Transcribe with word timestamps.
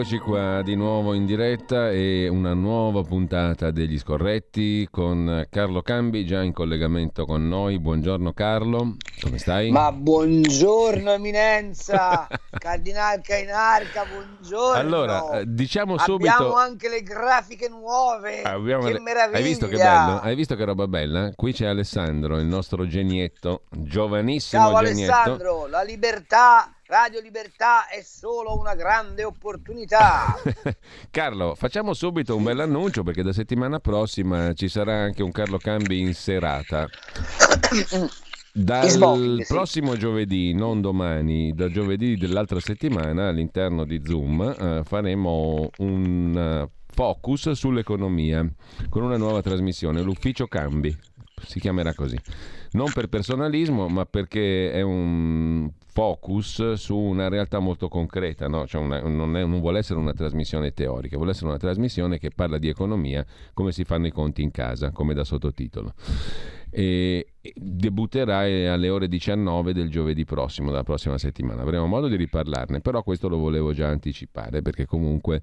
Eccoci 0.00 0.18
qua 0.18 0.62
di 0.62 0.76
nuovo 0.76 1.12
in 1.12 1.26
diretta 1.26 1.90
e 1.90 2.26
una 2.26 2.54
nuova 2.54 3.02
puntata 3.02 3.70
degli 3.70 3.98
scorretti 3.98 4.88
con 4.90 5.46
Carlo 5.50 5.82
Cambi 5.82 6.24
già 6.24 6.42
in 6.42 6.54
collegamento 6.54 7.26
con 7.26 7.46
noi. 7.46 7.78
Buongiorno 7.78 8.32
Carlo, 8.32 8.96
come 9.20 9.36
stai? 9.36 9.70
Ma 9.70 9.92
buongiorno 9.92 11.10
eminenza, 11.10 12.26
Cardinal 12.58 13.20
Cainarca, 13.20 14.06
buongiorno. 14.06 14.80
Allora, 14.80 15.40
eh, 15.40 15.44
diciamo 15.46 15.98
subito... 15.98 16.30
Abbiamo 16.30 16.54
anche 16.54 16.88
le 16.88 17.02
grafiche 17.02 17.68
nuove, 17.68 18.40
Abbiamo 18.40 18.84
che 18.86 18.94
le- 18.94 19.00
meraviglia. 19.00 19.36
Hai 19.36 19.44
visto 19.44 19.66
che 19.68 19.76
bello? 19.76 20.20
Hai 20.20 20.34
visto 20.34 20.56
che 20.56 20.64
roba 20.64 20.88
bella? 20.88 21.30
Qui 21.36 21.52
c'è 21.52 21.66
Alessandro, 21.66 22.38
il 22.38 22.46
nostro 22.46 22.86
genietto, 22.86 23.64
giovanissimo 23.68 24.70
Ciao 24.70 24.82
genietto. 24.82 25.12
Alessandro, 25.12 25.66
la 25.66 25.82
libertà, 25.82 26.74
Radio 26.90 27.20
Libertà 27.20 27.86
è 27.86 28.02
solo 28.02 28.58
una 28.58 28.74
grande 28.74 29.22
opportunità. 29.22 30.34
Carlo, 31.08 31.54
facciamo 31.54 31.94
subito 31.94 32.34
un 32.34 32.42
bel 32.42 32.58
annuncio 32.58 33.04
perché 33.04 33.22
da 33.22 33.32
settimana 33.32 33.78
prossima 33.78 34.52
ci 34.54 34.66
sarà 34.66 34.96
anche 34.96 35.22
un 35.22 35.30
Carlo 35.30 35.56
Cambi 35.56 36.00
in 36.00 36.14
serata. 36.14 36.88
Dal 38.52 38.88
smoking, 38.88 39.42
sì. 39.42 39.54
prossimo 39.54 39.96
giovedì, 39.96 40.52
non 40.52 40.80
domani, 40.80 41.52
da 41.52 41.70
giovedì 41.70 42.16
dell'altra 42.16 42.58
settimana 42.58 43.28
all'interno 43.28 43.84
di 43.84 44.02
Zoom 44.04 44.40
eh, 44.42 44.82
faremo 44.82 45.70
un 45.76 46.36
eh, 46.36 46.70
focus 46.92 47.52
sull'economia 47.52 48.44
con 48.88 49.04
una 49.04 49.16
nuova 49.16 49.42
trasmissione, 49.42 50.02
l'ufficio 50.02 50.48
Cambi, 50.48 50.92
si 51.44 51.60
chiamerà 51.60 51.94
così. 51.94 52.18
Non 52.72 52.90
per 52.92 53.08
personalismo, 53.08 53.88
ma 53.88 54.04
perché 54.06 54.72
è 54.72 54.80
un 54.82 55.70
focus 55.92 56.74
su 56.74 56.96
una 56.96 57.28
realtà 57.28 57.58
molto 57.58 57.88
concreta, 57.88 58.46
no? 58.46 58.66
Cioè 58.66 58.80
una- 58.80 59.00
non, 59.00 59.36
è- 59.36 59.44
non 59.44 59.60
vuole 59.60 59.78
essere 59.80 59.98
una 59.98 60.12
trasmissione 60.12 60.72
teorica, 60.72 61.16
vuole 61.16 61.32
essere 61.32 61.48
una 61.48 61.58
trasmissione 61.58 62.18
che 62.18 62.30
parla 62.30 62.58
di 62.58 62.68
economia 62.68 63.24
come 63.52 63.72
si 63.72 63.84
fanno 63.84 64.06
i 64.06 64.12
conti 64.12 64.42
in 64.42 64.50
casa, 64.52 64.90
come 64.92 65.14
da 65.14 65.24
sottotitolo 65.24 65.94
e 66.70 67.26
debutterà 67.54 68.38
alle 68.38 68.88
ore 68.88 69.08
19 69.08 69.72
del 69.72 69.88
giovedì 69.88 70.24
prossimo, 70.24 70.70
della 70.70 70.84
prossima 70.84 71.18
settimana. 71.18 71.62
Avremo 71.62 71.86
modo 71.86 72.08
di 72.08 72.16
riparlarne, 72.16 72.80
però 72.80 73.02
questo 73.02 73.28
lo 73.28 73.38
volevo 73.38 73.72
già 73.72 73.88
anticipare 73.88 74.62
perché 74.62 74.86
comunque 74.86 75.42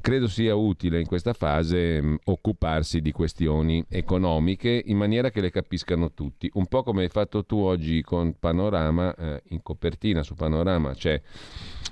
credo 0.00 0.28
sia 0.28 0.54
utile 0.54 1.00
in 1.00 1.06
questa 1.06 1.32
fase 1.32 2.00
mh, 2.00 2.18
occuparsi 2.24 3.00
di 3.00 3.12
questioni 3.12 3.84
economiche 3.88 4.82
in 4.86 4.96
maniera 4.96 5.30
che 5.30 5.40
le 5.40 5.50
capiscano 5.50 6.12
tutti, 6.12 6.50
un 6.54 6.66
po' 6.66 6.82
come 6.82 7.02
hai 7.02 7.08
fatto 7.08 7.44
tu 7.44 7.58
oggi 7.58 8.02
con 8.02 8.34
Panorama, 8.38 9.14
eh, 9.14 9.42
in 9.48 9.62
copertina 9.62 10.22
su 10.22 10.34
Panorama 10.34 10.92
c'è 10.94 11.20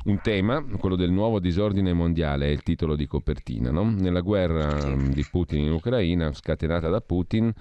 un 0.04 0.20
tema, 0.22 0.64
quello 0.78 0.97
del 0.97 1.10
nuovo 1.10 1.41
disordine 1.41 1.93
mondiale, 1.93 2.47
è 2.47 2.50
il 2.50 2.62
titolo 2.62 2.97
di 2.97 3.06
copertina, 3.06 3.70
no? 3.70 3.91
nella 3.91 4.20
guerra 4.20 4.94
mh, 4.94 5.12
di 5.12 5.25
Putin 5.31 5.62
in 5.62 5.72
Ucraina, 5.72 6.32
scatenata 6.32 6.88
da 6.88 7.00
Putin, 7.00 7.53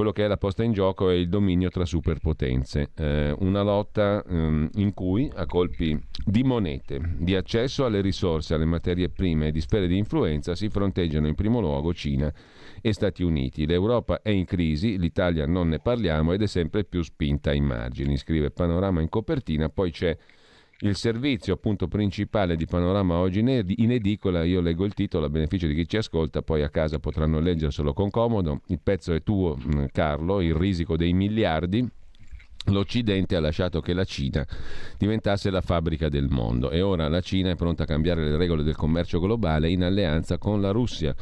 quello 0.00 0.14
che 0.14 0.24
è 0.24 0.28
la 0.28 0.38
posta 0.38 0.62
in 0.62 0.72
gioco 0.72 1.10
è 1.10 1.14
il 1.14 1.28
dominio 1.28 1.68
tra 1.68 1.84
superpotenze, 1.84 2.88
eh, 2.96 3.36
una 3.40 3.60
lotta 3.60 4.24
ehm, 4.26 4.70
in 4.76 4.94
cui 4.94 5.30
a 5.34 5.44
colpi 5.44 5.94
di 6.24 6.42
monete, 6.42 7.16
di 7.18 7.34
accesso 7.34 7.84
alle 7.84 8.00
risorse, 8.00 8.54
alle 8.54 8.64
materie 8.64 9.10
prime 9.10 9.48
e 9.48 9.52
di 9.52 9.60
sfere 9.60 9.86
di 9.86 9.98
influenza 9.98 10.54
si 10.54 10.70
fronteggiano 10.70 11.26
in 11.26 11.34
primo 11.34 11.60
luogo 11.60 11.92
Cina 11.92 12.32
e 12.80 12.94
Stati 12.94 13.22
Uniti. 13.22 13.66
L'Europa 13.66 14.22
è 14.22 14.30
in 14.30 14.46
crisi, 14.46 14.98
l'Italia 14.98 15.44
non 15.44 15.68
ne 15.68 15.80
parliamo 15.80 16.32
ed 16.32 16.40
è 16.40 16.46
sempre 16.46 16.84
più 16.84 17.02
spinta 17.02 17.50
ai 17.50 17.60
margini, 17.60 18.16
scrive 18.16 18.50
Panorama 18.50 19.02
in 19.02 19.10
copertina, 19.10 19.68
poi 19.68 19.90
c'è 19.90 20.16
il 20.82 20.96
servizio 20.96 21.54
appunto 21.54 21.88
principale 21.88 22.56
di 22.56 22.66
Panorama 22.66 23.16
oggi 23.16 23.40
in 23.40 23.48
ed- 23.48 23.74
in 23.76 23.90
edicola, 23.90 24.44
io 24.44 24.60
leggo 24.60 24.84
il 24.84 24.94
titolo 24.94 25.26
a 25.26 25.28
beneficio 25.28 25.66
di 25.66 25.74
chi 25.74 25.86
ci 25.86 25.98
ascolta, 25.98 26.42
poi 26.42 26.62
a 26.62 26.70
casa 26.70 26.98
potranno 26.98 27.38
leggerselo 27.40 27.92
con 27.92 28.10
comodo. 28.10 28.62
Il 28.68 28.80
pezzo 28.82 29.12
è 29.12 29.22
tuo, 29.22 29.56
mh, 29.56 29.86
Carlo, 29.92 30.40
il 30.40 30.54
risico 30.54 30.96
dei 30.96 31.12
miliardi. 31.12 31.86
L'Occidente 32.66 33.36
ha 33.36 33.40
lasciato 33.40 33.80
che 33.80 33.94
la 33.94 34.04
Cina 34.04 34.46
diventasse 34.98 35.50
la 35.50 35.62
fabbrica 35.62 36.08
del 36.08 36.28
mondo 36.28 36.70
e 36.70 36.82
ora 36.82 37.08
la 37.08 37.20
Cina 37.20 37.50
è 37.50 37.56
pronta 37.56 37.84
a 37.84 37.86
cambiare 37.86 38.22
le 38.22 38.36
regole 38.36 38.62
del 38.62 38.76
commercio 38.76 39.18
globale 39.18 39.70
in 39.70 39.82
alleanza 39.82 40.36
con 40.36 40.60
la 40.60 40.70
Russia. 40.70 41.14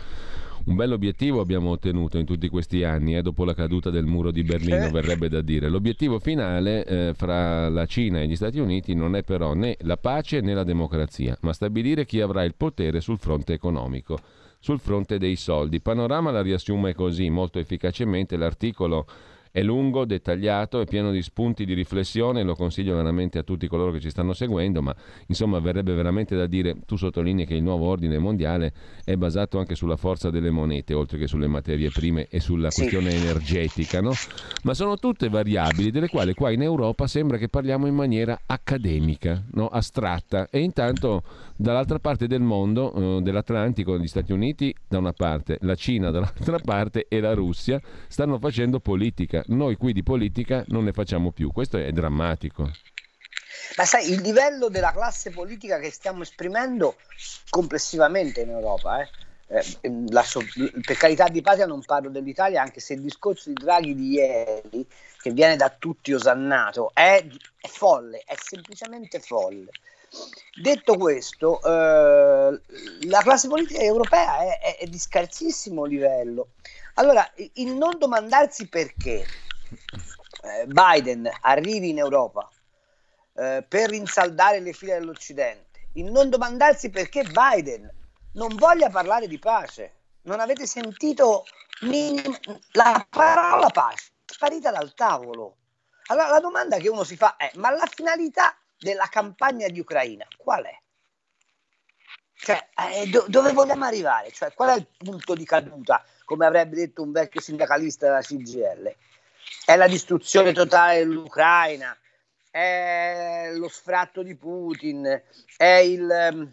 Un 0.64 0.76
bell'obiettivo 0.76 1.41
abbiamo 1.41 1.70
ottenuto 1.70 2.19
in 2.19 2.26
tutti 2.26 2.48
questi 2.48 2.84
anni, 2.84 3.16
eh, 3.16 3.22
dopo 3.22 3.44
la 3.44 3.54
caduta 3.54 3.88
del 3.91 4.04
muro 4.04 4.30
di 4.30 4.42
Berlino, 4.42 4.86
Eh. 4.86 4.91
verrebbe 4.91 5.28
da 5.28 5.41
dire. 5.41 5.69
L'obiettivo 5.69 6.19
finale 6.19 6.84
eh, 6.84 7.14
fra 7.14 7.69
la 7.70 7.86
Cina 7.86 8.20
e 8.20 8.26
gli 8.26 8.36
Stati 8.36 8.58
Uniti 8.58 8.94
non 8.94 9.16
è 9.16 9.22
però 9.22 9.54
né 9.54 9.76
la 9.80 9.96
pace 9.96 10.41
né 10.41 10.52
la 10.52 10.64
democrazia, 10.64 11.36
ma 11.41 11.52
stabilire 11.52 12.04
chi 12.04 12.20
avrà 12.20 12.44
il 12.44 12.54
potere 12.54 13.00
sul 13.00 13.19
fronte 13.19 13.54
economico, 13.54 14.19
sul 14.58 14.78
fronte 14.78 15.19
dei 15.19 15.36
soldi. 15.36 15.80
Panorama 15.80 16.30
la 16.30 16.42
riassume 16.42 16.92
così 16.94 17.30
molto 17.30 17.58
efficacemente, 17.58 18.36
l'articolo 18.36 19.06
è 19.58 19.62
lungo, 19.62 20.04
dettagliato, 20.04 20.80
è 20.80 20.86
pieno 20.86 21.10
di 21.10 21.20
spunti 21.22 21.64
di 21.64 21.74
riflessione, 21.74 22.42
lo 22.44 22.54
consiglio 22.54 22.94
veramente 22.94 23.38
a 23.38 23.42
tutti 23.42 23.66
coloro 23.66 23.91
che 23.91 24.00
ci 24.00 24.10
stanno 24.10 24.32
seguendo, 24.32 24.80
ma 24.82 24.94
insomma 25.26 25.58
verrebbe 25.58 25.92
veramente 25.94 26.36
da 26.36 26.46
dire, 26.46 26.76
tu 26.86 26.96
sottolinei 26.96 27.44
che 27.44 27.54
il 27.54 27.62
nuovo 27.62 27.86
ordine 27.86 28.19
mondiale 28.19 28.72
è 29.04 29.16
basato 29.16 29.58
anche 29.58 29.74
sulla 29.74 29.96
forza 29.96 30.30
delle 30.30 30.50
monete, 30.50 30.94
oltre 30.94 31.19
che 31.19 31.26
sulle 31.26 31.48
materie 31.48 31.91
prime 31.91 32.28
e 32.30 32.41
sulla 32.41 32.70
Sì. 32.70 32.80
questione 32.82 33.10
energetica, 33.14 34.00
no? 34.00 34.12
Ma 34.62 34.74
sono 34.74 34.96
tutte 34.96 35.28
variabili 35.28 35.90
delle 35.90 36.08
quali 36.08 36.34
qua 36.34 36.50
in 36.50 36.62
Europa 36.62 37.06
sembra 37.06 37.36
che 37.36 37.48
parliamo 37.48 37.86
in 37.86 37.94
maniera 37.94 38.38
accademica, 38.46 39.42
no? 39.52 39.66
astratta, 39.69 40.48
e 40.50 40.60
intanto 40.60 41.22
dall'altra 41.56 41.98
parte 41.98 42.26
del 42.28 42.40
mondo, 42.42 43.19
eh, 43.19 43.22
dell'Atlantico, 43.22 43.98
gli 43.98 44.06
Stati 44.06 44.32
Uniti 44.32 44.72
da 44.86 44.98
una 44.98 45.12
parte, 45.12 45.58
la 45.62 45.75
Cina 45.75 46.10
dall'altra 46.10 46.58
parte 46.64 47.06
e 47.08 47.19
la 47.20 47.34
Russia 47.34 47.80
stanno 48.06 48.38
facendo 48.38 48.78
politica. 48.78 49.42
Noi 49.48 49.76
qui 49.76 49.92
di 49.92 50.03
politica 50.03 50.64
non 50.69 50.84
ne 50.84 50.92
facciamo 50.92 51.32
più. 51.32 51.53
Questo 51.53 51.78
è 51.78 51.91
drammatico. 51.91 52.70
Ma 53.76 53.84
sai, 53.84 54.10
il 54.10 54.20
livello 54.20 54.69
della 54.69 54.92
classe 54.92 55.31
politica 55.31 55.78
che 55.78 55.91
stiamo 55.91 56.22
esprimendo 56.22 56.97
complessivamente 57.48 58.42
in 58.42 58.50
Europa, 58.50 59.00
eh, 59.00 59.08
eh, 59.81 59.92
lascio- 60.08 60.42
per 60.84 60.97
carità 60.97 61.28
di 61.28 61.41
patria 61.41 61.66
non 61.66 61.82
parlo 61.82 62.10
dell'Italia, 62.10 62.60
anche 62.62 62.81
se 62.81 62.94
il 62.94 63.00
discorso 63.00 63.48
di 63.48 63.54
Draghi 63.54 63.94
di 63.94 64.10
ieri, 64.10 64.87
che 65.20 65.31
viene 65.31 65.56
da 65.56 65.70
tutti 65.70 66.12
osannato, 66.12 66.91
è, 66.92 67.25
è 67.61 67.67
folle, 67.69 68.23
è 68.26 68.34
semplicemente 68.40 69.19
folle. 69.20 69.70
Detto 70.61 70.96
questo, 70.96 71.61
eh, 71.62 72.61
la 73.06 73.20
classe 73.23 73.49
politica 73.49 73.81
europea 73.81 74.38
è, 74.40 74.58
è- 74.61 74.76
è 74.78 74.87
di 74.87 74.99
scarsissimo 74.99 75.84
livello. 75.84 76.49
Allora, 76.99 77.25
il 77.55 77.75
non 77.75 77.97
domandarsi 77.97 78.69
perché 78.69 79.25
eh, 80.43 80.67
Biden 80.67 81.31
arrivi 81.43 81.91
in 81.91 81.99
Europa 81.99 82.50
eh, 83.35 83.65
per 83.69 83.91
rinsaldare 83.91 84.59
le 84.59 84.73
file 84.73 84.99
dell'Occidente, 84.99 85.91
il 85.93 86.11
non 86.11 86.29
domandarsi 86.29 86.91
perché 86.91 87.23
Biden 87.23 87.89
non 88.33 88.56
voglia 88.56 88.91
parlare 88.91 89.29
di 89.29 89.39
pace. 89.39 89.95
Non 90.23 90.41
avete 90.41 90.67
sentito 90.67 91.45
minim- 91.83 92.37
la 92.73 93.06
parola 93.09 93.71
pace, 93.71 94.11
sparita 94.25 94.73
dal 94.73 94.93
tavolo. 94.95 95.56
Allora 96.06 96.29
la 96.31 96.41
domanda 96.41 96.79
che 96.79 96.89
uno 96.89 97.05
si 97.05 97.17
fa 97.17 97.37
è: 97.37 97.49
ma 97.55 97.71
la 97.71 97.87
finalità 97.87 98.56
della 98.77 99.06
campagna 99.06 99.69
di 99.69 99.79
Ucraina 99.79 100.27
qual 100.37 100.65
è? 100.65 100.77
Cioè, 102.40 102.69
eh, 102.94 103.06
do- 103.08 103.26
dove 103.29 103.52
vogliamo 103.52 103.85
arrivare? 103.85 104.31
Cioè, 104.31 104.52
qual 104.55 104.70
è 104.70 104.76
il 104.76 104.87
punto 104.96 105.35
di 105.35 105.44
caduta, 105.44 106.05
come 106.25 106.46
avrebbe 106.46 106.76
detto 106.76 107.02
un 107.02 107.12
vecchio 107.12 107.40
sindacalista 107.40 108.06
della 108.06 108.23
CGL? 108.23 108.94
è 109.64 109.76
la 109.76 109.87
distruzione 109.87 110.52
totale 110.52 110.99
dell'Ucraina, 110.99 111.96
è 112.50 113.50
lo 113.52 113.69
sfratto 113.69 114.23
di 114.23 114.35
Putin, 114.35 115.23
è 115.56 115.64
il, 115.64 116.52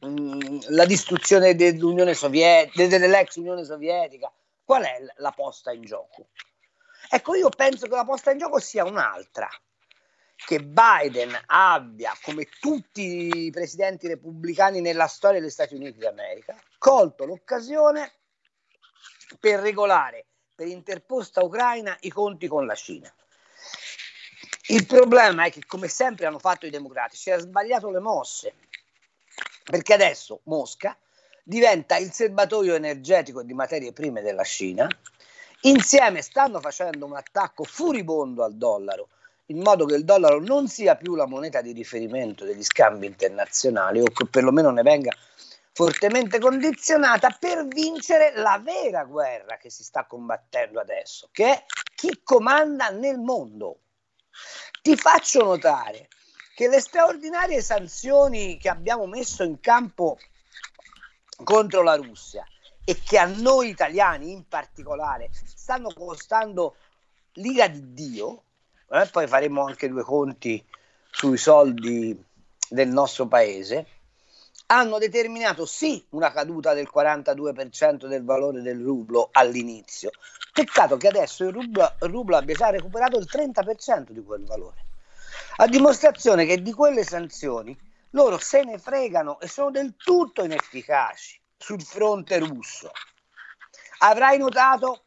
um, 0.00 0.60
la 0.70 0.84
distruzione 0.86 1.54
dell'Unione 1.54 2.14
Sovietica, 2.14 2.98
dell'ex 2.98 3.36
Unione 3.36 3.64
Sovietica. 3.64 4.32
Qual 4.64 4.82
è 4.82 4.98
la 5.18 5.30
posta 5.30 5.72
in 5.72 5.82
gioco? 5.82 6.28
Ecco, 7.08 7.34
io 7.34 7.48
penso 7.48 7.86
che 7.86 7.94
la 7.94 8.04
posta 8.04 8.30
in 8.30 8.38
gioco 8.38 8.58
sia 8.58 8.84
un'altra, 8.84 9.48
che 10.46 10.62
Biden 10.62 11.38
abbia, 11.46 12.16
come 12.22 12.48
tutti 12.60 13.46
i 13.46 13.50
presidenti 13.50 14.08
repubblicani 14.08 14.80
nella 14.80 15.06
storia 15.06 15.40
degli 15.40 15.50
Stati 15.50 15.74
Uniti 15.74 15.98
d'America, 15.98 16.56
colto 16.78 17.24
l'occasione 17.24 18.12
per 19.38 19.60
regolare 19.60 20.26
per 20.54 20.66
interposta 20.66 21.42
Ucraina 21.42 21.96
i 22.00 22.10
conti 22.10 22.46
con 22.46 22.66
la 22.66 22.74
Cina. 22.74 23.12
Il 24.68 24.86
problema 24.86 25.44
è 25.44 25.50
che, 25.50 25.64
come 25.66 25.88
sempre 25.88 26.26
hanno 26.26 26.38
fatto 26.38 26.66
i 26.66 26.70
democratici, 26.70 27.30
ha 27.30 27.38
sbagliato 27.38 27.90
le 27.90 28.00
mosse, 28.00 28.54
perché 29.64 29.94
adesso 29.94 30.40
Mosca 30.44 30.96
diventa 31.42 31.96
il 31.96 32.12
serbatoio 32.12 32.74
energetico 32.74 33.42
di 33.42 33.54
materie 33.54 33.92
prime 33.92 34.20
della 34.20 34.44
Cina 34.44 34.86
Insieme 35.64 36.22
stanno 36.22 36.58
facendo 36.58 37.04
un 37.04 37.14
attacco 37.14 37.64
furibondo 37.64 38.44
al 38.44 38.54
dollaro, 38.54 39.08
in 39.50 39.60
modo 39.60 39.84
che 39.84 39.96
il 39.96 40.04
dollaro 40.04 40.40
non 40.40 40.68
sia 40.68 40.96
più 40.96 41.14
la 41.14 41.26
moneta 41.26 41.60
di 41.60 41.72
riferimento 41.72 42.44
degli 42.44 42.62
scambi 42.62 43.06
internazionali 43.06 44.00
o 44.00 44.04
che 44.04 44.26
perlomeno 44.26 44.70
ne 44.70 44.82
venga 44.82 45.12
fortemente 45.72 46.38
condizionata 46.38 47.36
per 47.38 47.66
vincere 47.66 48.32
la 48.36 48.60
vera 48.62 49.04
guerra 49.04 49.56
che 49.56 49.70
si 49.70 49.82
sta 49.82 50.04
combattendo 50.06 50.80
adesso, 50.80 51.28
che 51.32 51.44
è 51.46 51.64
chi 51.94 52.20
comanda 52.22 52.90
nel 52.90 53.18
mondo. 53.18 53.80
Ti 54.82 54.96
faccio 54.96 55.44
notare 55.44 56.08
che 56.54 56.68
le 56.68 56.80
straordinarie 56.80 57.60
sanzioni 57.60 58.56
che 58.56 58.68
abbiamo 58.68 59.06
messo 59.06 59.42
in 59.42 59.58
campo 59.60 60.18
contro 61.42 61.82
la 61.82 61.96
Russia 61.96 62.44
e 62.84 63.00
che 63.02 63.18
a 63.18 63.26
noi 63.26 63.68
italiani 63.68 64.30
in 64.30 64.46
particolare 64.46 65.30
stanno 65.32 65.92
costando 65.92 66.76
l'ira 67.34 67.68
di 67.68 67.92
Dio, 67.92 68.44
eh, 68.90 69.06
poi 69.06 69.26
faremo 69.26 69.64
anche 69.64 69.88
due 69.88 70.02
conti 70.02 70.64
sui 71.10 71.36
soldi 71.36 72.18
del 72.68 72.88
nostro 72.88 73.26
paese, 73.26 73.86
hanno 74.66 74.98
determinato 74.98 75.66
sì 75.66 76.04
una 76.10 76.30
caduta 76.30 76.74
del 76.74 76.88
42% 76.92 78.06
del 78.06 78.24
valore 78.24 78.62
del 78.62 78.80
rublo 78.80 79.28
all'inizio. 79.32 80.10
Peccato 80.52 80.96
che 80.96 81.08
adesso 81.08 81.44
il 81.44 81.52
rublo, 81.52 81.92
il 82.00 82.08
rublo 82.08 82.36
abbia 82.36 82.54
già 82.54 82.70
recuperato 82.70 83.18
il 83.18 83.28
30% 83.30 84.10
di 84.10 84.22
quel 84.22 84.44
valore. 84.44 84.86
A 85.56 85.66
dimostrazione 85.66 86.46
che 86.46 86.62
di 86.62 86.72
quelle 86.72 87.04
sanzioni 87.04 87.76
loro 88.10 88.38
se 88.38 88.62
ne 88.64 88.78
fregano 88.78 89.40
e 89.40 89.48
sono 89.48 89.70
del 89.70 89.94
tutto 89.96 90.44
inefficaci 90.44 91.40
sul 91.56 91.82
fronte 91.82 92.38
russo. 92.38 92.90
Avrai 93.98 94.38
notato, 94.38 95.04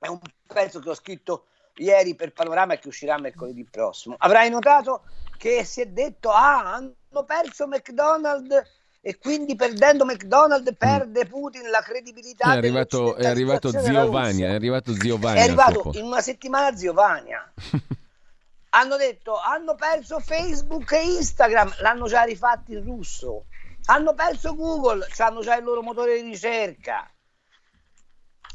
è 0.00 0.08
un 0.08 0.18
pezzo 0.46 0.80
che 0.80 0.90
ho 0.90 0.94
scritto 0.94 1.46
ieri 1.76 2.14
per 2.14 2.32
Panorama 2.32 2.76
che 2.76 2.88
uscirà 2.88 3.18
mercoledì 3.18 3.64
prossimo, 3.64 4.14
avrai 4.18 4.50
notato 4.50 5.02
che 5.36 5.64
si 5.64 5.80
è 5.80 5.86
detto, 5.86 6.30
ah, 6.30 6.74
hanno 6.74 7.24
perso 7.24 7.66
McDonald's 7.66 8.62
e 9.00 9.18
quindi 9.18 9.54
perdendo 9.54 10.04
McDonald's 10.04 10.74
perde 10.76 11.26
Putin 11.26 11.70
la 11.70 11.80
credibilità. 11.80 12.54
È 12.54 12.56
arrivato, 12.56 13.14
è 13.14 13.26
arrivato 13.26 13.70
Zio 13.70 14.10
Vania, 14.10 14.48
è 14.48 14.54
arrivato 14.54 14.92
Zio 14.94 15.16
Vania. 15.16 15.42
È 15.42 15.44
arrivato 15.44 15.90
in 15.94 16.04
una 16.04 16.20
settimana 16.20 16.76
Zio 16.76 16.92
Vania. 16.92 17.52
hanno 18.70 18.96
detto, 18.96 19.38
hanno 19.38 19.74
perso 19.74 20.18
Facebook 20.18 20.90
e 20.92 21.04
Instagram, 21.04 21.76
l'hanno 21.80 22.06
già 22.06 22.22
rifatti 22.22 22.72
in 22.72 22.82
russo. 22.82 23.44
Hanno 23.84 24.14
perso 24.14 24.56
Google, 24.56 25.06
hanno 25.18 25.40
già 25.40 25.56
il 25.56 25.62
loro 25.62 25.82
motore 25.82 26.20
di 26.20 26.28
ricerca. 26.28 27.08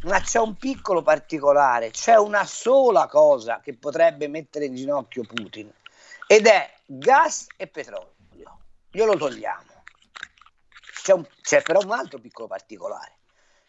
Ma 0.04 0.20
c'è 0.20 0.40
un 0.40 0.56
piccolo 0.56 1.04
particolare, 1.04 1.92
c'è 1.92 2.16
una 2.16 2.46
sola 2.46 3.08
cosa 3.08 3.60
che 3.60 3.76
potrebbe 3.76 4.28
mettere 4.28 4.66
in 4.66 4.76
ginocchio 4.76 5.24
Putin 5.24 5.72
ed 6.26 6.48
è 6.48 6.74
gas 6.86 7.46
e 7.56 7.68
petrolio. 7.68 8.10
Glielo 8.90 9.16
togliamo. 9.16 9.84
C'è, 11.04 11.14
un, 11.14 11.26
c'è 11.42 11.62
però 11.62 11.82
un 11.82 11.92
altro 11.92 12.20
piccolo 12.20 12.48
particolare, 12.48 13.18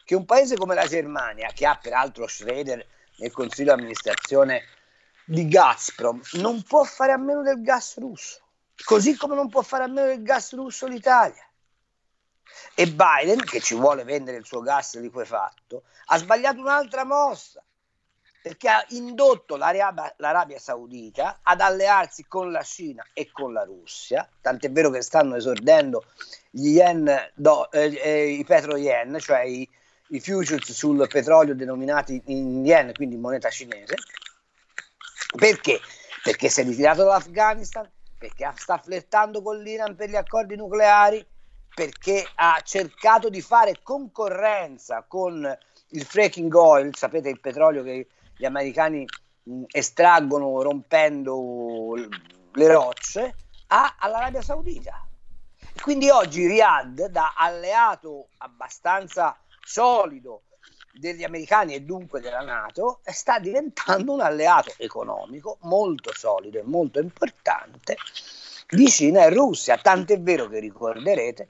che 0.05 0.14
un 0.14 0.25
paese 0.25 0.56
come 0.56 0.75
la 0.75 0.87
Germania, 0.87 1.50
che 1.55 1.67
ha 1.67 1.76
peraltro 1.76 2.26
Schroeder 2.26 2.87
nel 3.17 3.31
consiglio 3.31 3.75
di 3.75 3.81
amministrazione 3.81 4.64
di 5.25 5.49
Gazprom, 5.49 6.20
non 6.32 6.62
può 6.62 6.84
fare 6.84 7.12
a 7.12 7.17
meno 7.17 7.43
del 7.43 7.62
gas 7.62 7.99
russo, 7.99 8.40
così 8.84 9.17
come 9.17 9.34
non 9.34 9.49
può 9.49 9.62
fare 9.62 9.84
a 9.84 9.87
meno 9.87 10.08
del 10.08 10.23
gas 10.23 10.52
russo 10.55 10.87
l'Italia. 10.87 11.46
E 12.75 12.87
Biden, 12.87 13.44
che 13.44 13.60
ci 13.60 13.75
vuole 13.75 14.04
vendere 14.04 14.37
il 14.37 14.46
suo 14.46 14.60
gas 14.60 14.99
liquefatto, 14.99 15.84
ha 16.06 16.19
sbagliato 16.19 16.60
un'altra 16.60 17.04
mossa, 17.04 17.62
perché 18.43 18.69
ha 18.69 18.84
indotto 18.88 19.56
l'Arabia, 19.56 20.12
l'Arabia 20.16 20.58
Saudita 20.58 21.40
ad 21.43 21.60
allearsi 21.60 22.26
con 22.26 22.50
la 22.50 22.62
Cina 22.62 23.06
e 23.12 23.31
con 23.31 23.52
la 23.52 23.62
Russia, 23.62 24.28
tant'è 24.40 24.70
vero 24.70 24.90
che 24.90 25.00
stanno 25.00 25.37
esordendo 25.37 26.04
yen, 26.50 27.31
do, 27.34 27.70
eh, 27.70 27.94
eh, 28.02 28.28
i 28.31 28.44
petro 28.44 28.76
yen, 28.76 29.19
cioè 29.20 29.43
i, 29.43 29.69
i 30.08 30.20
futures 30.20 30.72
sul 30.72 31.06
petrolio 31.08 31.55
denominati 31.55 32.20
in 32.26 32.64
yen, 32.64 32.93
quindi 32.94 33.14
in 33.14 33.20
moneta 33.20 33.48
cinese. 33.48 33.94
Perché? 35.38 35.81
Perché 36.25 36.48
si 36.48 36.60
è 36.62 36.64
ritirato 36.64 37.05
dall'Afghanistan, 37.05 37.88
perché 38.19 38.52
sta 38.56 38.78
flirtando 38.78 39.40
con 39.40 39.60
l'Iran 39.60 39.94
per 39.94 40.08
gli 40.08 40.16
accordi 40.16 40.56
nucleari, 40.56 41.25
perché 41.74 42.26
ha 42.34 42.60
cercato 42.62 43.28
di 43.28 43.40
fare 43.40 43.80
concorrenza 43.82 45.04
con 45.06 45.58
il 45.88 46.04
fracking 46.04 46.52
oil, 46.54 46.94
sapete 46.94 47.28
il 47.28 47.40
petrolio 47.40 47.82
che 47.82 48.08
gli 48.36 48.44
americani 48.44 49.04
mh, 49.42 49.64
estraggono 49.69 50.62
rompendo 50.62 51.94
le 52.52 52.66
rocce, 52.66 53.34
a, 53.69 53.96
all'Arabia 53.98 54.42
Saudita. 54.42 55.06
Quindi 55.80 56.10
oggi 56.10 56.46
Riyadh, 56.46 57.06
da 57.06 57.32
alleato 57.36 58.28
abbastanza 58.38 59.36
solido 59.64 60.42
degli 60.92 61.24
americani 61.24 61.74
e 61.74 61.80
dunque 61.80 62.20
della 62.20 62.42
Nato, 62.42 63.00
sta 63.04 63.38
diventando 63.38 64.12
un 64.12 64.20
alleato 64.20 64.74
economico 64.76 65.56
molto 65.62 66.12
solido 66.12 66.58
e 66.58 66.62
molto 66.62 67.00
importante 67.00 67.96
di 68.69 68.88
Cina 68.88 69.24
e 69.24 69.31
Russia. 69.31 69.79
Tant'è 69.79 70.20
vero 70.20 70.48
che 70.48 70.58
ricorderete 70.58 71.48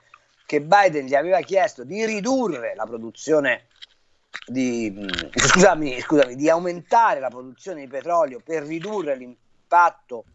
che 0.52 0.60
Biden 0.60 1.06
gli 1.06 1.14
aveva 1.14 1.40
chiesto 1.40 1.82
di 1.82 2.04
ridurre 2.04 2.74
la 2.74 2.84
produzione 2.84 3.68
di, 4.44 4.94
scusami, 5.34 5.98
scusami, 5.98 6.36
di 6.36 6.50
aumentare 6.50 7.20
la 7.20 7.30
produzione 7.30 7.80
di 7.80 7.86
petrolio 7.86 8.38
per 8.44 8.62
ridurre 8.64 9.16
l'impatto 9.16 10.26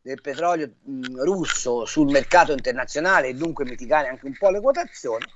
del 0.00 0.22
petrolio 0.22 0.70
mh, 0.84 1.22
russo 1.22 1.84
sul 1.84 2.10
mercato 2.10 2.52
internazionale 2.52 3.28
e 3.28 3.34
dunque 3.34 3.66
mitigare 3.66 4.08
anche 4.08 4.24
un 4.24 4.38
po' 4.38 4.48
le 4.48 4.62
quotazioni 4.62 5.26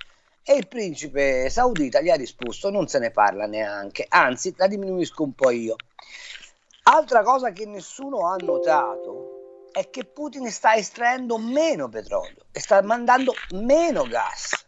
e 0.42 0.54
il 0.54 0.66
principe 0.66 1.50
saudita 1.50 2.00
gli 2.00 2.08
ha 2.08 2.16
risposto 2.16 2.70
non 2.70 2.88
se 2.88 3.00
ne 3.00 3.10
parla 3.10 3.44
neanche, 3.44 4.06
anzi 4.08 4.54
la 4.56 4.66
diminuisco 4.66 5.24
un 5.24 5.34
po' 5.34 5.50
io. 5.50 5.76
Altra 6.84 7.22
cosa 7.22 7.50
che 7.50 7.66
nessuno 7.66 8.26
ha 8.26 8.36
notato 8.36 9.31
è 9.72 9.90
che 9.90 10.04
Putin 10.04 10.50
sta 10.50 10.74
estraendo 10.74 11.38
meno 11.38 11.88
petrolio 11.88 12.46
e 12.52 12.60
sta 12.60 12.80
mandando 12.82 13.34
meno 13.52 14.04
gas. 14.04 14.66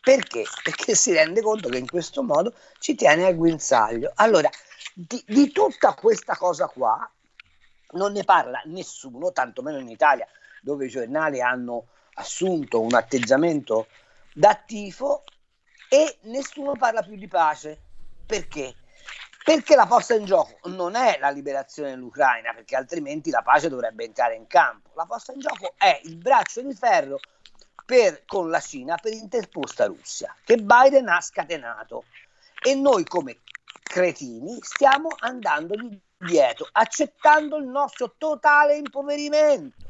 Perché? 0.00 0.44
Perché 0.64 0.94
si 0.94 1.12
rende 1.12 1.42
conto 1.42 1.68
che 1.68 1.78
in 1.78 1.86
questo 1.86 2.22
modo 2.22 2.54
ci 2.78 2.94
tiene 2.94 3.26
al 3.26 3.36
guinzaglio. 3.36 4.10
Allora, 4.14 4.48
di, 4.94 5.22
di 5.26 5.52
tutta 5.52 5.94
questa 5.94 6.36
cosa 6.36 6.66
qua 6.66 7.08
non 7.92 8.12
ne 8.12 8.24
parla 8.24 8.62
nessuno, 8.64 9.30
tantomeno 9.30 9.78
in 9.78 9.88
Italia, 9.88 10.26
dove 10.62 10.86
i 10.86 10.88
giornali 10.88 11.40
hanno 11.42 11.88
assunto 12.14 12.80
un 12.80 12.94
atteggiamento 12.94 13.88
da 14.32 14.54
tifo 14.54 15.24
e 15.88 16.18
nessuno 16.22 16.72
parla 16.72 17.02
più 17.02 17.16
di 17.16 17.28
pace. 17.28 17.78
Perché? 18.24 18.74
Perché 19.42 19.74
la 19.74 19.86
posta 19.86 20.14
in 20.14 20.24
gioco 20.26 20.58
non 20.68 20.94
è 20.94 21.18
la 21.18 21.30
liberazione 21.30 21.90
dell'Ucraina, 21.90 22.52
perché 22.52 22.76
altrimenti 22.76 23.30
la 23.30 23.42
pace 23.42 23.68
dovrebbe 23.68 24.04
entrare 24.04 24.34
in 24.34 24.46
campo. 24.46 24.90
La 24.94 25.06
posta 25.06 25.32
in 25.32 25.40
gioco 25.40 25.72
è 25.76 26.00
il 26.04 26.16
braccio 26.16 26.60
di 26.60 26.74
ferro 26.74 27.18
per, 27.84 28.24
con 28.26 28.50
la 28.50 28.60
Cina 28.60 28.96
per 28.96 29.12
interposta 29.12 29.86
Russia, 29.86 30.34
che 30.44 30.56
Biden 30.56 31.08
ha 31.08 31.20
scatenato. 31.20 32.04
E 32.62 32.74
noi 32.74 33.04
come 33.04 33.38
cretini 33.82 34.58
stiamo 34.60 35.08
andando 35.18 35.74
dietro, 36.18 36.68
accettando 36.72 37.56
il 37.56 37.66
nostro 37.66 38.14
totale 38.18 38.76
impoverimento. 38.76 39.88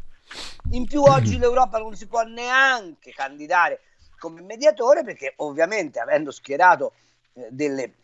In 0.71 0.87
più 0.87 1.03
oggi 1.03 1.37
l'Europa 1.39 1.79
non 1.79 1.97
si 1.97 2.07
può 2.07 2.23
neanche 2.23 3.13
candidare 3.13 3.81
come 4.17 4.43
mediatore 4.43 5.03
perché 5.03 5.33
ovviamente 5.37 5.99
avendo 5.99 6.31
schierato 6.31 6.93
eh, 7.33 7.49
delle 7.51 7.95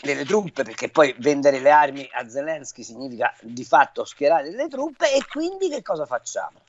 delle 0.00 0.24
truppe, 0.24 0.62
perché 0.62 0.90
poi 0.90 1.14
vendere 1.18 1.60
le 1.60 1.70
armi 1.70 2.08
a 2.12 2.28
Zelensky 2.28 2.82
significa 2.82 3.34
di 3.42 3.64
fatto 3.64 4.04
schierare 4.04 4.50
delle 4.50 4.68
truppe 4.68 5.12
e 5.12 5.24
quindi 5.26 5.68
che 5.68 5.82
cosa 5.82 6.06
facciamo? 6.06 6.60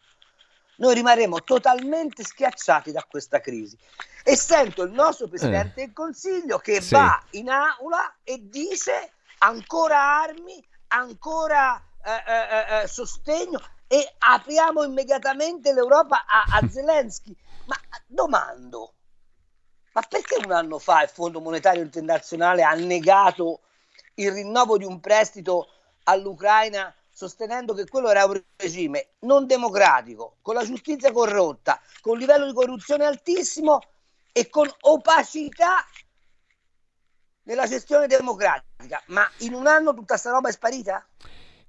Noi 0.77 0.93
rimarremo 0.93 1.43
totalmente 1.43 2.23
schiacciati 2.23 2.91
da 2.91 3.05
questa 3.07 3.41
crisi. 3.41 3.77
E 4.23 4.35
sento 4.35 4.83
il 4.83 4.91
nostro 4.91 5.27
Presidente 5.27 5.81
eh. 5.81 5.85
del 5.85 5.93
Consiglio 5.93 6.57
che 6.59 6.81
sì. 6.81 6.93
va 6.93 7.21
in 7.31 7.49
aula 7.49 8.15
e 8.23 8.39
dice 8.41 9.11
ancora 9.39 10.21
armi, 10.21 10.65
ancora 10.87 11.81
eh, 12.03 12.11
eh, 12.11 12.81
eh 12.83 12.87
sostegno 12.87 13.59
e 13.87 14.15
apriamo 14.19 14.83
immediatamente 14.83 15.73
l'Europa 15.73 16.25
a, 16.25 16.57
a 16.57 16.67
Zelensky. 16.69 17.35
Ma 17.65 17.75
domando, 18.05 18.93
ma 19.93 20.01
perché 20.01 20.37
un 20.43 20.51
anno 20.51 20.79
fa 20.79 21.03
il 21.03 21.09
Fondo 21.09 21.39
Monetario 21.39 21.81
Internazionale 21.81 22.63
ha 22.63 22.73
negato 22.73 23.61
il 24.15 24.31
rinnovo 24.31 24.77
di 24.77 24.85
un 24.85 24.99
prestito 24.99 25.67
all'Ucraina 26.03 26.93
sostenendo 27.19 27.73
che 27.73 27.85
quello 27.87 28.09
era 28.09 28.23
un 28.23 28.41
regime 28.55 29.09
non 29.19 29.45
democratico, 29.45 30.37
con 30.41 30.55
la 30.55 30.63
giustizia 30.63 31.11
corrotta, 31.11 31.81
con 31.99 32.13
un 32.13 32.19
livello 32.19 32.45
di 32.45 32.53
corruzione 32.53 33.03
altissimo 33.03 33.81
e 34.31 34.49
con 34.49 34.69
opacità 34.81 35.85
nella 37.43 37.67
gestione 37.67 38.07
democratica. 38.07 39.01
Ma 39.07 39.29
in 39.39 39.53
un 39.53 39.67
anno 39.67 39.93
tutta 39.93 40.15
sta 40.15 40.31
roba 40.31 40.47
è 40.47 40.53
sparita? 40.53 41.05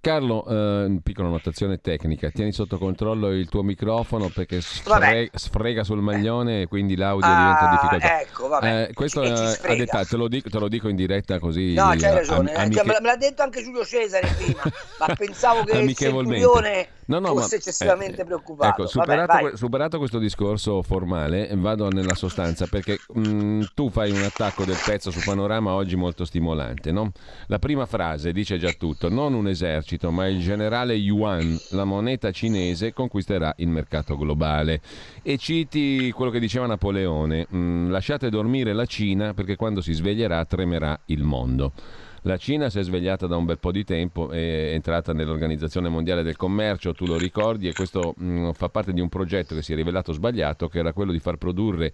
Carlo, 0.03 0.47
eh, 0.47 0.99
piccola 1.03 1.29
notazione 1.29 1.79
tecnica, 1.79 2.31
tieni 2.31 2.53
sotto 2.53 2.79
controllo 2.79 3.33
il 3.33 3.51
tuo 3.51 3.63
microfono 3.63 4.31
perché 4.31 4.63
sfrega, 4.63 5.31
sfrega 5.35 5.85
sul 5.85 6.01
maglione 6.01 6.63
e 6.63 6.67
quindi 6.69 6.97
l'audio 6.97 7.29
ah, 7.29 7.37
diventa 7.37 7.69
difficoltoso. 7.69 8.23
Ecco, 8.23 8.49
vabbè. 8.49 8.83
Eh, 8.83 8.95
questo 8.95 9.23
è, 9.23 9.29
ha 9.29 9.75
dettato, 9.75 10.07
te 10.07 10.17
lo, 10.17 10.29
dico, 10.29 10.49
te 10.49 10.59
lo, 10.59 10.69
dico, 10.69 10.89
in 10.89 10.97
diretta 10.97 11.39
così. 11.39 11.75
No, 11.75 11.93
c'hai 11.99 12.15
ragione, 12.15 12.55
am- 12.55 12.63
amiche... 12.63 12.83
me 12.83 12.99
l'ha 12.99 13.17
detto 13.17 13.43
anche 13.43 13.63
Giulio 13.63 13.85
Cesare 13.85 14.27
prima, 14.39 14.63
ma 15.01 15.07
pensavo 15.15 15.65
che 15.65 15.77
il 15.77 15.95
centurione 15.95 16.89
no, 17.05 17.19
no, 17.19 17.29
fosse 17.35 17.57
ma, 17.57 17.61
eccessivamente 17.61 18.23
eh, 18.23 18.25
preoccupato. 18.25 18.81
Ecco, 18.81 18.91
superato, 18.91 19.33
Vabbè, 19.35 19.57
superato, 19.59 19.99
questo 19.99 20.19
discorso 20.19 20.83
formale, 20.83 21.51
vado 21.57 21.91
nella 21.91 22.15
sostanza 22.15 22.67
perché 22.67 22.99
mh, 23.15 23.29
mm, 23.29 23.63
tu 23.75 23.91
fai 23.91 24.11
un 24.11 24.23
attacco 24.23 24.65
del 24.65 24.79
pezzo 24.85 25.11
su 25.11 25.21
Panorama 25.25 25.73
oggi 25.73 25.97
molto 25.97 26.25
stimolante. 26.25 26.93
No? 26.93 27.13
La 27.47 27.59
prima 27.59 27.87
frase 27.87 28.33
dice 28.33 28.59
già 28.59 28.73
tutto, 28.73 29.09
non 29.09 29.35
un 29.35 29.49
esercito, 29.49 30.11
ma 30.11 30.27
il 30.27 30.41
generale 30.41 30.95
Yuan, 30.95 31.59
la 31.71 31.85
moneta 31.85 32.31
cinese, 32.31 32.93
conquisterà 32.93 33.53
il 33.59 33.69
mercato 33.69 34.17
globale. 34.17 34.81
E 35.23 35.37
citi 35.39 36.11
quello 36.13 36.31
che 36.31 36.41
diceva 36.41 36.67
Napoleone, 36.67 37.47
mh, 37.49 37.57
mm, 37.59 37.91
lasciate 37.91 38.31
dormire 38.31 38.73
la 38.73 38.87
Cina 38.87 39.35
perché 39.35 39.57
quando 39.57 39.81
si 39.81 39.93
sveglierà 39.93 40.45
tremerà 40.45 40.99
il 41.07 41.23
mondo. 41.23 41.73
La 42.25 42.37
Cina 42.37 42.69
si 42.69 42.79
è 42.79 42.83
svegliata 42.83 43.27
da 43.27 43.37
un 43.37 43.47
bel 43.47 43.59
po' 43.59 43.73
di 43.73 43.83
tempo, 43.83 44.29
è 44.29 44.73
entrata 44.75 45.15
nell'Organizzazione 45.15 45.89
Mondiale 45.89 46.23
del 46.23 46.37
Commercio, 46.37 46.93
tu 46.93 47.07
lo 47.07 47.17
ricordi, 47.17 47.67
e 47.67 47.73
questo 47.73 48.13
mh, 48.15 48.25
mm, 48.25 48.51
fa 48.51 48.69
parte 48.69 48.93
di 48.93 49.01
un 49.01 49.09
progetto 49.09 49.55
che 49.55 49.63
si 49.63 49.73
è 49.73 49.77
rivelato 49.77 50.13
sbagliato, 50.13 50.69
che 50.69 50.81
era 50.81 50.93
quello 50.93 51.13
di 51.13 51.19
far 51.19 51.37
produrre 51.37 51.93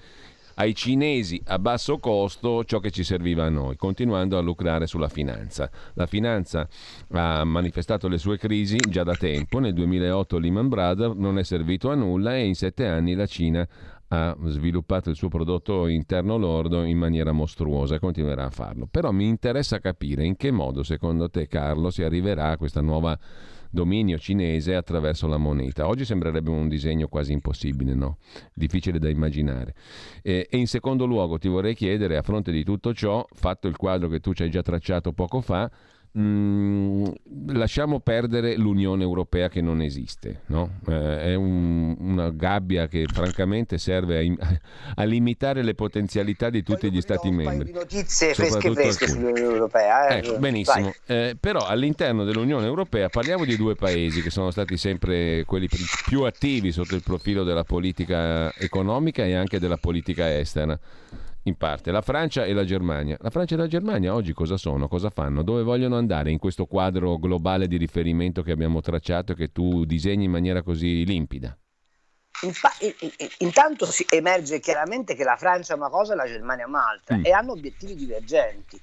ai 0.56 0.75
cinesi 0.75 1.40
a 1.46 1.58
basso 1.58 1.98
costo 1.98 2.64
ciò 2.64 2.78
che 2.78 2.90
ci 2.90 3.04
serviva 3.04 3.44
a 3.44 3.48
noi, 3.48 3.76
continuando 3.76 4.36
a 4.36 4.40
lucrare 4.40 4.86
sulla 4.86 5.08
finanza. 5.08 5.70
La 5.94 6.06
finanza 6.06 6.68
ha 7.12 7.44
manifestato 7.44 8.08
le 8.08 8.18
sue 8.18 8.38
crisi 8.38 8.76
già 8.88 9.02
da 9.02 9.14
tempo, 9.14 9.58
nel 9.58 9.75
2008 9.75 10.38
Lehman 10.38 10.68
Brothers 10.68 11.14
non 11.14 11.38
è 11.38 11.42
servito 11.42 11.90
a 11.90 11.94
nulla 11.94 12.36
e 12.36 12.44
in 12.44 12.54
sette 12.54 12.86
anni 12.86 13.14
la 13.14 13.26
Cina 13.26 13.66
ha 14.08 14.36
sviluppato 14.44 15.10
il 15.10 15.16
suo 15.16 15.28
prodotto 15.28 15.88
interno 15.88 16.36
lordo 16.36 16.84
in 16.84 16.96
maniera 16.96 17.32
mostruosa 17.32 17.96
e 17.96 17.98
continuerà 17.98 18.44
a 18.44 18.50
farlo. 18.50 18.86
Però 18.88 19.10
mi 19.10 19.26
interessa 19.26 19.80
capire 19.80 20.25
in 20.25 20.36
che 20.36 20.50
modo, 20.50 20.82
secondo 20.82 21.28
te, 21.28 21.48
Carlo, 21.48 21.90
si 21.90 22.02
arriverà 22.02 22.50
a 22.50 22.56
questa 22.56 22.80
nuova 22.80 23.18
dominio 23.76 24.18
cinese 24.18 24.75
attraverso 24.75 25.26
la 25.26 25.37
moneta. 25.37 25.87
Oggi 25.87 26.06
sembrerebbe 26.06 26.49
un 26.49 26.66
disegno 26.66 27.09
quasi 27.09 27.33
impossibile, 27.33 27.95
no? 27.95 28.16
Difficile 28.54 28.99
da 28.99 29.11
immaginare. 29.11 29.75
E, 30.23 30.49
e, 30.50 30.56
in 30.56 30.66
secondo 30.66 31.04
luogo 31.04 31.37
ti 31.37 31.47
vorrei 31.47 31.75
chiedere, 31.75 32.16
a 32.16 32.23
fronte 32.23 32.50
di 32.50 32.64
tutto 32.64 32.95
ciò, 32.95 33.25
fatto 33.35 33.68
il 33.68 33.76
quadro 33.76 34.09
che 34.09 34.21
tu 34.21 34.33
ci 34.33 34.45
hai 34.45 34.50
già 34.50 34.62
tracciato 34.62 35.12
poco 35.12 35.42
fa, 35.42 35.71
Mm, 36.18 37.04
lasciamo 37.49 38.00
perdere 38.00 38.56
l'Unione 38.56 39.02
Europea 39.02 39.50
che 39.50 39.61
non 39.61 39.82
esiste, 39.82 40.44
no? 40.46 40.78
eh, 40.88 41.20
è 41.20 41.35
un, 41.35 41.94
una 41.99 42.30
gabbia 42.30 42.88
che 42.88 43.04
francamente 43.04 43.76
serve 43.76 44.26
a, 44.26 44.61
a, 44.96 45.04
limitare 45.04 45.62
le 45.62 45.75
potenzialità 45.75 46.49
di 46.49 46.62
tutti 46.62 46.90
gli 46.90 47.02
Stati 47.02 47.30
membri. 47.30 47.70
Notizie 47.70 48.32
fresche 48.32 48.73
fresche 48.73 49.08
sull'Unione 49.08 49.52
Europea. 49.52 50.08
Eh? 50.08 50.16
Ecco, 50.18 50.38
benissimo, 50.38 50.94
eh, 51.04 51.37
però 51.38 51.66
all'interno 51.66 52.25
dell'Unione 52.25 52.64
Europea 52.64 53.11
parliamo 53.11 53.44
di 53.44 53.56
due 53.56 53.75
paesi 53.75 54.23
che 54.23 54.30
sono 54.30 54.50
stati 54.50 54.78
sempre 54.78 55.44
quelli 55.44 55.68
più 56.06 56.23
attivi 56.23 56.73
sotto 56.73 56.94
il 56.94 57.02
profilo 57.02 57.44
della 57.44 57.64
politica 57.64 58.54
economica 58.54 59.23
e 59.23 59.35
anche 59.35 59.58
della 59.58 59.76
politica 59.76 60.35
estera 60.35 60.78
in 61.46 61.56
parte, 61.56 61.92
la 61.92 62.02
Francia 62.02 62.44
e 62.44 62.52
la 62.52 62.64
Germania. 62.64 63.16
La 63.20 63.30
Francia 63.30 63.54
e 63.54 63.58
la 63.58 63.68
Germania 63.68 64.14
oggi 64.14 64.32
cosa 64.32 64.56
sono? 64.56 64.88
Cosa 64.88 65.10
fanno? 65.10 65.42
Dove 65.42 65.62
vogliono 65.62 65.96
andare 65.96 66.30
in 66.30 66.38
questo 66.38 66.66
quadro 66.66 67.18
globale 67.18 67.68
di 67.68 67.76
riferimento 67.76 68.42
che 68.42 68.50
abbiamo 68.50 68.80
tracciato 68.80 69.32
e 69.32 69.34
che 69.36 69.52
tu 69.52 69.84
disegni 69.84 70.24
in 70.24 70.32
maniera 70.32 70.62
così 70.62 71.04
limpida? 71.04 71.56
Intanto 73.38 73.86
si 73.86 74.04
emerge 74.10 74.58
chiaramente 74.58 75.14
che 75.14 75.24
la 75.24 75.36
Francia 75.36 75.74
è 75.74 75.76
una 75.76 75.88
cosa 75.88 76.12
e 76.12 76.16
la 76.16 76.26
Germania 76.26 76.64
è 76.64 76.68
un'altra 76.68 77.16
mm. 77.16 77.24
e 77.24 77.30
hanno 77.30 77.52
obiettivi 77.52 77.94
divergenti. 77.94 78.80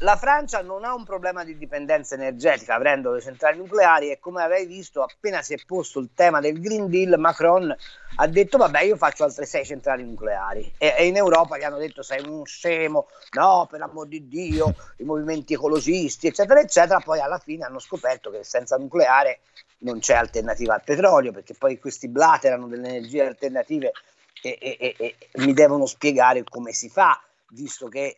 La 0.00 0.16
Francia 0.16 0.60
non 0.62 0.84
ha 0.84 0.94
un 0.94 1.04
problema 1.04 1.44
di 1.44 1.56
dipendenza 1.56 2.14
energetica 2.14 2.74
aprendo 2.74 3.12
le 3.12 3.20
centrali 3.20 3.58
nucleari 3.58 4.10
e 4.10 4.18
come 4.18 4.42
avevi 4.42 4.66
visto 4.66 5.02
appena 5.02 5.42
si 5.42 5.54
è 5.54 5.58
posto 5.66 5.98
il 5.98 6.10
tema 6.14 6.40
del 6.40 6.60
Green 6.60 6.88
Deal 6.88 7.18
Macron 7.18 7.74
ha 8.16 8.26
detto 8.26 8.58
vabbè 8.58 8.80
io 8.82 8.96
faccio 8.96 9.24
altre 9.24 9.46
sei 9.46 9.64
centrali 9.64 10.04
nucleari. 10.04 10.74
E, 10.78 10.94
e 10.96 11.06
in 11.06 11.16
Europa 11.16 11.58
gli 11.58 11.62
hanno 11.62 11.78
detto 11.78 12.02
sei 12.02 12.26
un 12.26 12.44
scemo, 12.44 13.08
no 13.32 13.66
per 13.70 13.80
l'amor 13.80 14.06
di 14.06 14.28
Dio, 14.28 14.74
i 14.98 15.04
movimenti 15.04 15.54
ecologisti 15.54 16.26
eccetera 16.26 16.60
eccetera, 16.60 17.00
poi 17.00 17.20
alla 17.20 17.38
fine 17.38 17.64
hanno 17.64 17.78
scoperto 17.78 18.30
che 18.30 18.44
senza 18.44 18.76
nucleare 18.76 19.40
non 19.78 20.00
c'è 20.00 20.14
alternativa 20.14 20.74
al 20.74 20.82
petrolio 20.84 21.32
perché 21.32 21.54
poi 21.54 21.78
questi 21.78 22.08
blaterano 22.08 22.66
delle 22.66 22.88
energie 22.88 23.26
alternative 23.26 23.92
e, 24.42 24.58
e, 24.60 24.94
e 24.96 25.16
mi 25.36 25.52
devono 25.52 25.86
spiegare 25.86 26.44
come 26.44 26.72
si 26.72 26.88
fa 26.88 27.20
visto 27.50 27.88
che 27.88 28.16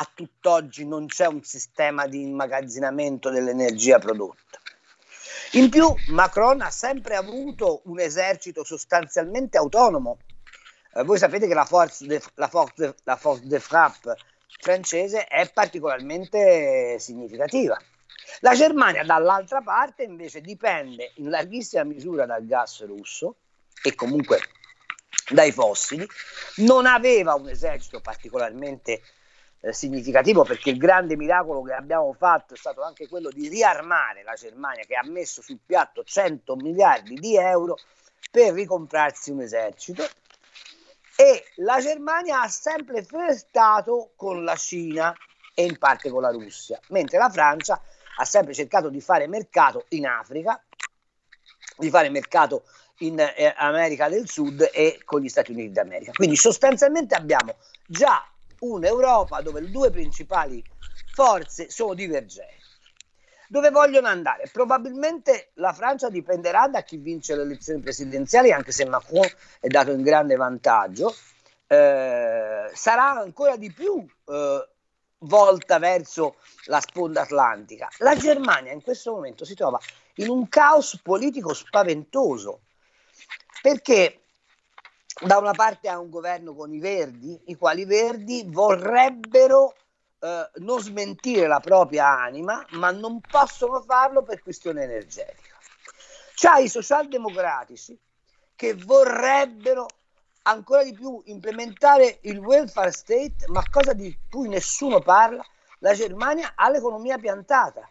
a 0.00 0.10
tutt'oggi 0.14 0.86
non 0.86 1.06
c'è 1.06 1.26
un 1.26 1.42
sistema 1.44 2.06
di 2.06 2.22
immagazzinamento 2.22 3.28
dell'energia 3.28 3.98
prodotta. 3.98 4.58
In 5.52 5.68
più, 5.68 5.92
Macron 6.08 6.62
ha 6.62 6.70
sempre 6.70 7.16
avuto 7.16 7.82
un 7.84 8.00
esercito 8.00 8.64
sostanzialmente 8.64 9.58
autonomo. 9.58 10.18
Eh, 10.94 11.04
voi 11.04 11.18
sapete 11.18 11.46
che 11.46 11.52
la 11.52 11.66
force, 11.66 12.06
de, 12.06 12.22
la, 12.34 12.48
force, 12.48 12.94
la 13.04 13.16
force 13.16 13.46
de 13.46 13.60
frappe 13.60 14.16
francese 14.58 15.26
è 15.26 15.50
particolarmente 15.52 16.98
significativa. 16.98 17.78
La 18.40 18.54
Germania, 18.54 19.04
dall'altra 19.04 19.60
parte, 19.60 20.04
invece 20.04 20.40
dipende 20.40 21.12
in 21.16 21.28
larghissima 21.28 21.84
misura 21.84 22.24
dal 22.24 22.46
gas 22.46 22.86
russo 22.86 23.36
e 23.82 23.94
comunque 23.94 24.40
dai 25.28 25.52
fossili, 25.52 26.06
non 26.56 26.86
aveva 26.86 27.34
un 27.34 27.48
esercito 27.48 28.00
particolarmente 28.00 29.02
eh, 29.60 29.72
significativo 29.72 30.42
perché 30.42 30.70
il 30.70 30.78
grande 30.78 31.16
miracolo 31.16 31.62
che 31.62 31.72
abbiamo 31.72 32.12
fatto 32.12 32.54
è 32.54 32.56
stato 32.56 32.82
anche 32.82 33.08
quello 33.08 33.30
di 33.30 33.48
riarmare 33.48 34.22
la 34.22 34.34
Germania 34.34 34.84
che 34.84 34.94
ha 34.94 35.04
messo 35.04 35.42
sul 35.42 35.58
piatto 35.64 36.02
100 36.02 36.56
miliardi 36.56 37.14
di 37.14 37.36
euro 37.36 37.76
per 38.30 38.52
ricomprarsi 38.54 39.30
un 39.30 39.40
esercito 39.40 40.06
e 41.16 41.44
la 41.56 41.80
Germania 41.80 42.40
ha 42.40 42.48
sempre 42.48 43.02
flirtato 43.02 44.12
con 44.16 44.42
la 44.42 44.56
Cina 44.56 45.14
e 45.54 45.64
in 45.64 45.76
parte 45.76 46.08
con 46.08 46.22
la 46.22 46.30
Russia, 46.30 46.80
mentre 46.88 47.18
la 47.18 47.28
Francia 47.28 47.78
ha 48.16 48.24
sempre 48.24 48.54
cercato 48.54 48.88
di 48.88 49.02
fare 49.02 49.26
mercato 49.26 49.84
in 49.88 50.06
Africa, 50.06 50.62
di 51.76 51.90
fare 51.90 52.08
mercato 52.08 52.64
in 53.00 53.18
eh, 53.18 53.54
America 53.56 54.08
del 54.08 54.28
Sud 54.28 54.70
e 54.72 55.00
con 55.04 55.20
gli 55.20 55.28
Stati 55.28 55.52
Uniti 55.52 55.72
d'America. 55.72 56.12
Quindi 56.12 56.36
sostanzialmente 56.36 57.14
abbiamo 57.14 57.56
già 57.86 58.24
un'Europa 58.60 59.40
dove 59.40 59.60
le 59.60 59.70
due 59.70 59.90
principali 59.90 60.64
forze 61.10 61.70
sono 61.70 61.94
divergenti. 61.94 62.58
Dove 63.48 63.70
vogliono 63.70 64.06
andare? 64.06 64.48
Probabilmente 64.52 65.50
la 65.54 65.72
Francia 65.72 66.08
dipenderà 66.08 66.68
da 66.68 66.82
chi 66.82 66.98
vince 66.98 67.34
le 67.34 67.42
elezioni 67.42 67.80
presidenziali, 67.80 68.52
anche 68.52 68.70
se 68.70 68.84
Macron 68.84 69.26
è 69.58 69.66
dato 69.66 69.90
in 69.90 70.02
grande 70.02 70.36
vantaggio. 70.36 71.16
Eh, 71.66 72.70
sarà 72.72 73.10
ancora 73.10 73.56
di 73.56 73.72
più 73.72 74.06
eh, 74.26 74.68
volta 75.18 75.78
verso 75.80 76.36
la 76.66 76.80
sponda 76.80 77.22
atlantica. 77.22 77.88
La 77.98 78.14
Germania 78.14 78.72
in 78.72 78.82
questo 78.82 79.12
momento 79.12 79.44
si 79.44 79.54
trova 79.54 79.80
in 80.14 80.28
un 80.28 80.48
caos 80.48 81.00
politico 81.02 81.52
spaventoso 81.52 82.60
perché 83.62 84.19
da 85.20 85.36
una 85.36 85.52
parte 85.52 85.88
ha 85.88 85.98
un 85.98 86.08
governo 86.08 86.54
con 86.54 86.72
i 86.72 86.78
verdi, 86.78 87.38
i 87.46 87.56
quali 87.56 87.84
verdi 87.84 88.44
vorrebbero 88.46 89.74
eh, 90.18 90.50
non 90.56 90.80
smentire 90.80 91.46
la 91.46 91.60
propria 91.60 92.08
anima, 92.08 92.64
ma 92.70 92.90
non 92.90 93.20
possono 93.20 93.82
farlo 93.82 94.22
per 94.22 94.42
questione 94.42 94.82
energetica. 94.82 95.58
C'ha 96.34 96.58
i 96.58 96.68
socialdemocratici 96.68 97.98
che 98.56 98.74
vorrebbero 98.74 99.86
ancora 100.42 100.82
di 100.82 100.94
più 100.94 101.20
implementare 101.26 102.18
il 102.22 102.38
welfare 102.38 102.90
state, 102.90 103.46
ma 103.48 103.62
cosa 103.70 103.92
di 103.92 104.16
cui 104.30 104.48
nessuno 104.48 105.00
parla, 105.00 105.44
la 105.80 105.94
Germania 105.94 106.52
ha 106.54 106.70
l'economia 106.70 107.18
piantata. 107.18 107.86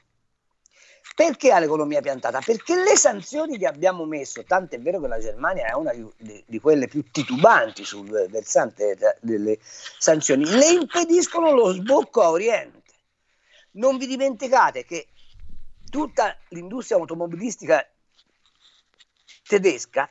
Perché 1.16 1.52
ha 1.52 1.60
l'economia 1.60 2.02
piantata? 2.02 2.40
Perché 2.40 2.76
le 2.76 2.96
sanzioni 2.96 3.58
che 3.58 3.66
abbiamo 3.66 4.06
messo, 4.06 4.44
tanto 4.44 4.76
è 4.76 4.80
vero 4.80 5.02
che 5.02 5.08
la 5.08 5.20
Germania 5.20 5.68
è 5.68 5.74
una 5.74 5.92
di, 5.92 6.44
di 6.46 6.60
quelle 6.60 6.88
più 6.88 7.04
titubanti 7.12 7.84
sul 7.84 8.28
versante 8.30 8.98
delle 9.20 9.60
sanzioni, 9.62 10.46
le 10.46 10.70
impediscono 10.70 11.52
lo 11.52 11.74
sbocco 11.74 12.22
a 12.22 12.30
Oriente. 12.30 12.94
Non 13.72 13.98
vi 13.98 14.08
dimenticate 14.08 14.86
che 14.86 15.08
tutta 15.90 16.38
l'industria 16.50 16.98
automobilistica 16.98 17.86
tedesca 19.46 20.08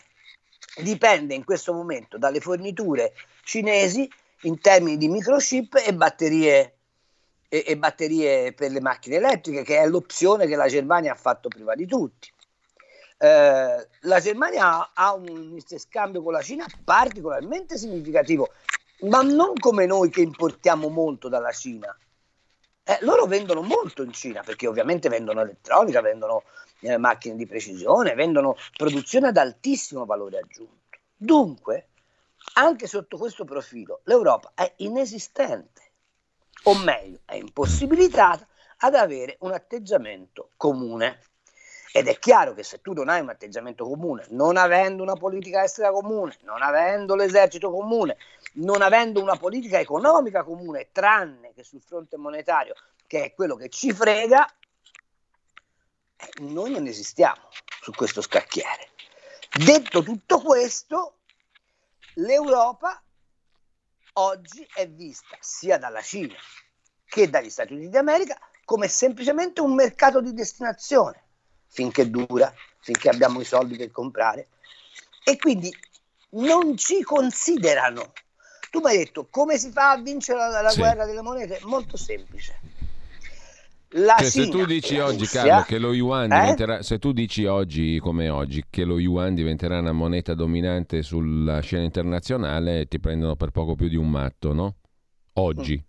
dipende 0.83 1.35
in 1.35 1.45
questo 1.45 1.73
momento 1.73 2.19
dalle 2.19 2.41
forniture 2.41 3.15
cinesi 3.43 4.09
in 4.43 4.61
termini 4.61 4.97
di 4.97 5.09
microchip 5.09 5.83
e 5.85 5.95
batterie, 5.95 6.78
e, 7.49 7.65
e 7.67 7.77
batterie 7.77 8.53
per 8.53 8.71
le 8.71 8.81
macchine 8.81 9.17
elettriche, 9.17 9.63
che 9.63 9.79
è 9.79 9.87
l'opzione 9.89 10.47
che 10.47 10.57
la 10.57 10.69
Germania 10.69 11.13
ha 11.13 11.17
fatto 11.17 11.49
prima 11.49 11.75
di 11.75 11.87
tutti. 11.87 12.31
Eh, 13.21 13.89
la 14.01 14.21
Germania 14.21 14.93
ha 14.95 15.15
un 15.15 15.59
scambio 15.61 16.23
con 16.23 16.33
la 16.33 16.43
Cina 16.43 16.67
particolarmente 16.85 17.77
significativo, 17.77 18.51
ma 19.01 19.23
non 19.23 19.55
come 19.55 19.87
noi 19.87 20.11
che 20.11 20.21
importiamo 20.21 20.89
molto 20.89 21.29
dalla 21.29 21.53
Cina. 21.53 21.97
Eh, 22.85 22.99
loro 23.03 23.27
vendono 23.27 23.61
molto 23.63 24.03
in 24.03 24.13
Cina 24.13 24.43
perché 24.43 24.67
ovviamente 24.67 25.09
vendono 25.09 25.41
elettronica, 25.43 26.01
vendono 26.01 26.45
eh, 26.81 26.97
macchine 26.97 27.37
di 27.37 27.47
precisione, 27.47 28.15
vendono 28.15 28.57
produzione 28.77 29.29
ad 29.29 29.37
altissimo 29.37 30.07
valore 30.07 30.39
aggiunto. 30.39 30.77
Dunque, 31.15 31.89
anche 32.55 32.87
sotto 32.87 33.19
questo 33.19 33.45
profilo, 33.45 34.01
l'Europa 34.05 34.53
è 34.55 34.73
inesistente, 34.77 35.88
o 36.69 36.75
meglio, 36.75 37.21
è 37.25 37.35
impossibilitata 37.35 38.47
ad 38.79 38.95
avere 38.95 39.37
un 39.41 39.53
atteggiamento 39.53 40.51
comune. 40.57 41.23
Ed 41.91 42.07
è 42.07 42.19
chiaro 42.19 42.53
che 42.53 42.63
se 42.63 42.83
tu 42.83 42.93
non 42.93 43.09
hai 43.09 43.21
un 43.23 43.31
atteggiamento 43.31 43.85
comune, 43.85 44.27
non 44.29 44.59
avendo 44.59 45.03
una 45.03 45.15
politica 45.15 45.65
estera 45.65 45.91
comune, 45.91 46.37
non 46.43 46.61
avendo 46.61 47.15
l'esercito 47.15 47.71
comune, 47.71 48.19
non 48.55 48.83
avendo 48.83 49.23
una 49.23 49.37
politica 49.37 49.81
economica 49.81 50.45
comune, 50.45 50.91
tranne 50.93 51.55
che 51.55 51.65
sul 51.65 51.81
fronte 51.81 52.19
monetario, 52.19 52.75
che 53.07 53.25
è 53.25 53.35
quello 53.35 53.57
che 53.57 53.71
ci 53.71 53.91
frega, 53.93 54.47
eh, 56.17 56.31
noi 56.41 56.71
non 56.71 56.87
esistiamo 56.87 57.49
su 57.81 57.93
questo 57.93 58.21
scacchiere. 58.21 58.91
Detto 59.65 60.03
tutto 60.03 60.43
questo, 60.43 61.21
l'Europa 62.17 63.03
oggi 64.19 64.67
è 64.75 64.89
vista 64.89 65.37
sia 65.41 65.79
dalla 65.79 66.03
Cina 66.03 66.35
che 67.05 67.31
dagli 67.31 67.51
Stati 67.51 67.73
Uniti 67.73 67.91
d'America 67.91 68.39
come 68.65 68.89
semplicemente 68.89 69.61
un 69.61 69.75
mercato 69.75 70.21
di 70.21 70.35
destinazione, 70.35 71.23
finché 71.69 72.11
dura, 72.11 72.53
finché 72.81 73.09
abbiamo 73.09 73.41
i 73.41 73.45
soldi 73.45 73.77
per 73.77 73.91
comprare. 73.91 74.49
E 75.25 75.39
quindi 75.39 75.75
non 76.31 76.77
ci 76.77 77.03
considerano. 77.03 78.13
Tu 78.71 78.81
mi 78.81 78.91
hai 78.91 78.99
detto 78.99 79.27
come 79.31 79.57
si 79.57 79.71
fa 79.71 79.93
a 79.93 79.97
vincere 79.97 80.39
la, 80.39 80.61
la 80.61 80.71
sì. 80.71 80.81
guerra 80.81 81.07
delle 81.07 81.23
monete? 81.23 81.61
Molto 81.63 81.97
semplice 81.97 82.78
la 83.93 84.17
cioè, 84.19 84.29
se 84.29 84.49
tu 84.49 84.67
dici 84.67 84.99
oggi, 84.99 85.21
Russia, 85.21 85.45
Carlo, 85.45 85.65
che 85.65 85.79
lo 85.79 85.95
yuan 85.95 86.31
eh? 86.31 86.41
diventerà, 86.41 86.83
se 86.83 86.99
tu 86.99 87.13
dici 87.13 87.47
oggi 87.47 87.99
come 88.01 88.29
oggi 88.29 88.65
che 88.69 88.85
lo 88.85 88.99
yuan 88.99 89.35
diventerà 89.35 89.79
una 89.79 89.93
moneta 89.93 90.35
dominante 90.35 91.03
sulla 91.03 91.61
scena 91.61 91.85
internazionale, 91.85 92.87
ti 92.87 93.01
prendono 93.01 93.35
per 93.37 93.51
poco 93.51 93.75
più 93.75 93.89
di 93.89 93.97
un 93.97 94.11
matto, 94.11 94.53
no? 94.53 94.77
Oggi. 95.35 95.83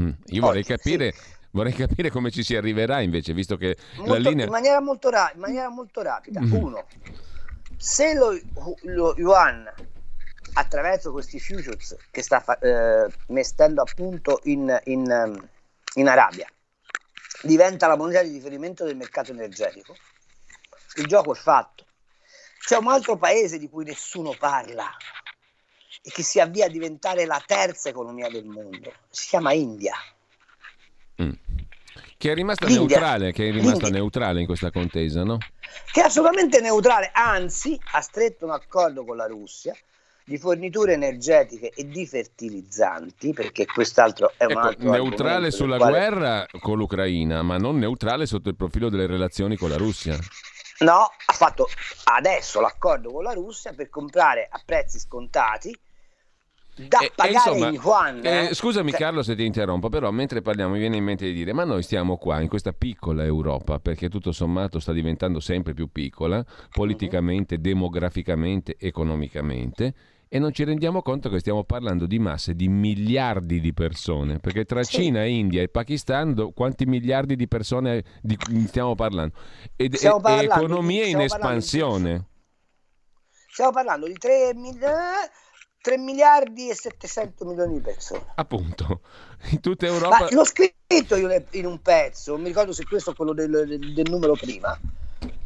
Mm. 0.00 0.06
Mm. 0.06 0.10
Io 0.26 0.40
vorrei 0.40 0.60
oggi, 0.60 0.68
capire. 0.68 1.12
Sì. 1.12 1.40
Vorrei 1.54 1.74
capire 1.74 2.08
come 2.08 2.30
ci 2.30 2.42
si 2.42 2.56
arriverà 2.56 3.00
invece, 3.02 3.34
visto 3.34 3.56
che 3.56 3.76
molto, 3.96 4.12
la 4.14 4.18
linea... 4.18 4.46
In 4.46 4.50
maniera 4.50 4.80
molto, 4.80 5.10
ra- 5.10 5.30
in 5.34 5.40
maniera 5.40 5.68
molto 5.68 6.00
rapida. 6.00 6.40
Mm. 6.40 6.52
Uno, 6.54 6.86
se 7.76 8.14
lo, 8.14 8.30
lo, 8.84 9.14
yuan 9.18 9.70
attraverso 10.54 11.12
questi 11.12 11.38
futures 11.38 11.94
che 12.10 12.22
sta 12.22 12.42
eh, 12.58 13.12
mettendo 13.26 13.82
a 13.82 13.84
punto 13.94 14.40
in, 14.44 14.80
in, 14.84 15.46
in 15.96 16.08
Arabia, 16.08 16.46
diventa 17.42 17.86
la 17.86 17.96
moneta 17.96 18.22
di 18.22 18.32
riferimento 18.32 18.84
del 18.84 18.96
mercato 18.96 19.32
energetico, 19.32 19.96
il 20.96 21.06
gioco 21.06 21.32
è 21.32 21.36
fatto. 21.36 21.86
C'è 22.58 22.76
un 22.76 22.88
altro 22.88 23.16
paese 23.16 23.58
di 23.58 23.68
cui 23.68 23.84
nessuno 23.84 24.34
parla 24.38 24.88
e 26.02 26.10
che 26.10 26.22
si 26.22 26.40
avvia 26.40 26.66
a 26.66 26.68
diventare 26.68 27.24
la 27.26 27.42
terza 27.44 27.88
economia 27.88 28.28
del 28.28 28.44
mondo, 28.44 28.92
si 29.10 29.28
chiama 29.28 29.52
India. 29.52 29.94
Mm. 31.20 31.32
Che 32.16 32.30
è 32.30 32.34
rimasta 32.34 32.68
neutrale, 32.68 33.32
che 33.32 33.48
è 33.48 33.52
rimasta 33.52 33.88
neutrale 33.88 34.40
in 34.40 34.46
questa 34.46 34.70
contesa, 34.70 35.24
no? 35.24 35.38
Che 35.90 36.00
è 36.00 36.04
assolutamente 36.04 36.60
neutrale, 36.60 37.10
anzi 37.12 37.78
ha 37.92 38.00
stretto 38.00 38.44
un 38.44 38.52
accordo 38.52 39.04
con 39.04 39.16
la 39.16 39.26
Russia 39.26 39.74
di 40.24 40.38
forniture 40.38 40.92
energetiche 40.92 41.70
e 41.70 41.88
di 41.88 42.06
fertilizzanti, 42.06 43.32
perché 43.32 43.66
quest'altro 43.66 44.32
è 44.36 44.44
un 44.44 44.52
ecco, 44.52 44.60
altro 44.60 44.90
neutrale 44.90 45.50
sulla 45.50 45.76
quale... 45.76 45.92
guerra 45.98 46.46
con 46.60 46.78
l'Ucraina, 46.78 47.42
ma 47.42 47.56
non 47.58 47.78
neutrale 47.78 48.26
sotto 48.26 48.48
il 48.48 48.56
profilo 48.56 48.88
delle 48.88 49.06
relazioni 49.06 49.56
con 49.56 49.68
la 49.68 49.76
Russia. 49.76 50.16
No, 50.78 51.10
ha 51.26 51.32
fatto 51.32 51.68
adesso 52.04 52.60
l'accordo 52.60 53.12
con 53.12 53.22
la 53.22 53.32
Russia 53.32 53.72
per 53.72 53.88
comprare 53.88 54.48
a 54.50 54.60
prezzi 54.64 54.98
scontati 54.98 55.76
da 56.74 57.00
eh, 57.00 57.12
pagare 57.14 57.34
insomma, 57.34 57.68
in 57.68 57.74
yuan. 57.74 58.20
Eh, 58.24 58.48
eh, 58.48 58.54
scusami 58.54 58.90
cioè... 58.90 59.00
Carlo 59.00 59.22
se 59.22 59.36
ti 59.36 59.44
interrompo, 59.44 59.90
però 59.90 60.10
mentre 60.10 60.40
parliamo 60.40 60.72
mi 60.72 60.80
viene 60.80 60.96
in 60.96 61.04
mente 61.04 61.26
di 61.26 61.32
dire, 61.32 61.52
ma 61.52 61.64
noi 61.64 61.82
stiamo 61.82 62.16
qua 62.16 62.40
in 62.40 62.48
questa 62.48 62.72
piccola 62.72 63.24
Europa, 63.24 63.78
perché 63.78 64.08
tutto 64.08 64.32
sommato 64.32 64.78
sta 64.78 64.92
diventando 64.92 65.38
sempre 65.38 65.74
più 65.74 65.90
piccola, 65.92 66.44
politicamente, 66.70 67.56
uh-huh. 67.56 67.60
demograficamente, 67.60 68.76
economicamente, 68.78 69.94
e 70.34 70.38
non 70.38 70.50
ci 70.54 70.64
rendiamo 70.64 71.02
conto 71.02 71.28
che 71.28 71.40
stiamo 71.40 71.62
parlando 71.62 72.06
di 72.06 72.18
masse 72.18 72.54
di 72.54 72.66
miliardi 72.66 73.60
di 73.60 73.74
persone, 73.74 74.38
perché 74.38 74.64
tra 74.64 74.82
sì. 74.82 75.02
Cina, 75.02 75.26
India 75.26 75.60
e 75.60 75.68
Pakistan 75.68 76.32
do, 76.32 76.52
quanti 76.52 76.86
miliardi 76.86 77.36
di 77.36 77.46
persone 77.46 78.02
di, 78.22 78.38
stiamo 78.66 78.94
parlando? 78.94 79.34
Ed, 79.76 79.94
stiamo 79.94 80.20
e, 80.20 80.22
parlando 80.22 80.54
economie 80.54 81.04
in 81.04 81.20
espansione. 81.20 82.12
Di, 82.16 82.24
stiamo 83.50 83.72
parlando 83.72 84.06
di 84.06 84.14
3 84.14 84.54
miliardi 84.54 85.30
3 85.82 85.98
miliardi 85.98 86.70
e 86.70 86.74
700 86.76 87.44
milioni 87.44 87.74
di 87.74 87.80
persone. 87.80 88.24
Appunto, 88.36 89.02
in 89.50 89.60
tutta 89.60 89.84
Europa. 89.84 90.20
Ma 90.20 90.28
l'ho 90.30 90.44
scritto 90.46 91.14
io 91.14 91.44
in 91.50 91.66
un 91.66 91.82
pezzo, 91.82 92.32
non 92.32 92.40
mi 92.40 92.48
ricordo 92.48 92.72
se 92.72 92.84
questo 92.84 93.10
è 93.10 93.14
quello 93.14 93.34
del, 93.34 93.50
del 93.92 94.08
numero 94.08 94.32
prima. 94.32 94.80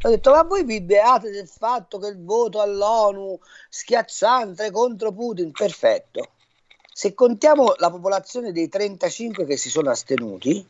Ho 0.03 0.09
detto, 0.09 0.31
ma 0.31 0.43
voi 0.43 0.63
vi 0.63 0.81
beate 0.81 1.29
del 1.29 1.47
fatto 1.47 1.97
che 1.97 2.07
il 2.07 2.23
voto 2.23 2.61
all'ONU 2.61 3.39
schiacciante 3.69 4.71
contro 4.71 5.11
Putin? 5.11 5.51
Perfetto. 5.51 6.29
Se 6.91 7.13
contiamo 7.13 7.73
la 7.77 7.91
popolazione 7.91 8.51
dei 8.51 8.69
35 8.69 9.45
che 9.45 9.57
si 9.57 9.69
sono 9.69 9.89
astenuti, 9.89 10.65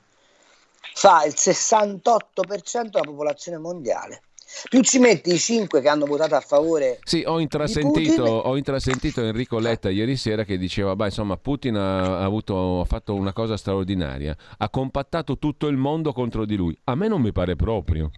fa 0.93 1.23
il 1.23 1.33
68% 1.35 2.89
della 2.89 3.03
popolazione 3.03 3.57
mondiale. 3.57 4.23
Più 4.69 4.81
ci 4.81 4.97
metti 4.99 5.33
i 5.33 5.37
5 5.37 5.81
che 5.81 5.89
hanno 5.89 6.05
votato 6.05 6.35
a 6.35 6.39
favore. 6.39 6.99
Sì, 7.03 7.21
ho 7.25 7.39
intrasentito, 7.39 8.23
ho 8.23 8.55
intrasentito 8.55 9.21
Enrico 9.21 9.59
Letta 9.59 9.89
ieri 9.89 10.15
sera 10.15 10.45
che 10.45 10.57
diceva: 10.57 10.95
Beh, 10.95 11.05
insomma, 11.05 11.35
Putin 11.37 11.75
ha, 11.75 12.23
avuto, 12.23 12.79
ha 12.79 12.85
fatto 12.85 13.13
una 13.13 13.33
cosa 13.33 13.57
straordinaria. 13.57 14.35
Ha 14.57 14.69
compattato 14.69 15.37
tutto 15.37 15.67
il 15.67 15.75
mondo 15.75 16.13
contro 16.13 16.45
di 16.45 16.55
lui. 16.55 16.77
A 16.85 16.95
me 16.95 17.09
non 17.09 17.21
mi 17.21 17.33
pare 17.33 17.55
proprio. 17.55 18.09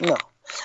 No. 0.00 0.16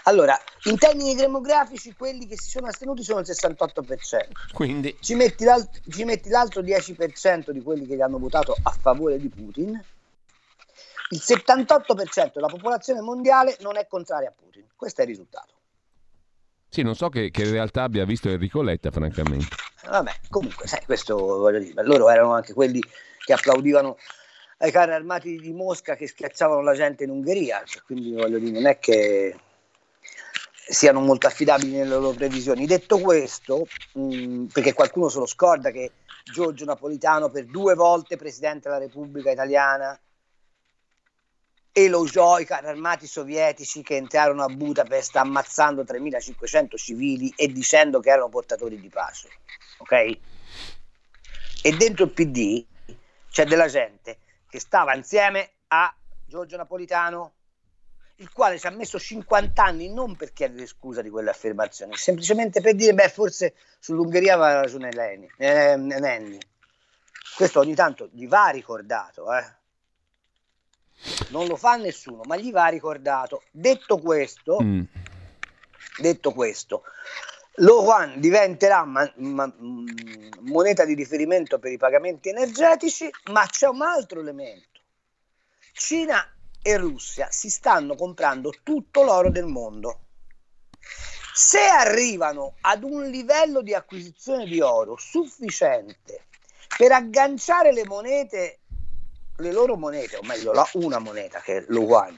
Allora, 0.04 0.38
in 0.64 0.78
termini 0.78 1.16
demografici, 1.16 1.94
quelli 1.94 2.28
che 2.28 2.38
si 2.38 2.50
sono 2.50 2.68
astenuti 2.68 3.04
sono 3.04 3.20
il 3.20 3.26
68%. 3.28 4.54
Quindi 4.54 4.98
ci 5.00 5.16
metti, 5.16 5.46
ci 5.90 6.04
metti 6.04 6.30
l'altro 6.30 6.62
10% 6.62 7.52
di 7.52 7.62
quelli 7.62 7.86
che 7.86 8.02
hanno 8.02 8.20
votato 8.20 8.56
a 8.62 8.72
favore 8.72 9.18
di 9.18 9.30
Putin. 9.30 9.82
Il 11.12 11.22
78% 11.24 12.34
della 12.34 12.48
popolazione 12.48 13.02
mondiale 13.02 13.58
non 13.62 13.78
è 13.78 13.88
contraria 13.88 14.30
a 14.30 14.34
Putin. 14.36 14.66
Questo 14.76 15.02
è 15.02 15.04
il 15.06 15.10
risultato. 15.10 15.54
Sì, 16.70 16.84
non 16.84 16.96
so 16.96 17.10
che, 17.10 17.32
che 17.32 17.50
realtà 17.50 17.84
abbia 17.84 18.06
visto 18.06 18.30
Enrico 18.30 18.62
Letta, 18.62 18.92
francamente. 18.92 19.48
Vabbè, 19.86 20.12
comunque, 20.30 20.68
sai, 20.68 20.84
questo 20.86 21.16
voglio 21.16 21.58
dire, 21.60 21.84
loro 21.84 22.10
erano 22.10 22.34
anche 22.34 22.54
quelli 22.54 22.80
che 23.26 23.34
applaudivano 23.34 23.98
ai 24.58 24.72
carri 24.72 24.92
armati 24.92 25.38
di 25.38 25.52
Mosca 25.52 25.96
che 25.96 26.08
schiacciavano 26.08 26.62
la 26.62 26.76
gente 26.76 27.06
in 27.06 27.10
Ungheria, 27.10 27.64
cioè, 27.66 27.82
quindi 27.82 28.14
voglio 28.14 28.38
dire, 28.38 28.52
non 28.52 28.68
è 28.68 28.78
che 28.78 29.36
siano 30.70 31.00
molto 31.00 31.28
affidabili 31.28 31.72
nelle 31.72 31.90
loro 31.90 32.12
previsioni. 32.12 32.66
Detto 32.66 33.00
questo, 33.00 33.68
mh, 33.94 34.46
perché 34.46 34.74
qualcuno 34.74 35.10
se 35.10 35.20
lo 35.20 35.26
scorda 35.26 35.72
che 35.72 35.92
Giorgio 36.24 36.66
Napolitano 36.66 37.30
per 37.30 37.46
due 37.46 37.74
volte 37.74 38.18
Presidente 38.18 38.70
della 38.70 38.80
Repubblica 38.80 39.32
Italiana 39.32 40.00
e 41.72 41.88
lo 41.88 42.04
Joy, 42.06 42.46
carri 42.46 42.68
armati 42.68 43.08
sovietici 43.08 43.82
che 43.82 43.96
entrarono 43.96 44.44
a 44.44 44.48
Budapest 44.48 45.16
ammazzando 45.16 45.84
3.500 45.84 46.76
civili 46.78 47.34
e 47.36 47.48
dicendo 47.48 48.00
che 48.00 48.10
erano 48.10 48.30
portatori 48.30 48.80
di 48.80 48.90
pace. 48.90 49.30
Ok? 49.78 50.18
E 51.62 51.72
dentro 51.78 52.06
il 52.06 52.12
PD 52.12 52.66
c'è 53.30 53.46
della 53.46 53.68
gente 53.68 54.18
che 54.50 54.60
stava 54.60 54.96
insieme 54.96 55.52
a 55.68 55.94
Giorgio 56.26 56.58
Napolitano, 56.58 57.34
il 58.20 58.32
quale 58.32 58.60
ci 58.60 58.68
ha 58.68 58.72
messo 58.72 59.00
50 59.00 59.64
anni 59.64 59.92
non 59.92 60.16
per 60.16 60.34
chiedere 60.34 60.66
scusa 60.66 61.02
di 61.02 61.10
quelle 61.10 61.30
affermazioni, 61.30 61.96
semplicemente 61.96 62.62
per 62.62 62.76
dire, 62.76 62.94
beh, 62.94 63.10
forse 63.10 63.56
sull'Ungheria 63.80 64.34
aveva 64.34 64.62
ragione 64.62 64.92
Leni, 64.92 65.30
eh, 65.38 65.76
Nenni. 65.78 66.38
Questo 67.36 67.60
ogni 67.60 67.76
tanto 67.76 68.10
gli 68.12 68.28
va 68.28 68.50
ricordato, 68.50 69.34
eh. 69.34 69.58
Non 71.30 71.48
lo 71.48 71.56
fa 71.56 71.78
nessuno, 71.78 72.24
ma 72.26 72.36
gli 72.36 72.52
va 72.52 72.68
ricordato. 72.68 73.44
Detto 73.52 74.00
questo, 74.00 74.62
mm. 74.62 74.82
detto 76.00 76.34
questo, 76.34 76.84
lo 77.56 77.84
Yuan 77.84 78.20
diventerà 78.20 78.84
ma- 78.84 79.10
ma- 79.16 79.54
moneta 80.42 80.84
di 80.84 80.94
riferimento 80.94 81.58
per 81.58 81.72
i 81.72 81.78
pagamenti 81.78 82.28
energetici, 82.28 83.10
ma 83.32 83.46
c'è 83.46 83.68
un 83.68 83.82
altro 83.82 84.20
elemento. 84.20 84.68
Cina 85.72 86.22
e 86.62 86.78
Russia 86.78 87.28
si 87.32 87.50
stanno 87.50 87.96
comprando 87.96 88.54
tutto 88.64 89.04
l'oro 89.04 89.30
del 89.30 89.46
mondo. 89.46 90.08
Se 91.34 91.60
arrivano 91.60 92.56
ad 92.62 92.84
un 92.84 93.06
livello 93.06 93.62
di 93.62 93.74
acquisizione 93.74 94.46
di 94.46 94.60
oro 94.60 94.98
sufficiente 94.98 96.26
per 96.78 96.92
agganciare 96.92 97.72
le 97.72 97.86
monete, 97.86 98.60
le 99.38 99.52
loro 99.52 99.78
monete, 99.78 100.18
o 100.18 100.24
meglio 100.24 100.52
la, 100.52 100.68
una 100.74 101.00
moneta 101.00 101.40
che 101.40 101.58
è 101.58 101.66
lo 101.70 101.84
yuan, 101.84 102.18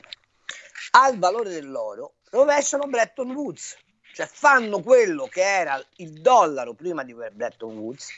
al 0.91 1.19
valore 1.19 1.51
dell'oro, 1.51 2.15
rovesciano 2.31 2.87
Bretton 2.87 3.31
Woods, 3.31 3.77
cioè 4.13 4.27
fanno 4.27 4.81
quello 4.81 5.27
che 5.27 5.41
era 5.41 5.81
il 5.97 6.21
dollaro 6.21 6.73
prima 6.73 7.03
di 7.03 7.13
Bretton 7.13 7.77
Woods 7.77 8.09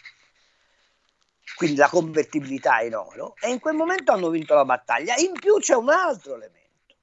quindi 1.56 1.78
la 1.78 1.90
convertibilità 1.90 2.82
in 2.82 2.96
oro, 2.96 3.36
e 3.40 3.50
in 3.50 3.60
quel 3.60 3.76
momento 3.76 4.12
hanno 4.12 4.30
vinto 4.30 4.54
la 4.54 4.66
battaglia. 4.66 5.16
In 5.18 5.34
più 5.34 5.58
c'è 5.60 5.76
un 5.76 5.90
altro 5.90 6.36
elemento, 6.36 6.96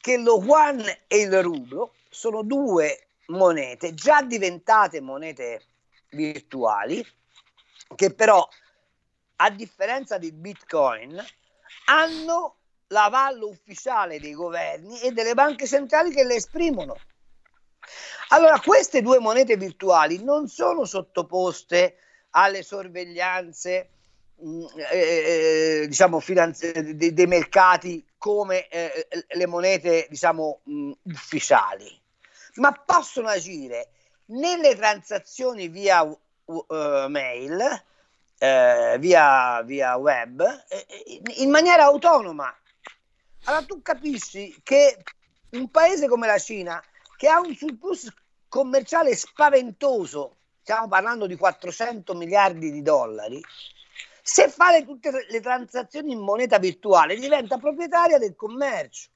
che 0.00 0.18
lo 0.18 0.40
yuan 0.42 0.84
e 1.06 1.18
il 1.18 1.42
rublo 1.42 1.94
sono 2.08 2.42
due 2.42 3.08
monete 3.26 3.94
già 3.94 4.22
diventate 4.22 5.00
monete 5.00 5.62
virtuali, 6.10 7.04
che 7.94 8.14
però, 8.14 8.46
a 9.36 9.50
differenza 9.50 10.18
di 10.18 10.32
Bitcoin, 10.32 11.22
hanno 11.86 12.56
l'avallo 12.88 13.48
ufficiale 13.48 14.18
dei 14.18 14.32
governi 14.32 15.00
e 15.00 15.12
delle 15.12 15.34
banche 15.34 15.66
centrali 15.66 16.10
che 16.10 16.24
le 16.24 16.36
esprimono. 16.36 16.96
Allora, 18.28 18.60
queste 18.60 19.00
due 19.02 19.18
monete 19.18 19.56
virtuali 19.56 20.22
non 20.22 20.48
sono 20.48 20.84
sottoposte 20.84 21.96
alle 22.30 22.62
sorveglianze 22.62 23.90
mh, 24.36 24.48
mm, 24.48 24.66
eh, 24.90 25.80
eh, 25.82 25.86
diciamo 25.88 26.20
finanzi- 26.20 26.94
dei, 26.94 27.12
dei, 27.12 27.26
mercati 27.26 28.04
come 28.16 28.68
eh, 28.68 29.08
le 29.28 29.46
monete 29.46 30.06
diciamo 30.08 30.60
mh, 30.64 30.72
mm, 30.72 30.92
ufficiali. 31.04 32.00
Ma 32.54 32.72
possono 32.72 33.28
agire 33.28 33.90
nelle 34.26 34.74
transazioni 34.74 35.68
via 35.68 36.02
uh, 36.02 36.64
mail 37.08 37.84
eh, 38.38 38.96
via, 38.98 39.62
via 39.62 39.96
web 39.96 40.40
eh, 40.68 41.20
in 41.36 41.50
maniera 41.50 41.84
autonoma. 41.84 42.54
Allora 43.44 43.64
tu 43.64 43.80
capisci 43.82 44.60
che 44.62 45.02
un 45.50 45.70
paese 45.70 46.08
come 46.08 46.26
la 46.26 46.38
Cina 46.38 46.82
che 47.16 47.28
ha 47.28 47.40
un 47.40 47.54
surplus 47.54 48.12
commerciale 48.48 49.14
spaventoso 49.14 50.37
stiamo 50.68 50.86
parlando 50.86 51.26
di 51.26 51.34
400 51.34 52.12
miliardi 52.12 52.70
di 52.70 52.82
dollari, 52.82 53.42
se 54.20 54.50
fa 54.50 54.70
le, 54.70 54.84
tutte 54.84 55.24
le 55.26 55.40
transazioni 55.40 56.12
in 56.12 56.18
moneta 56.18 56.58
virtuale 56.58 57.18
diventa 57.18 57.56
proprietaria 57.56 58.18
del 58.18 58.36
commercio. 58.36 59.08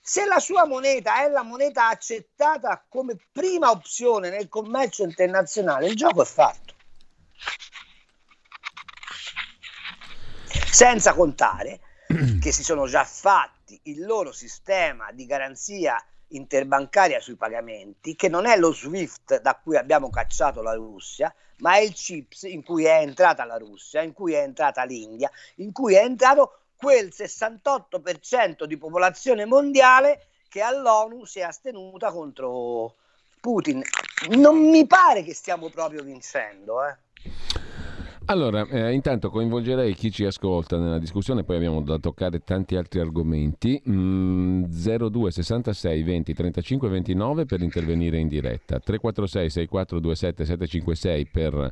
Se 0.00 0.24
la 0.24 0.40
sua 0.40 0.66
moneta 0.66 1.22
è 1.22 1.28
la 1.28 1.44
moneta 1.44 1.86
accettata 1.86 2.84
come 2.88 3.16
prima 3.30 3.70
opzione 3.70 4.28
nel 4.28 4.48
commercio 4.48 5.04
internazionale, 5.04 5.86
il 5.86 5.94
gioco 5.94 6.22
è 6.22 6.26
fatto. 6.26 6.74
Senza 10.68 11.14
contare 11.14 11.78
che 12.42 12.50
si 12.50 12.64
sono 12.64 12.88
già 12.88 13.04
fatti 13.04 13.78
il 13.84 14.04
loro 14.04 14.32
sistema 14.32 15.12
di 15.12 15.26
garanzia 15.26 16.04
interbancaria 16.36 17.20
sui 17.20 17.36
pagamenti, 17.36 18.14
che 18.14 18.28
non 18.28 18.46
è 18.46 18.56
lo 18.56 18.72
SWIFT 18.72 19.40
da 19.40 19.58
cui 19.62 19.76
abbiamo 19.76 20.10
cacciato 20.10 20.62
la 20.62 20.74
Russia, 20.74 21.34
ma 21.58 21.76
è 21.76 21.80
il 21.80 21.94
CIPS 21.94 22.42
in 22.44 22.62
cui 22.62 22.84
è 22.84 23.00
entrata 23.00 23.44
la 23.44 23.56
Russia, 23.56 24.02
in 24.02 24.12
cui 24.12 24.32
è 24.32 24.40
entrata 24.40 24.84
l'India, 24.84 25.30
in 25.56 25.72
cui 25.72 25.94
è 25.94 26.02
entrato 26.02 26.58
quel 26.76 27.12
68% 27.14 28.64
di 28.64 28.76
popolazione 28.76 29.44
mondiale 29.44 30.26
che 30.48 30.60
all'ONU 30.60 31.24
si 31.24 31.38
è 31.38 31.42
astenuta 31.42 32.10
contro 32.10 32.96
Putin. 33.40 33.82
Non 34.30 34.56
mi 34.68 34.86
pare 34.86 35.22
che 35.22 35.34
stiamo 35.34 35.70
proprio 35.70 36.02
vincendo. 36.02 36.84
Eh. 36.84 36.96
Allora, 38.26 38.66
eh, 38.68 38.92
intanto 38.92 39.30
coinvolgerei 39.30 39.94
chi 39.94 40.12
ci 40.12 40.24
ascolta 40.24 40.78
nella 40.78 41.00
discussione, 41.00 41.42
poi 41.42 41.56
abbiamo 41.56 41.82
da 41.82 41.98
toccare 41.98 42.38
tanti 42.44 42.76
altri 42.76 43.00
argomenti. 43.00 43.82
Mm, 43.88 44.64
02 44.64 45.30
66 45.32 46.02
20 46.02 46.32
35 46.32 46.88
29 46.88 47.46
per 47.46 47.62
intervenire 47.62 48.18
in 48.18 48.28
diretta, 48.28 48.78
346 48.78 49.50
6427 49.50 50.44
756 50.44 51.26
per 51.26 51.70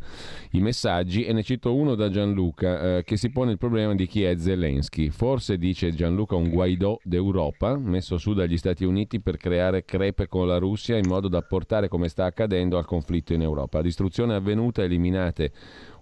i 0.51 0.61
messaggi 0.61 1.25
e 1.25 1.33
ne 1.33 1.45
cito 1.45 1.75
uno 1.75 1.95
da 1.95 2.11
Gianluca 2.11 2.99
eh, 2.99 3.05
che 3.05 3.17
si 3.17 3.31
pone 3.31 3.53
il 3.53 3.59
problema 3.59 3.95
di 3.95 4.07
chi 4.07 4.25
è 4.25 4.37
Zelensky. 4.37 5.09
Forse 5.11 5.57
dice 5.57 5.95
Gianluca 5.95 6.35
un 6.35 6.51
Guaidò 6.51 6.99
d'Europa 7.05 7.79
messo 7.79 8.19
su 8.19 8.35
dagli 8.35 8.57
Stati 8.57 8.85
Uniti 8.85 9.21
per 9.21 9.37
creare 9.37 9.85
crepe 9.85 10.27
con 10.27 10.49
la 10.49 10.59
Russia 10.59 10.97
in 10.97 11.07
modo 11.07 11.29
da 11.29 11.43
portare 11.43 11.87
come 11.87 12.09
sta 12.09 12.25
accadendo 12.25 12.77
al 12.77 12.87
conflitto 12.87 13.33
in 13.35 13.43
Europa. 13.43 13.81
Distruzione 13.81 14.35
avvenuta, 14.35 14.83
eliminate 14.83 15.53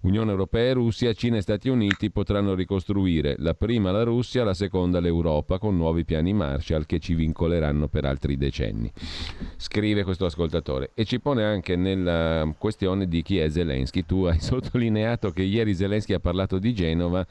Unione 0.03 0.31
Europea 0.31 0.71
e 0.71 0.73
Russia, 0.75 1.13
Cina 1.13 1.39
e 1.39 1.41
Stati 1.41 1.69
Uniti 1.69 2.11
potranno 2.11 2.55
ricostruire 2.55 3.35
la 3.39 3.55
prima 3.55 3.91
la 3.91 4.05
Russia, 4.05 4.45
la 4.45 4.55
seconda 4.55 5.01
l'Europa 5.01 5.59
con 5.59 5.77
nuovi 5.77 6.05
piani 6.05 6.33
Marshall 6.33 6.85
che 6.87 7.01
ci 7.01 7.15
vincoleranno 7.15 7.89
per 7.89 8.05
altri 8.05 8.37
decenni. 8.37 8.91
Scrive 9.57 10.05
questo 10.05 10.27
ascoltatore 10.27 10.91
e 10.95 11.05
ci 11.05 11.21
pone 11.21 11.45
anche 11.45 11.75
nella 11.75 12.55
questione 12.59 13.09
di 13.09 13.23
chi 13.23 13.39
è 13.39 13.49
Zelensky. 13.49 14.05
Tu 14.05 14.25
hai 14.25 14.39
sottolineato 14.41 15.31
che 15.31 15.43
ieri 15.43 15.75
Zelensky 15.75 16.15
ha 16.15 16.21
parlato 16.21 16.59
di 16.59 16.73
Genova 16.75 17.27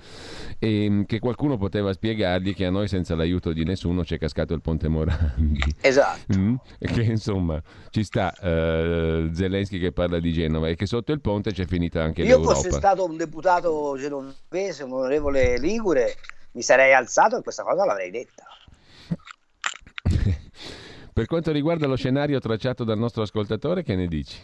e 0.59 0.89
mm, 0.89 1.01
che 1.03 1.19
qualcuno 1.19 1.57
poteva 1.57 1.93
spiegargli 1.93 2.53
che 2.53 2.65
a 2.65 2.69
noi 2.69 2.87
senza 2.87 3.15
l'aiuto 3.15 3.53
di 3.53 3.63
nessuno 3.63 4.03
c'è 4.03 4.17
cascato 4.17 4.53
il 4.53 4.61
ponte 4.61 4.87
Morandi. 4.89 5.59
Esatto. 5.81 6.37
Mm? 6.37 6.55
Che 6.79 7.01
insomma 7.01 7.61
ci 7.91 8.03
sta 8.03 8.33
uh, 8.39 9.31
Zelensky 9.33 9.79
che 9.79 9.91
parla 9.91 10.19
di 10.19 10.33
Genova 10.33 10.67
e 10.67 10.75
che 10.75 10.85
sotto 10.85 11.11
il 11.11 11.21
ponte 11.21 11.51
c'è 11.51 11.65
finita 11.65 12.03
anche 12.03 12.23
Io 12.23 12.37
l'Europa 12.37 12.56
fosse 12.61 12.71
stato 12.71 13.05
un 13.05 13.17
deputato 13.17 13.95
genovese, 13.97 14.83
un 14.83 14.93
onorevole 14.93 15.57
Ligure, 15.57 16.15
mi 16.51 16.61
sarei 16.61 16.93
alzato 16.93 17.37
e 17.37 17.41
questa 17.41 17.63
cosa 17.63 17.85
l'avrei 17.85 18.11
detta. 18.11 18.43
per 21.13 21.25
quanto 21.25 21.51
riguarda 21.51 21.87
lo 21.87 21.95
scenario 21.95 22.39
tracciato 22.39 22.83
dal 22.83 22.97
nostro 22.97 23.23
ascoltatore, 23.23 23.83
che 23.83 23.95
ne 23.95 24.07
dici? 24.07 24.39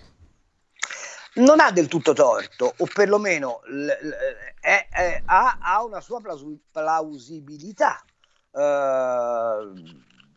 Non 1.35 1.59
ha 1.59 1.71
del 1.71 1.87
tutto 1.87 2.13
torto, 2.13 2.73
o 2.77 2.87
perlomeno 2.93 3.61
l- 3.65 3.85
l- 3.85 4.13
è, 4.59 4.87
è, 4.89 5.21
ha, 5.25 5.57
ha, 5.59 5.83
una 5.83 5.99
sua 5.99 6.21
plausibilità. 6.71 8.03
Uh, 8.51 9.73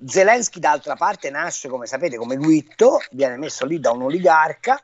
Zelensky, 0.07 0.59
d'altra 0.59 0.95
parte, 0.95 1.29
nasce, 1.29 1.69
come 1.69 1.85
sapete, 1.87 2.17
come 2.17 2.37
Guitto, 2.37 3.01
viene 3.11 3.37
messo 3.37 3.67
lì 3.67 3.79
da 3.79 3.91
un 3.91 4.03
oligarca 4.03 4.81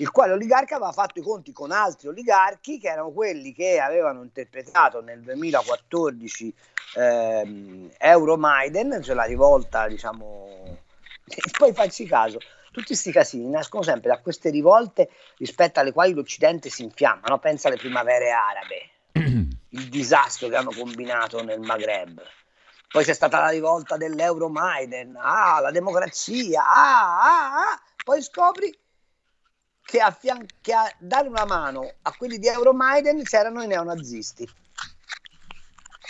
il 0.00 0.10
quale 0.10 0.32
oligarca 0.32 0.76
aveva 0.76 0.92
fatto 0.92 1.18
i 1.18 1.22
conti 1.22 1.52
con 1.52 1.70
altri 1.72 2.08
oligarchi 2.08 2.78
che 2.78 2.88
erano 2.88 3.10
quelli 3.10 3.52
che 3.52 3.78
avevano 3.78 4.22
interpretato 4.22 5.02
nel 5.02 5.20
2014 5.20 6.54
ehm, 6.96 7.90
Euromaidan, 7.98 9.02
cioè 9.02 9.14
la 9.14 9.24
rivolta, 9.24 9.86
diciamo, 9.88 10.78
poi 11.58 11.72
facci 11.74 12.06
caso, 12.06 12.38
tutti 12.72 12.86
questi 12.86 13.12
casini 13.12 13.50
nascono 13.50 13.82
sempre 13.82 14.08
da 14.08 14.20
queste 14.20 14.48
rivolte 14.48 15.10
rispetto 15.36 15.80
alle 15.80 15.92
quali 15.92 16.14
l'Occidente 16.14 16.70
si 16.70 16.82
infiamma, 16.82 17.26
no? 17.28 17.38
pensa 17.38 17.68
alle 17.68 17.76
primavere 17.76 18.30
arabe, 18.30 18.90
il 19.68 19.88
disastro 19.90 20.48
che 20.48 20.56
hanno 20.56 20.72
combinato 20.72 21.42
nel 21.42 21.60
Maghreb. 21.60 22.22
Poi 22.90 23.04
c'è 23.04 23.12
stata 23.12 23.38
la 23.38 23.50
rivolta 23.50 23.96
dell'Euromaidan, 23.98 25.14
ah, 25.16 25.60
la 25.60 25.70
democrazia, 25.70 26.62
ah, 26.62 27.20
ah, 27.22 27.52
ah. 27.60 27.82
poi 28.02 28.20
scopri 28.20 28.76
che 29.84 30.00
a, 30.00 30.16
che 30.60 30.72
a 30.72 30.92
dare 30.98 31.28
una 31.28 31.44
mano 31.44 31.92
a 32.02 32.14
quelli 32.16 32.38
di 32.38 32.46
Euromaidan 32.46 33.22
c'erano 33.22 33.62
i 33.62 33.66
neonazisti. 33.66 34.48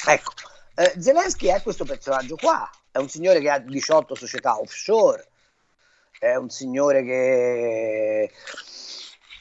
Ecco, 0.07 0.33
Eh, 0.75 0.95
Zelensky 0.99 1.49
è 1.49 1.61
questo 1.63 1.85
personaggio 1.85 2.37
qua, 2.37 2.69
è 2.91 2.99
un 2.99 3.09
signore 3.09 3.41
che 3.41 3.51
ha 3.51 3.59
18 3.59 4.15
società 4.15 4.59
offshore, 4.59 5.29
è 6.19 6.35
un 6.37 6.49
signore 6.49 7.03
che 7.03 8.31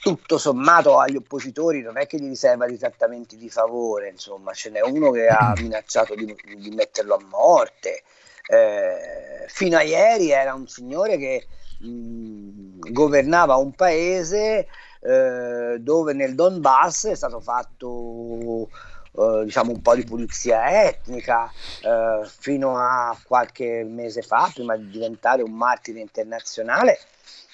tutto 0.02 0.38
sommato 0.38 1.00
agli 1.00 1.15
oppositori 1.15 1.82
non 1.82 1.98
è 1.98 2.08
che 2.08 2.18
gli 2.18 2.28
riserva 2.28 2.65
dei 2.65 2.78
trattamenti 2.78 3.38
di 3.38 3.50
favore, 3.50 4.10
insomma, 4.10 4.54
ce 4.54 4.70
n'è 4.70 4.82
uno 4.82 5.12
che 5.12 5.28
ha 5.28 5.54
minacciato 5.58 6.15
di, 6.15 6.26
di 6.58 6.70
metterlo 6.72 7.15
a 7.15 7.24
morte. 7.24 8.04
Eh, 8.48 9.46
fino 9.48 9.78
a 9.78 9.82
ieri 9.84 10.32
era 10.32 10.54
un 10.54 10.68
signore 10.68 11.18
che 11.18 11.48
mh, 11.80 12.92
governava 12.92 13.56
un 13.56 13.72
paese 13.74 14.68
eh, 15.02 15.78
dove 15.80 16.13
nel 16.13 16.36
Donbass 16.36 17.08
è 17.08 17.15
stato 17.15 17.39
fatto 17.39 18.70
eh, 19.12 19.44
diciamo 19.46 19.72
un 19.72 19.82
po' 19.82 19.96
di 19.96 20.04
pulizia 20.04 20.86
etnica 20.86 21.52
eh, 21.82 22.28
fino 22.28 22.78
a 22.78 23.18
qualche 23.24 23.84
mese 23.84 24.22
fa, 24.22 24.52
prima 24.54 24.76
di 24.76 24.89
diventare 24.89 25.42
un 25.42 25.54
martire 25.54 26.00
internazionale, 26.00 27.00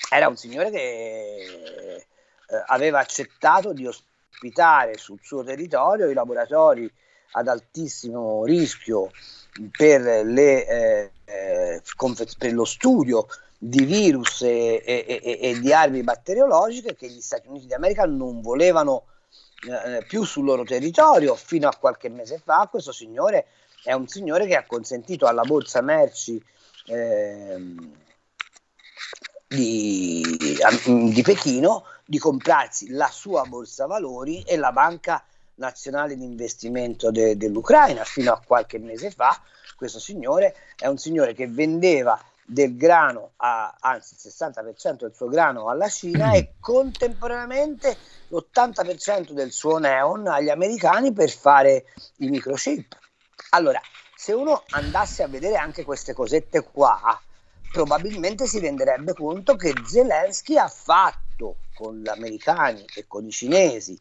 era 0.10 0.28
un 0.28 0.36
signore 0.36 0.70
che 0.72 0.78
eh, 0.78 2.64
aveva 2.68 3.00
accettato 3.00 3.74
di 3.74 3.88
ospitare 3.88 4.98
sul 4.98 5.20
suo 5.22 5.44
territorio 5.44 6.10
i 6.10 6.14
laboratori 6.14 6.92
ad 7.32 7.48
altissimo 7.48 8.46
rischio 8.46 9.12
per, 9.72 10.26
le, 10.26 10.68
eh, 10.68 11.12
eh, 11.26 11.82
per 12.38 12.54
lo 12.54 12.66
studio 12.66 13.28
di 13.58 13.86
virus 13.86 14.41
e, 14.41 14.82
e, 14.86 15.06
e, 15.08 15.39
e, 15.41 15.60
di 15.60 15.74
armi 15.74 16.04
batteriologiche 16.04 16.96
che 16.96 17.10
gli 17.10 17.22
Stati 17.22 17.48
Uniti 17.48 17.68
d'America 17.68 18.06
non 18.06 18.41
volevano 18.41 19.06
eh, 19.68 20.04
più 20.06 20.24
sul 20.24 20.46
loro 20.46 20.63
territorio 20.63 21.36
fino 21.36 21.68
a 21.68 21.76
qualche 21.80 22.10
mese 22.10 22.41
fa. 22.44 22.68
Questo 22.70 22.91
signore 22.91 23.48
è 23.84 23.94
un 23.94 24.08
signore 24.08 24.46
che 24.46 24.56
ha 24.56 24.65
consentito 24.65 25.26
alla 25.26 25.44
borsa 25.44 25.82
merci 25.82 26.41
eh, 26.88 27.76
di, 29.48 30.24
di 31.12 31.22
Pechino 31.22 31.86
di 32.06 32.20
comprarsi 32.20 32.91
la 32.91 33.10
sua 33.10 33.44
borsa 33.46 33.88
valori 33.88 34.44
e 34.44 34.58
la 34.58 34.72
banca 34.72 35.24
nazionale 35.56 36.15
di 36.15 36.24
investimento 36.24 37.10
de, 37.10 37.38
dell'Ucraina. 37.38 38.04
Fino 38.04 38.32
a 38.32 38.41
qualche 38.46 38.78
mese 38.78 39.10
fa 39.10 39.41
questo 39.76 40.00
signore 40.00 40.56
è 40.78 40.88
un 40.88 40.98
signore 40.98 41.34
che 41.34 41.48
vendeva 41.48 42.20
del 42.46 42.78
grano, 42.78 43.32
a, 43.38 43.76
anzi 43.80 44.14
il 44.14 44.32
60% 44.32 45.00
del 45.00 45.14
suo 45.16 45.28
grano 45.28 45.70
alla 45.70 45.90
Cina 45.90 46.34
e 46.34 46.54
contemporaneamente 46.60 47.98
l'80% 48.28 49.32
del 49.32 49.52
suo 49.52 49.80
neon 49.80 50.28
agli 50.28 50.50
americani 50.50 51.12
per 51.12 51.32
fare 51.32 51.86
i 52.18 52.30
microchip. 52.30 52.98
Allora, 53.50 53.82
se 54.16 54.34
uno 54.34 54.64
andasse 54.70 55.24
a 55.24 55.28
vedere 55.28 55.56
anche 55.56 55.84
queste 55.84 56.14
cosette 56.14 56.62
qua, 56.62 57.20
probabilmente 57.72 58.46
si 58.46 58.60
renderebbe 58.60 59.14
conto 59.14 59.56
che 59.56 59.74
Zelensky 59.86 60.58
ha 60.58 60.68
fatto 60.68 61.58
con 61.74 62.00
gli 62.00 62.08
americani 62.08 62.86
e 62.96 63.06
con 63.08 63.26
i 63.26 63.32
cinesi, 63.32 64.00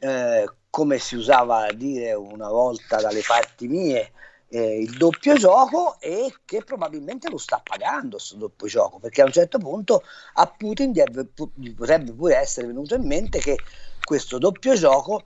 eh, 0.00 0.50
come 0.68 0.98
si 0.98 1.16
usava 1.16 1.66
a 1.66 1.72
dire 1.72 2.12
una 2.12 2.48
volta 2.48 3.00
dalle 3.00 3.22
parti 3.26 3.68
mie, 3.68 4.12
eh, 4.54 4.78
il 4.78 4.96
doppio 4.96 5.34
gioco 5.34 5.96
e 5.98 6.32
che 6.44 6.62
probabilmente 6.62 7.28
lo 7.28 7.38
sta 7.38 7.60
pagando 7.60 8.16
questo 8.18 8.36
doppio 8.36 8.68
gioco 8.68 9.00
perché 9.00 9.22
a 9.22 9.24
un 9.24 9.32
certo 9.32 9.58
punto 9.58 10.04
a 10.34 10.46
Putin 10.46 10.92
gli 10.92 11.72
potrebbe 11.72 12.12
pure 12.12 12.36
essere 12.36 12.68
venuto 12.68 12.94
in 12.94 13.04
mente 13.04 13.40
che 13.40 13.58
questo 14.04 14.38
doppio 14.38 14.76
gioco 14.76 15.24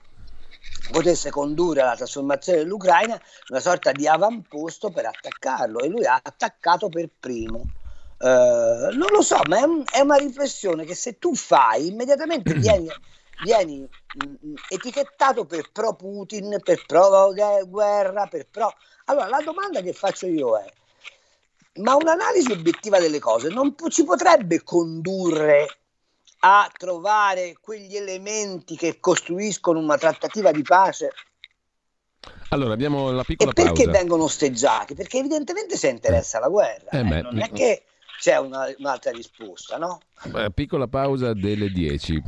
potesse 0.91 1.29
condurre 1.29 1.81
alla 1.81 1.95
trasformazione 1.95 2.59
dell'Ucraina 2.59 3.21
una 3.49 3.59
sorta 3.59 3.91
di 3.91 4.07
avamposto 4.07 4.89
per 4.89 5.05
attaccarlo 5.05 5.79
e 5.81 5.89
lui 5.89 6.05
ha 6.05 6.19
attaccato 6.21 6.89
per 6.89 7.09
primo. 7.19 7.61
Uh, 8.17 8.91
non 8.95 9.07
lo 9.11 9.21
so, 9.21 9.39
ma 9.47 9.59
è, 9.59 9.61
un, 9.61 9.83
è, 9.89 10.01
una 10.01 10.17
riflessione 10.17 10.83
che 10.83 10.93
se 10.93 11.19
tu 11.19 11.35
fai 11.35 11.87
immediatamente 11.87 12.53
vieni, 12.59 12.89
vieni 13.43 13.79
mh, 13.79 14.47
mm, 14.47 14.53
etichettato 14.67 15.45
per 15.45 15.71
pro 15.71 15.93
Putin, 15.93 16.57
per 16.61 16.83
pro 16.85 17.31
guerra, 17.65 18.27
per 18.27 18.47
pro... 18.49 18.73
Allora 19.09 19.27
la 19.27 19.41
domanda 19.41 19.81
che 19.81 19.91
faccio 19.91 20.27
io 20.27 20.55
è, 20.57 20.71
ma 21.81 21.95
un'analisi 21.95 22.51
obiettiva 22.51 22.99
delle 22.99 23.19
cose 23.19 23.49
non 23.49 23.75
ci 23.89 24.03
potrebbe 24.03 24.63
condurre 24.63 25.77
a 26.41 26.71
trovare 26.77 27.57
quegli 27.59 27.95
elementi 27.95 28.75
che 28.75 28.99
costruiscono 28.99 29.79
una 29.79 29.97
trattativa 29.97 30.51
di 30.51 30.61
pace? 30.61 31.09
Allora, 32.49 32.73
abbiamo 32.73 33.09
la 33.11 33.23
piccola 33.23 33.49
e 33.49 33.53
perché 33.53 33.85
pausa. 33.85 33.99
vengono 33.99 34.23
osteggiati? 34.23 34.93
Perché 34.93 35.17
evidentemente 35.17 35.75
si 35.75 35.87
interessa 35.87 36.39
la 36.39 36.47
guerra. 36.47 36.89
Eh, 36.91 36.99
eh, 36.99 37.21
non 37.21 37.39
è 37.39 37.49
che 37.51 37.83
c'è 38.19 38.37
una, 38.37 38.71
un'altra 38.77 39.11
risposta, 39.11 39.77
no? 39.77 40.01
Beh, 40.25 40.51
piccola 40.51 40.87
pausa 40.87 41.33
delle 41.33 41.69
10. 41.69 42.21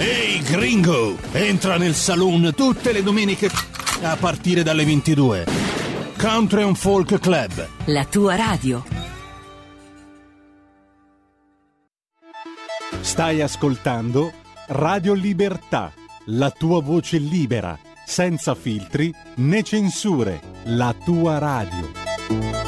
Ehi 0.00 0.36
hey, 0.36 0.42
gringo, 0.42 1.18
entra 1.32 1.76
nel 1.76 1.92
saloon 1.92 2.54
tutte 2.54 2.92
le 2.92 3.02
domeniche 3.02 3.50
a 4.02 4.16
partire 4.16 4.62
dalle 4.62 4.84
22. 4.84 5.44
Country 6.16 6.62
and 6.62 6.76
Folk 6.76 7.18
Club. 7.18 7.68
La 7.86 8.04
tua 8.04 8.36
radio. 8.36 8.84
Stai 13.00 13.40
ascoltando 13.40 14.32
Radio 14.68 15.14
Libertà, 15.14 15.92
la 16.26 16.52
tua 16.52 16.80
voce 16.80 17.18
libera, 17.18 17.76
senza 18.06 18.54
filtri 18.54 19.12
né 19.36 19.64
censure, 19.64 20.40
la 20.66 20.94
tua 21.04 21.38
radio. 21.38 22.67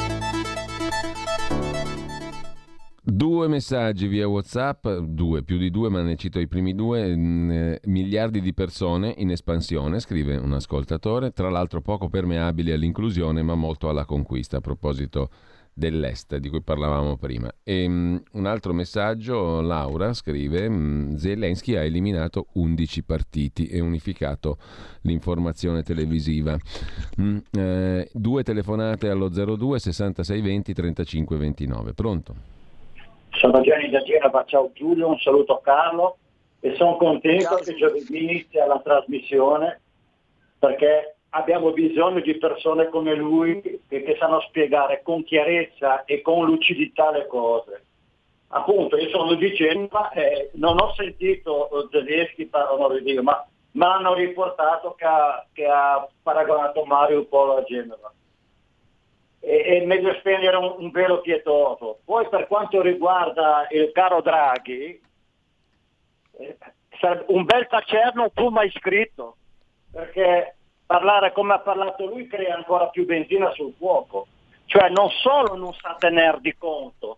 Due 3.03 3.47
messaggi 3.47 4.05
via 4.05 4.27
WhatsApp, 4.27 4.87
due, 4.87 5.41
più 5.41 5.57
di 5.57 5.71
due, 5.71 5.89
ma 5.89 6.03
ne 6.03 6.15
cito 6.15 6.39
i 6.39 6.47
primi 6.47 6.75
due. 6.75 7.15
Mh, 7.15 7.51
eh, 7.51 7.81
miliardi 7.85 8.41
di 8.41 8.53
persone 8.53 9.11
in 9.17 9.31
espansione, 9.31 9.99
scrive 9.99 10.37
un 10.37 10.53
ascoltatore, 10.53 11.31
tra 11.31 11.49
l'altro 11.49 11.81
poco 11.81 12.09
permeabili 12.09 12.71
all'inclusione, 12.71 13.41
ma 13.41 13.55
molto 13.55 13.89
alla 13.89 14.05
conquista. 14.05 14.57
A 14.57 14.61
proposito 14.61 15.31
dell'Est 15.73 16.37
di 16.37 16.47
cui 16.49 16.61
parlavamo 16.61 17.17
prima. 17.17 17.51
E, 17.63 17.87
um, 17.87 18.21
un 18.33 18.45
altro 18.45 18.71
messaggio, 18.71 19.61
Laura 19.61 20.13
scrive, 20.13 20.67
um, 20.67 21.15
Zelensky 21.15 21.75
ha 21.75 21.83
eliminato 21.83 22.49
11 22.53 23.03
partiti 23.03 23.65
e 23.65 23.79
unificato 23.79 24.59
l'informazione 25.01 25.81
televisiva. 25.81 26.55
Mm, 27.19 27.37
eh, 27.49 28.09
due 28.13 28.43
telefonate 28.43 29.09
allo 29.09 29.27
02 29.27 29.79
66 29.79 30.41
20 30.41 30.73
35 30.73 31.37
29. 31.37 31.93
Pronto? 31.95 32.60
Sono 33.31 33.61
Gianni 33.61 33.89
da 33.89 34.01
Genova, 34.01 34.43
ciao 34.45 34.71
Giulio, 34.73 35.07
un 35.07 35.17
saluto 35.19 35.55
a 35.55 35.61
Carlo 35.61 36.17
e 36.59 36.75
sono 36.75 36.97
contento 36.97 37.45
ciao. 37.45 37.57
che 37.57 37.75
giovedì 37.75 38.23
inizia 38.23 38.65
la 38.65 38.79
trasmissione 38.79 39.81
perché 40.59 41.15
abbiamo 41.29 41.71
bisogno 41.71 42.19
di 42.19 42.37
persone 42.37 42.89
come 42.89 43.15
lui 43.15 43.61
che, 43.61 44.03
che, 44.03 44.15
sanno 44.19 44.41
spiegare 44.41 45.01
con 45.01 45.23
chiarezza 45.23 46.03
e 46.03 46.21
con 46.21 46.45
lucidità 46.45 47.09
le 47.11 47.25
cose. 47.27 47.85
Appunto, 48.49 48.97
io 48.97 49.09
sono 49.09 49.33
di 49.35 49.53
Genova 49.53 50.11
e 50.11 50.51
non 50.55 50.79
ho 50.79 50.93
sentito 50.93 51.69
Zelensky 51.89 52.45
parlare 52.45 53.01
di 53.01 53.11
Dio, 53.11 53.23
ma 53.23 53.47
mi 53.71 53.83
hanno 53.83 54.13
riportato 54.13 54.93
che 54.95 55.05
ha, 55.05 55.45
che 55.53 55.65
ha 55.65 56.05
paragonato 56.21 56.83
Mario 56.83 57.25
Polo 57.25 57.55
a 57.55 57.63
Genova. 57.63 58.11
È 59.41 59.83
meglio 59.85 60.13
spegnere 60.19 60.55
un, 60.55 60.75
un 60.77 60.91
velo 60.91 61.19
pietoso. 61.19 61.99
Poi 62.05 62.29
per 62.29 62.45
quanto 62.47 62.79
riguarda 62.81 63.67
il 63.71 63.91
caro 63.91 64.21
Draghi, 64.21 65.01
eh, 66.37 66.57
un 67.27 67.43
bel 67.43 67.67
tacerno 67.67 68.31
fu 68.33 68.49
mai 68.49 68.69
scritto, 68.69 69.37
perché 69.91 70.55
parlare 70.85 71.31
come 71.31 71.53
ha 71.53 71.59
parlato 71.59 72.05
lui 72.05 72.27
crea 72.27 72.55
ancora 72.55 72.87
più 72.89 73.05
benzina 73.05 73.49
sul 73.51 73.73
fuoco. 73.77 74.27
Cioè 74.65 74.89
non 74.89 75.09
solo 75.09 75.55
non 75.55 75.73
sa 75.73 75.95
tenere 75.97 76.37
di 76.39 76.55
conto, 76.55 77.17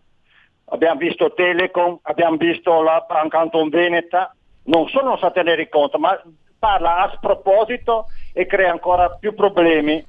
abbiamo 0.66 0.98
visto 0.98 1.32
Telecom, 1.34 1.98
abbiamo 2.02 2.36
visto 2.36 2.82
la 2.82 3.04
Canton 3.28 3.68
Veneta, 3.68 4.34
non 4.64 4.88
solo 4.88 5.08
non 5.08 5.18
sa 5.18 5.30
tenere 5.30 5.68
conto, 5.68 5.98
ma 5.98 6.20
parla 6.58 7.00
a 7.00 7.12
sproposito 7.14 8.06
e 8.32 8.46
crea 8.46 8.70
ancora 8.70 9.10
più 9.10 9.34
problemi. 9.34 10.04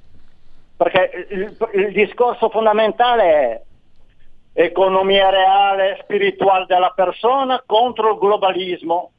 Perché 0.77 1.27
il, 1.29 1.57
il 1.73 1.91
discorso 1.93 2.49
fondamentale 2.49 3.23
è 3.23 3.61
economia 4.55 5.29
reale, 5.29 5.99
spirituale 6.01 6.65
della 6.65 6.91
persona 6.95 7.61
contro 7.65 8.13
il 8.13 8.17
globalismo. 8.17 9.11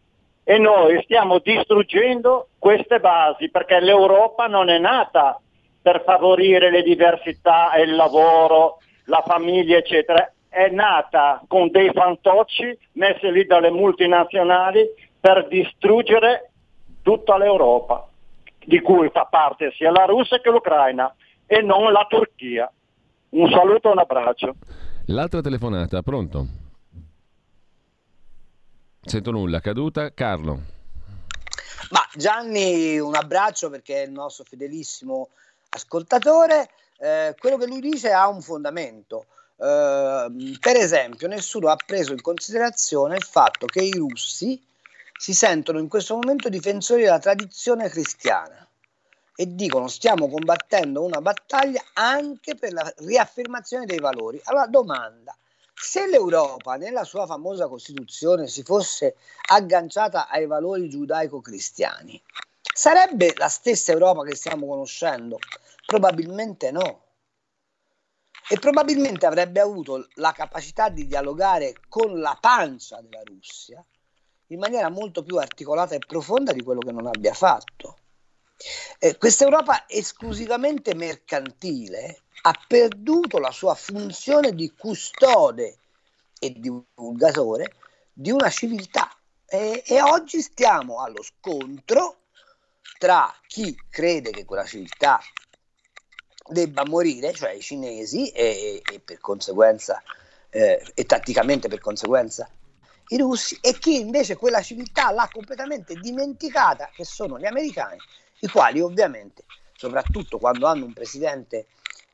E 0.43 0.59
noi 0.59 1.03
stiamo 1.03 1.41
distruggendo 1.41 2.49
queste 2.59 3.01
basi 3.01 3.51
perché 3.51 3.81
l'Europa 3.81 4.47
non 4.47 4.69
è 4.69 4.79
nata 4.79 5.41
per 5.83 6.03
favorire 6.05 6.71
le 6.71 6.83
diversità 6.83 7.73
e 7.73 7.83
il 7.83 7.95
lavoro, 7.95 8.79
la 9.07 9.23
famiglia, 9.27 9.77
eccetera, 9.77 10.33
è 10.49 10.69
nata 10.69 11.43
con 11.49 11.71
dei 11.71 11.91
fantocci 11.93 12.79
messi 12.93 13.31
lì 13.31 13.45
dalle 13.45 13.71
multinazionali 13.71 14.89
per 15.21 15.49
distruggere 15.49 16.51
tutta 17.03 17.37
l'Europa, 17.37 18.07
di 18.65 18.81
cui 18.81 19.11
fa 19.11 19.27
parte 19.27 19.73
sia 19.73 19.91
la 19.91 20.05
Russia 20.05 20.41
che 20.41 20.51
l'Ucraina 20.51 21.13
e 21.47 21.63
non 21.63 21.93
la 21.93 22.07
Turchia. 22.09 22.71
Un 23.31 23.51
saluto 23.51 23.89
e 23.89 23.93
un 23.93 23.99
abbraccio. 23.99 24.55
L'altra 25.07 25.41
telefonata, 25.41 26.03
pronto? 26.03 26.47
Sento 29.03 29.31
nulla, 29.31 29.61
caduta. 29.61 30.13
Carlo. 30.13 30.61
Ma 31.91 32.01
Gianni, 32.15 32.99
un 32.99 33.15
abbraccio 33.15 33.71
perché 33.71 34.03
è 34.03 34.07
il 34.07 34.13
nostro 34.13 34.45
fedelissimo 34.45 35.29
ascoltatore. 35.69 36.69
Eh, 36.99 37.35
quello 37.39 37.57
che 37.57 37.67
lui 37.67 37.81
dice 37.81 38.11
ha 38.11 38.27
un 38.29 38.43
fondamento. 38.43 39.27
Uh, 39.57 40.55
per 40.61 40.77
esempio, 40.77 41.29
nessuno 41.29 41.71
ha 41.71 41.77
preso 41.77 42.13
in 42.13 42.21
considerazione 42.21 43.17
il 43.17 43.23
fatto 43.23 43.65
che 43.65 43.83
i 43.83 43.93
russi 43.93 44.63
si 45.17 45.33
sentono 45.33 45.79
in 45.79 45.89
questo 45.89 46.15
momento 46.15 46.51
difensori 46.51 47.05
della 47.05 47.19
tradizione 47.19 47.89
cristiana 47.89 48.66
e 49.37 49.55
dicono 49.55 49.87
stiamo 49.87 50.29
combattendo 50.29 51.05
una 51.05 51.21
battaglia 51.21 51.83
anche 51.93 52.55
per 52.55 52.73
la 52.73 52.93
riaffermazione 52.97 53.85
dei 53.85 53.99
valori. 53.99 54.41
Allora 54.45 54.67
domanda, 54.67 55.37
se 55.75 56.07
l'Europa 56.09 56.77
nella 56.77 57.05
sua 57.05 57.27
famosa 57.27 57.69
Costituzione 57.69 58.49
si 58.49 58.63
fosse 58.63 59.17
agganciata 59.51 60.29
ai 60.29 60.47
valori 60.47 60.89
giudaico-cristiani, 60.89 62.21
sarebbe 62.75 63.35
la 63.37 63.49
stessa 63.49 63.93
Europa 63.93 64.25
che 64.25 64.35
stiamo 64.35 64.67
conoscendo? 64.67 65.39
Probabilmente 65.85 66.71
no 66.71 67.03
e 68.49 68.59
probabilmente 68.59 69.27
avrebbe 69.27 69.61
avuto 69.61 70.09
la 70.15 70.33
capacità 70.33 70.89
di 70.89 71.07
dialogare 71.07 71.75
con 71.89 72.21
la 72.21 72.37
pancia 72.41 73.01
della 73.01 73.23
Russia 73.25 73.85
in 74.49 74.59
maniera 74.61 74.89
molto 74.89 75.25
più 75.25 75.37
articolata 75.37 75.95
e 75.95 75.99
profonda 75.99 76.53
di 76.53 76.63
quello 76.63 76.81
che 76.81 76.93
non 76.93 77.07
abbia 77.07 77.35
fatto. 77.35 77.99
Eh, 78.99 79.19
questa 79.19 79.45
Europa 79.45 79.87
esclusivamente 79.89 80.95
mercantile 80.95 82.23
ha 82.43 82.55
perduto 82.67 83.39
la 83.39 83.51
sua 83.51 83.75
funzione 83.75 84.55
di 84.55 84.73
custode 84.77 85.79
e 86.39 86.53
divulgatore 86.53 87.73
di 88.13 88.31
una 88.31 88.51
civiltà. 88.51 89.11
E, 89.45 89.83
e 89.87 90.03
oggi 90.03 90.41
stiamo 90.41 91.03
allo 91.03 91.23
scontro 91.23 92.25
tra 92.99 93.33
chi 93.47 93.77
crede 93.91 94.31
che 94.31 94.45
quella 94.45 94.65
civiltà 94.65 95.21
debba 96.49 96.85
morire, 96.87 97.33
cioè 97.33 97.51
i 97.51 97.61
cinesi, 97.61 98.29
e, 98.31 98.81
e 98.91 99.01
per 99.01 99.19
conseguenza, 99.19 100.03
eh, 100.51 100.83
e 100.95 101.05
tatticamente 101.05 101.69
per 101.69 101.81
conseguenza 101.81 102.49
i 103.09 103.19
russi, 103.19 103.59
e 103.61 103.79
chi 103.79 104.01
invece 104.01 104.37
quella 104.37 104.63
civiltà 104.63 105.11
l'ha 105.11 105.29
completamente 105.31 105.95
dimenticata, 105.95 106.91
che 106.93 107.05
sono 107.05 107.39
gli 107.39 107.47
americani, 107.47 107.99
i 108.41 108.49
quali 108.49 108.81
ovviamente, 108.81 109.45
soprattutto 109.75 110.39
quando 110.39 110.67
hanno 110.67 110.85
un 110.85 110.93
presidente 110.93 111.67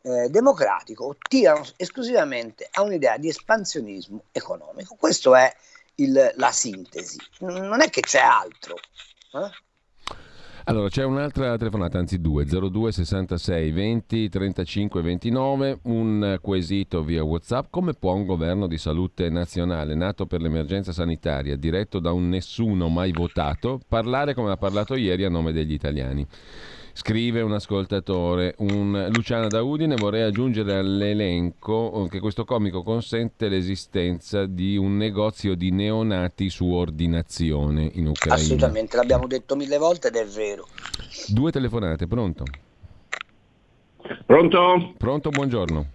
eh, 0.03 0.29
democratico, 0.29 1.17
tirano 1.29 1.65
esclusivamente 1.77 2.69
a 2.73 2.83
un'idea 2.83 3.17
di 3.19 3.29
espansionismo 3.29 4.25
economico. 4.33 4.97
Questa 4.97 5.39
è 5.39 5.57
il, 5.97 6.33
la 6.37 6.53
sintesi, 6.53 7.19
non 7.41 7.81
è 7.81 7.91
che 7.91 8.01
c'è 8.01 8.21
altro. 8.21 8.77
Eh? 9.33 9.51
Allora, 10.65 10.89
c'è 10.89 11.03
un'altra 11.05 11.57
telefonata, 11.57 11.99
anzi 11.99 12.21
due, 12.21 12.45
02 12.45 12.93
66 12.93 13.73
20 13.73 14.29
35 14.29 15.03
29, 15.03 15.81
un 15.83 16.39
quesito 16.41 17.03
via 17.03 17.25
WhatsApp. 17.25 17.67
Come 17.69 17.95
può 17.95 18.15
un 18.15 18.25
governo 18.25 18.69
di 18.69 18.79
salute 18.79 19.29
nazionale, 19.29 19.97
nato 19.97 20.27
per 20.27 20.41
l'emergenza 20.41 20.93
sanitaria, 20.93 21.57
diretto 21.57 21.99
da 21.99 22.13
un 22.13 22.29
nessuno 22.29 22.89
mai 22.89 23.11
votato, 23.11 23.81
parlare 23.89 24.35
come 24.35 24.53
ha 24.53 24.57
parlato 24.57 24.95
ieri 24.95 25.25
a 25.25 25.29
nome 25.29 25.51
degli 25.51 25.73
italiani? 25.73 26.25
Scrive 26.95 27.41
un 27.41 27.53
ascoltatore, 27.53 28.55
un 28.59 29.09
Luciana 29.15 29.47
da 29.47 29.63
Udine, 29.63 29.95
vorrei 29.97 30.23
aggiungere 30.23 30.75
all'elenco 30.75 32.07
che 32.11 32.21
questo 32.21 32.45
comico 32.45 32.83
consente 32.83 33.49
l'esistenza 33.49 34.45
di 34.45 34.77
un 34.77 34.99
negozio 34.99 35.55
di 35.55 35.71
neonati 35.71 36.51
su 36.51 36.71
ordinazione 36.71 37.91
in 37.95 38.09
Ucraina. 38.09 38.39
Assolutamente, 38.39 38.97
l'abbiamo 38.97 39.27
detto 39.27 39.57
mille 39.57 39.79
volte 39.79 40.09
ed 40.09 40.17
è 40.17 40.27
vero. 40.27 40.67
Due 41.29 41.51
telefonate, 41.51 42.07
pronto? 42.07 42.45
Pronto? 44.27 44.93
Pronto, 44.99 45.31
buongiorno. 45.31 45.87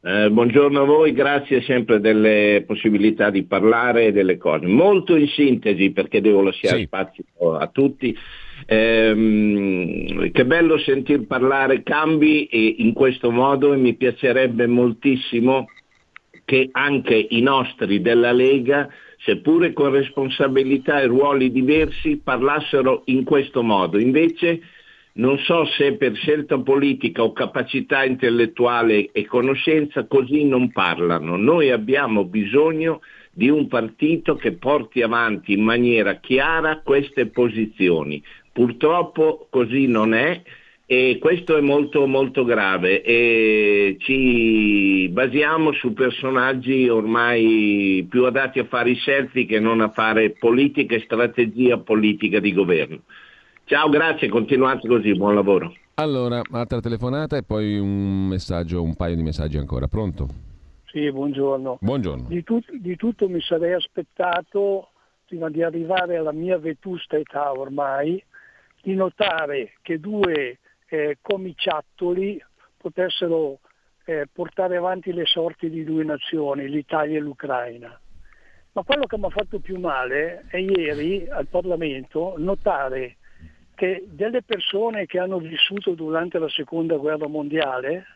Eh, 0.00 0.30
buongiorno 0.30 0.82
a 0.82 0.84
voi, 0.84 1.12
grazie 1.12 1.60
sempre 1.62 2.00
delle 2.00 2.64
possibilità 2.66 3.28
di 3.28 3.42
parlare 3.42 4.10
delle 4.10 4.38
cose. 4.38 4.66
Molto 4.66 5.16
in 5.16 5.26
sintesi 5.28 5.90
perché 5.90 6.22
devo 6.22 6.40
lasciare 6.40 6.78
sì. 6.78 6.84
spazio 6.84 7.24
a 7.58 7.66
tutti. 7.66 8.16
Ehm, 8.64 10.30
che 10.30 10.46
bello 10.46 10.78
sentir 10.78 11.26
parlare 11.26 11.82
cambi 11.82 12.80
in 12.82 12.92
questo 12.94 13.30
modo 13.30 13.72
e 13.72 13.76
mi 13.76 13.94
piacerebbe 13.94 14.66
moltissimo 14.66 15.66
che 16.44 16.68
anche 16.72 17.26
i 17.30 17.42
nostri 17.42 18.00
della 18.00 18.32
Lega, 18.32 18.88
seppure 19.18 19.72
con 19.72 19.90
responsabilità 19.90 21.00
e 21.00 21.06
ruoli 21.06 21.50
diversi, 21.50 22.20
parlassero 22.22 23.02
in 23.06 23.24
questo 23.24 23.62
modo. 23.62 23.98
Invece 23.98 24.60
non 25.14 25.38
so 25.38 25.64
se 25.64 25.94
per 25.94 26.14
scelta 26.14 26.58
politica 26.58 27.22
o 27.22 27.32
capacità 27.32 28.04
intellettuale 28.04 29.10
e 29.12 29.26
conoscenza 29.26 30.06
così 30.06 30.44
non 30.44 30.70
parlano. 30.72 31.36
Noi 31.36 31.70
abbiamo 31.70 32.24
bisogno 32.24 33.00
di 33.32 33.48
un 33.48 33.66
partito 33.66 34.36
che 34.36 34.52
porti 34.52 35.02
avanti 35.02 35.52
in 35.52 35.62
maniera 35.62 36.16
chiara 36.16 36.80
queste 36.82 37.26
posizioni. 37.26 38.22
Purtroppo 38.56 39.48
così 39.50 39.86
non 39.86 40.14
è 40.14 40.40
e 40.86 41.18
questo 41.20 41.58
è 41.58 41.60
molto 41.60 42.06
molto 42.06 42.42
grave 42.42 43.02
e 43.02 43.96
ci 43.98 45.10
basiamo 45.10 45.72
su 45.72 45.92
personaggi 45.92 46.88
ormai 46.88 48.06
più 48.08 48.24
adatti 48.24 48.58
a 48.58 48.64
fare 48.64 48.92
i 48.92 48.96
selfie 48.96 49.44
che 49.44 49.60
non 49.60 49.82
a 49.82 49.90
fare 49.90 50.30
politica 50.30 50.94
e 50.94 51.00
strategia 51.00 51.76
politica 51.76 52.40
di 52.40 52.54
governo. 52.54 53.00
Ciao, 53.64 53.90
grazie, 53.90 54.30
continuate 54.30 54.88
così, 54.88 55.12
buon 55.12 55.34
lavoro. 55.34 55.74
Allora, 55.96 56.40
altra 56.52 56.80
telefonata 56.80 57.36
e 57.36 57.42
poi 57.42 57.78
un 57.78 58.28
messaggio, 58.28 58.82
un 58.82 58.96
paio 58.96 59.16
di 59.16 59.22
messaggi 59.22 59.58
ancora. 59.58 59.86
Pronto? 59.86 60.28
Sì, 60.86 61.12
buongiorno. 61.12 61.76
Buongiorno. 61.78 62.24
Di, 62.26 62.42
tut- 62.42 62.74
di 62.74 62.96
tutto 62.96 63.28
mi 63.28 63.42
sarei 63.42 63.74
aspettato, 63.74 64.88
prima 65.26 65.50
di 65.50 65.62
arrivare 65.62 66.16
alla 66.16 66.32
mia 66.32 66.56
vetusta 66.56 67.18
età 67.18 67.52
ormai, 67.52 68.24
di 68.86 68.94
notare 68.94 69.72
che 69.82 69.98
due 69.98 70.60
eh, 70.86 71.18
comiciattoli 71.20 72.40
potessero 72.76 73.58
eh, 74.04 74.28
portare 74.32 74.76
avanti 74.76 75.12
le 75.12 75.26
sorti 75.26 75.68
di 75.68 75.82
due 75.82 76.04
nazioni, 76.04 76.68
l'Italia 76.68 77.16
e 77.16 77.20
l'Ucraina. 77.20 78.00
Ma 78.70 78.82
quello 78.84 79.06
che 79.06 79.18
mi 79.18 79.24
ha 79.24 79.30
fatto 79.30 79.58
più 79.58 79.80
male 79.80 80.44
è 80.50 80.58
ieri 80.58 81.26
al 81.28 81.48
Parlamento 81.48 82.34
notare 82.38 83.16
che 83.74 84.04
delle 84.06 84.44
persone 84.44 85.06
che 85.06 85.18
hanno 85.18 85.40
vissuto 85.40 85.94
durante 85.94 86.38
la 86.38 86.48
seconda 86.48 86.96
guerra 86.96 87.26
mondiale 87.26 88.06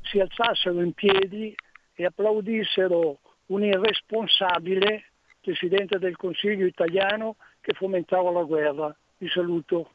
si 0.00 0.18
alzassero 0.18 0.80
in 0.80 0.92
piedi 0.92 1.54
e 1.94 2.04
applaudissero 2.04 3.20
un 3.46 3.62
irresponsabile 3.62 5.04
Presidente 5.40 6.00
del 6.00 6.16
Consiglio 6.16 6.66
italiano 6.66 7.36
che 7.60 7.74
fomentava 7.74 8.32
la 8.32 8.42
guerra. 8.42 8.92
Vi 9.18 9.28
saluto. 9.28 9.90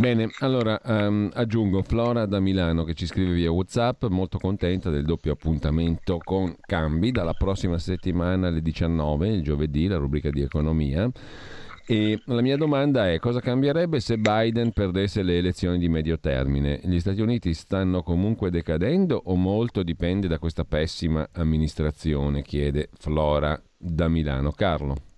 Bene, 0.00 0.30
allora 0.38 0.80
um, 0.82 1.28
aggiungo 1.34 1.82
Flora 1.82 2.24
da 2.24 2.40
Milano 2.40 2.84
che 2.84 2.94
ci 2.94 3.04
scrive 3.04 3.34
via 3.34 3.50
Whatsapp, 3.50 4.06
molto 4.06 4.38
contenta 4.38 4.88
del 4.88 5.04
doppio 5.04 5.32
appuntamento 5.32 6.16
con 6.24 6.56
Cambi 6.58 7.10
dalla 7.10 7.34
prossima 7.34 7.76
settimana 7.76 8.48
alle 8.48 8.62
19, 8.62 9.28
il 9.28 9.42
giovedì, 9.42 9.88
la 9.88 9.98
rubrica 9.98 10.30
di 10.30 10.40
economia. 10.40 11.10
E 11.86 12.18
la 12.24 12.40
mia 12.40 12.56
domanda 12.56 13.10
è 13.10 13.18
cosa 13.18 13.40
cambierebbe 13.40 14.00
se 14.00 14.16
Biden 14.16 14.72
perdesse 14.72 15.22
le 15.22 15.36
elezioni 15.36 15.76
di 15.76 15.90
medio 15.90 16.18
termine? 16.18 16.80
Gli 16.82 16.98
Stati 16.98 17.20
Uniti 17.20 17.52
stanno 17.52 18.02
comunque 18.02 18.48
decadendo 18.48 19.20
o 19.22 19.34
molto 19.34 19.82
dipende 19.82 20.28
da 20.28 20.38
questa 20.38 20.64
pessima 20.64 21.28
amministrazione? 21.32 22.40
Chiede 22.40 22.88
Flora 22.96 23.60
da 23.76 24.08
Milano. 24.08 24.52
Carlo. 24.52 25.09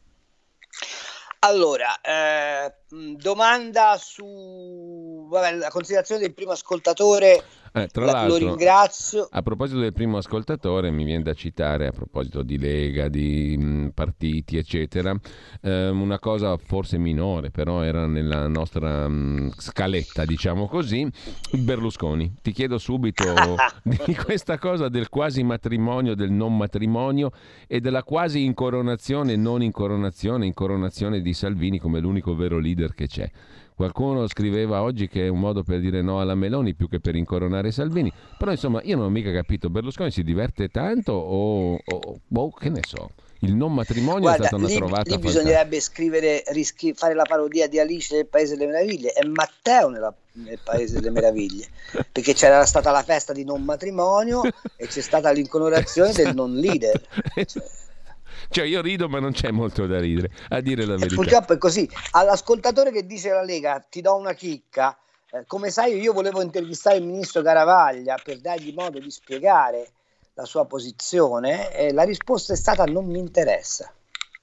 Allora, 1.44 2.00
eh, 2.00 2.72
domanda 3.16 3.96
su 3.98 5.26
vabbè, 5.28 5.56
la 5.56 5.70
considerazione 5.70 6.20
del 6.20 6.34
primo 6.34 6.52
ascoltatore. 6.52 7.42
Eh, 7.74 7.88
tra 7.88 8.04
La, 8.04 8.12
l'altro, 8.12 8.38
lo 8.38 8.48
ringrazio. 8.48 9.28
A 9.30 9.40
proposito 9.40 9.78
del 9.80 9.94
primo 9.94 10.18
ascoltatore, 10.18 10.90
mi 10.90 11.04
viene 11.04 11.22
da 11.22 11.32
citare, 11.32 11.86
a 11.86 11.90
proposito 11.90 12.42
di 12.42 12.58
Lega, 12.58 13.08
di 13.08 13.56
mh, 13.58 13.64
mm, 13.64 13.88
partiti, 13.88 14.58
eccetera, 14.58 15.18
eh, 15.62 15.88
una 15.88 16.18
cosa 16.18 16.54
forse 16.58 16.98
minore, 16.98 17.50
però 17.50 17.80
era 17.80 18.06
nella 18.06 18.46
nostra 18.46 19.08
mh, 19.08 19.14
mm, 19.14 19.48
scaletta, 19.56 20.26
diciamo 20.26 20.68
così, 20.68 21.10
Berlusconi. 21.52 22.34
Ti 22.42 22.52
chiedo 22.52 22.76
subito 22.76 23.24
di 23.82 24.14
questa 24.16 24.58
cosa 24.58 24.90
del 24.90 25.08
quasi 25.08 25.42
matrimonio, 25.42 26.14
del 26.14 26.30
non 26.30 26.54
matrimonio 26.54 27.30
e 27.66 27.80
della 27.80 28.02
quasi 28.02 28.44
incoronazione, 28.44 29.34
non 29.36 29.62
incoronazione, 29.62 30.44
incoronazione 30.44 31.22
di 31.22 31.32
Salvini 31.32 31.78
come 31.78 32.00
l'unico 32.00 32.34
vero 32.34 32.58
leader 32.58 32.92
che 32.92 33.06
c'è. 33.06 33.30
Qualcuno 33.82 34.28
scriveva 34.28 34.82
oggi 34.82 35.08
che 35.08 35.26
è 35.26 35.28
un 35.28 35.40
modo 35.40 35.64
per 35.64 35.80
dire 35.80 36.02
no 36.02 36.20
alla 36.20 36.36
Meloni 36.36 36.72
più 36.72 36.88
che 36.88 37.00
per 37.00 37.16
incoronare 37.16 37.72
Salvini, 37.72 38.12
però 38.38 38.52
insomma 38.52 38.80
io 38.84 38.94
non 38.94 39.06
ho 39.06 39.08
mica 39.08 39.32
capito, 39.32 39.70
Berlusconi 39.70 40.12
si 40.12 40.22
diverte 40.22 40.68
tanto 40.68 41.10
o, 41.14 41.74
o 41.74 42.20
boh, 42.24 42.50
che 42.52 42.68
ne 42.68 42.80
so. 42.86 43.10
Il 43.40 43.56
non 43.56 43.74
matrimonio 43.74 44.20
Guarda, 44.20 44.44
è 44.44 44.46
stata 44.46 44.62
una 44.62 44.68
lì, 44.68 44.76
trovata 44.76 45.10
lì 45.16 45.18
bisognerebbe 45.20 45.80
scrivere, 45.80 46.44
rischi, 46.52 46.94
fare 46.94 47.14
la 47.14 47.24
parodia 47.24 47.66
di 47.66 47.80
Alice 47.80 48.14
nel 48.14 48.26
Paese 48.26 48.56
delle 48.56 48.70
Meraviglie 48.70 49.14
e 49.14 49.26
Matteo 49.26 49.88
nella, 49.88 50.14
nel 50.34 50.60
Paese 50.62 51.00
delle 51.00 51.10
Meraviglie, 51.10 51.66
perché 52.12 52.34
c'era 52.34 52.64
stata 52.64 52.92
la 52.92 53.02
festa 53.02 53.32
di 53.32 53.42
non 53.42 53.64
matrimonio 53.64 54.42
e 54.76 54.86
c'è 54.86 55.00
stata 55.00 55.32
l'incoronazione 55.32 56.12
del 56.12 56.36
non 56.36 56.54
leader. 56.54 57.00
Cioè. 57.34 57.80
Cioè 58.48 58.64
io 58.64 58.80
rido 58.80 59.08
ma 59.08 59.18
non 59.20 59.32
c'è 59.32 59.50
molto 59.50 59.86
da 59.86 59.98
ridere, 60.00 60.30
a 60.48 60.60
dire 60.60 60.84
la 60.84 60.96
verità. 60.96 61.14
Purtroppo 61.14 61.52
è 61.54 61.58
così. 61.58 61.88
All'ascoltatore 62.12 62.90
che 62.90 63.06
dice 63.06 63.30
la 63.30 63.42
Lega 63.42 63.84
ti 63.88 64.00
do 64.00 64.14
una 64.16 64.34
chicca, 64.34 64.96
eh, 65.30 65.44
come 65.46 65.70
sai 65.70 65.98
io 65.98 66.12
volevo 66.12 66.42
intervistare 66.42 66.96
il 66.96 67.04
ministro 67.04 67.42
Caravaglia 67.42 68.18
per 68.22 68.40
dargli 68.40 68.72
modo 68.74 68.98
di 68.98 69.10
spiegare 69.10 69.92
la 70.34 70.44
sua 70.44 70.66
posizione 70.66 71.74
e 71.74 71.92
la 71.92 72.02
risposta 72.02 72.52
è 72.52 72.56
stata 72.56 72.84
non 72.84 73.06
mi 73.06 73.18
interessa. 73.18 73.92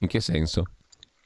In 0.00 0.08
che 0.08 0.20
senso? 0.20 0.64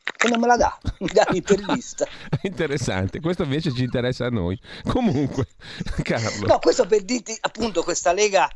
Che 0.03 0.29
non 0.29 0.41
me 0.41 0.47
la 0.47 0.57
dà, 0.57 0.79
mi 1.01 1.09
dà 1.12 1.27
l'intervista. 1.31 2.07
Interessante, 2.43 3.20
questo 3.20 3.43
invece 3.43 3.72
ci 3.72 3.85
interessa 3.85 4.27
a 4.27 4.31
noi. 4.31 4.59
Comunque, 4.85 5.47
Carlo. 6.03 6.47
No, 6.47 6.59
questo 6.59 6.87
per 6.87 7.03
dirti 7.03 7.37
appunto 7.41 7.83
questa 7.83 8.12
Lega 8.12 8.49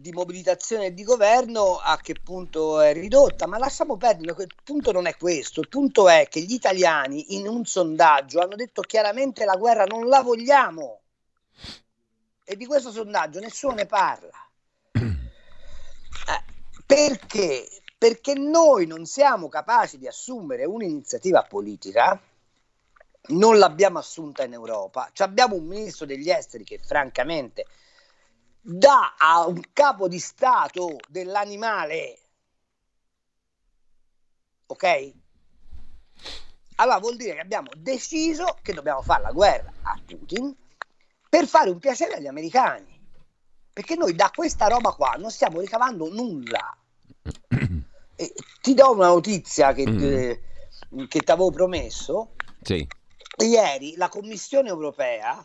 di 0.00 0.12
mobilitazione 0.12 0.94
di 0.94 1.02
governo 1.02 1.78
a 1.78 1.98
che 1.98 2.14
punto 2.14 2.80
è 2.80 2.92
ridotta, 2.92 3.46
ma 3.46 3.58
lasciamo 3.58 3.96
perdere, 3.96 4.42
il 4.42 4.54
punto 4.62 4.92
non 4.92 5.06
è 5.06 5.16
questo, 5.16 5.60
il 5.60 5.68
punto 5.68 6.08
è 6.08 6.28
che 6.28 6.40
gli 6.40 6.52
italiani 6.52 7.34
in 7.36 7.48
un 7.48 7.64
sondaggio 7.64 8.40
hanno 8.40 8.54
detto 8.54 8.82
chiaramente 8.82 9.44
la 9.44 9.56
guerra 9.56 9.84
non 9.84 10.06
la 10.06 10.22
vogliamo 10.22 11.00
e 12.44 12.56
di 12.56 12.64
questo 12.64 12.90
sondaggio 12.90 13.40
nessuno 13.40 13.74
ne 13.74 13.86
parla. 13.86 14.48
Eh, 14.92 16.44
perché? 16.86 17.68
Perché 17.98 18.34
noi 18.34 18.86
non 18.86 19.04
siamo 19.04 19.48
capaci 19.48 19.98
di 19.98 20.06
assumere 20.06 20.64
un'iniziativa 20.64 21.42
politica, 21.42 22.18
non 23.30 23.58
l'abbiamo 23.58 23.98
assunta 23.98 24.44
in 24.44 24.52
Europa, 24.52 25.10
abbiamo 25.18 25.56
un 25.56 25.66
ministro 25.66 26.06
degli 26.06 26.30
esteri 26.30 26.64
che 26.64 26.78
francamente 26.78 27.66
dà 28.70 29.14
a 29.16 29.46
un 29.46 29.62
capo 29.72 30.08
di 30.08 30.18
Stato 30.18 30.98
dell'animale, 31.08 32.18
ok? 34.66 35.12
Allora 36.76 36.98
vuol 36.98 37.16
dire 37.16 37.34
che 37.34 37.40
abbiamo 37.40 37.70
deciso 37.78 38.58
che 38.60 38.74
dobbiamo 38.74 39.00
fare 39.00 39.22
la 39.22 39.32
guerra 39.32 39.72
a 39.82 39.98
Putin 40.04 40.54
per 41.30 41.46
fare 41.46 41.70
un 41.70 41.78
piacere 41.78 42.16
agli 42.16 42.26
americani. 42.26 42.96
Perché 43.72 43.96
noi 43.96 44.14
da 44.14 44.30
questa 44.34 44.66
roba 44.66 44.92
qua 44.92 45.14
non 45.18 45.30
stiamo 45.30 45.60
ricavando 45.60 46.12
nulla. 46.12 46.76
E 48.20 48.34
ti 48.60 48.74
do 48.74 48.92
una 48.92 49.06
notizia 49.06 49.72
che, 49.72 49.88
mm. 49.88 50.02
eh, 50.02 50.40
che 51.08 51.20
ti 51.20 51.30
avevo 51.30 51.50
promesso. 51.50 52.34
Sì. 52.60 52.86
Ieri 53.38 53.96
la 53.96 54.08
Commissione 54.08 54.68
europea 54.68 55.42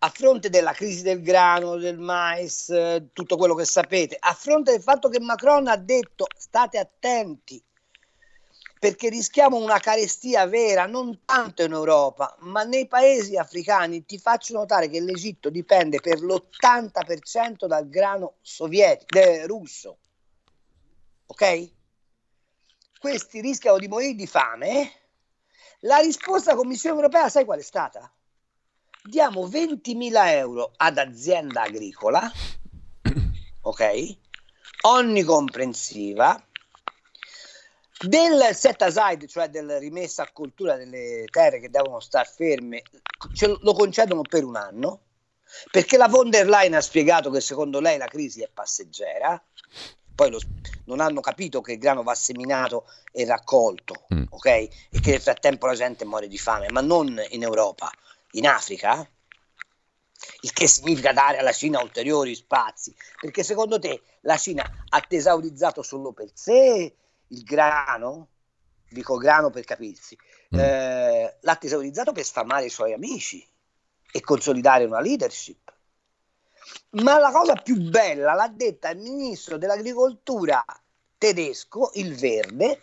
a 0.00 0.10
fronte 0.10 0.48
della 0.48 0.72
crisi 0.72 1.02
del 1.02 1.22
grano, 1.22 1.76
del 1.76 1.98
mais, 1.98 2.68
eh, 2.68 3.08
tutto 3.12 3.36
quello 3.36 3.54
che 3.54 3.64
sapete, 3.64 4.16
a 4.18 4.32
fronte 4.32 4.72
del 4.72 4.82
fatto 4.82 5.08
che 5.08 5.20
Macron 5.20 5.66
ha 5.66 5.76
detto 5.76 6.26
state 6.36 6.78
attenti 6.78 7.62
perché 8.78 9.08
rischiamo 9.08 9.56
una 9.56 9.78
carestia 9.78 10.46
vera 10.46 10.86
non 10.86 11.24
tanto 11.24 11.62
in 11.62 11.72
Europa, 11.72 12.36
ma 12.40 12.62
nei 12.62 12.86
paesi 12.86 13.36
africani. 13.36 14.04
Ti 14.04 14.18
faccio 14.18 14.54
notare 14.54 14.88
che 14.88 15.00
l'Egitto 15.00 15.50
dipende 15.50 16.00
per 16.00 16.20
l'80% 16.20 17.66
dal 17.66 17.88
grano 17.88 18.36
sovietico, 18.40 19.18
russo. 19.46 19.98
Ok? 21.26 21.70
Questi 23.00 23.40
rischiano 23.40 23.78
di 23.78 23.88
morire 23.88 24.14
di 24.14 24.26
fame. 24.26 24.92
La 25.80 25.98
risposta 25.98 26.50
della 26.50 26.62
Commissione 26.62 26.96
europea, 26.96 27.28
sai 27.28 27.44
qual 27.44 27.58
è 27.58 27.62
stata? 27.62 28.12
Diamo 29.02 29.46
20.000 29.46 30.26
euro 30.28 30.72
ad 30.76 30.98
azienda 30.98 31.62
agricola, 31.62 32.30
ok? 33.62 34.16
Onnicomprensiva, 34.82 36.42
del 38.00 38.54
set 38.54 38.82
aside, 38.82 39.26
cioè 39.26 39.48
del 39.48 39.78
rimessa 39.78 40.22
a 40.22 40.30
cultura 40.32 40.76
delle 40.76 41.24
terre 41.30 41.58
che 41.58 41.70
devono 41.70 42.00
star 42.00 42.28
ferme, 42.28 42.82
lo 43.62 43.74
concedono 43.74 44.22
per 44.22 44.44
un 44.44 44.56
anno, 44.56 45.00
perché 45.70 45.96
la 45.96 46.08
von 46.08 46.30
der 46.30 46.48
Leyen 46.48 46.74
ha 46.74 46.80
spiegato 46.80 47.30
che 47.30 47.40
secondo 47.40 47.80
lei 47.80 47.98
la 47.98 48.06
crisi 48.06 48.42
è 48.42 48.48
passeggera, 48.52 49.42
poi 50.14 50.30
lo, 50.30 50.40
non 50.84 51.00
hanno 51.00 51.20
capito 51.20 51.60
che 51.60 51.72
il 51.72 51.78
grano 51.78 52.02
va 52.02 52.14
seminato 52.14 52.86
e 53.12 53.24
raccolto, 53.24 54.06
mm. 54.14 54.24
ok? 54.30 54.46
E 54.46 54.70
che 55.00 55.10
nel 55.10 55.20
frattempo 55.20 55.66
la 55.66 55.74
gente 55.74 56.04
muore 56.04 56.28
di 56.28 56.38
fame, 56.38 56.70
ma 56.70 56.80
non 56.80 57.20
in 57.30 57.42
Europa, 57.42 57.90
in 58.32 58.46
Africa, 58.46 59.08
il 60.40 60.52
che 60.52 60.66
significa 60.66 61.12
dare 61.12 61.38
alla 61.38 61.52
Cina 61.52 61.80
ulteriori 61.80 62.34
spazi, 62.34 62.94
perché 63.20 63.42
secondo 63.42 63.78
te 63.78 64.02
la 64.22 64.36
Cina 64.36 64.68
ha 64.88 65.00
tesaurizzato 65.00 65.82
solo 65.82 66.12
per 66.12 66.30
sé 66.34 66.94
il 67.28 67.42
grano, 67.42 68.28
dico 68.88 69.16
grano 69.16 69.50
per 69.50 69.64
capirsi, 69.64 70.16
mm. 70.54 70.58
eh, 70.58 71.38
l'ha 71.40 71.56
tesaurizzato 71.56 72.12
per 72.12 72.24
sfamare 72.24 72.66
i 72.66 72.70
suoi 72.70 72.92
amici 72.92 73.46
e 74.10 74.20
consolidare 74.20 74.84
una 74.84 75.00
leadership. 75.00 75.72
Ma 76.90 77.18
la 77.18 77.30
cosa 77.30 77.54
più 77.54 77.76
bella 77.76 78.34
l'ha 78.34 78.48
detta 78.48 78.90
il 78.90 78.98
ministro 78.98 79.56
dell'agricoltura 79.56 80.64
tedesco, 81.16 81.90
il 81.94 82.14
verde, 82.14 82.82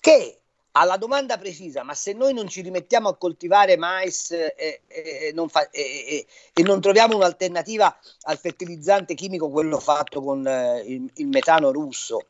che 0.00 0.41
alla 0.72 0.96
domanda 0.96 1.36
precisa, 1.38 1.82
ma 1.82 1.94
se 1.94 2.12
noi 2.12 2.32
non 2.32 2.48
ci 2.48 2.62
rimettiamo 2.62 3.08
a 3.08 3.16
coltivare 3.16 3.76
mais 3.76 4.30
e, 4.30 4.54
e, 4.56 4.80
e, 4.86 5.32
non, 5.34 5.48
fa, 5.48 5.68
e 5.70 6.26
non, 6.62 6.80
troviamo 6.80 7.16
un'alternativa 7.16 7.94
al 8.22 8.38
fertilizzante 8.38 9.14
chimico, 9.14 9.50
quello 9.50 9.78
fatto 9.78 10.22
con 10.22 10.46
eh, 10.46 10.82
il, 10.86 11.10
il, 11.14 11.26
metano 11.28 11.72
russo, 11.72 12.28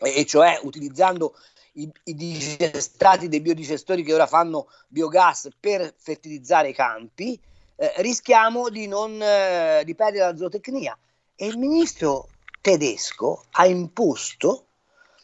e, 0.00 0.24
cioè 0.24 0.58
utilizzando 0.62 1.36
i, 1.72 1.90
i 2.04 2.14
digestati 2.14 3.28
dei 3.28 3.40
biodigestori 3.40 4.02
che 4.02 4.14
ora 4.14 4.26
fanno 4.26 4.68
biogas 4.88 5.50
per 5.60 5.94
fertilizzare 5.96 6.70
i 6.70 6.74
campi, 6.74 7.38
eh, 7.76 7.92
rischiamo 7.98 8.70
di, 8.70 8.86
non, 8.86 9.20
eh, 9.20 9.82
di 9.84 9.94
perdere 9.94 10.30
la 10.30 10.36
zootecnia. 10.36 10.96
E 11.34 11.46
il 11.46 11.58
ministro 11.58 12.28
tedesco 12.62 13.44
ha 13.50 13.66
imposto 13.66 14.66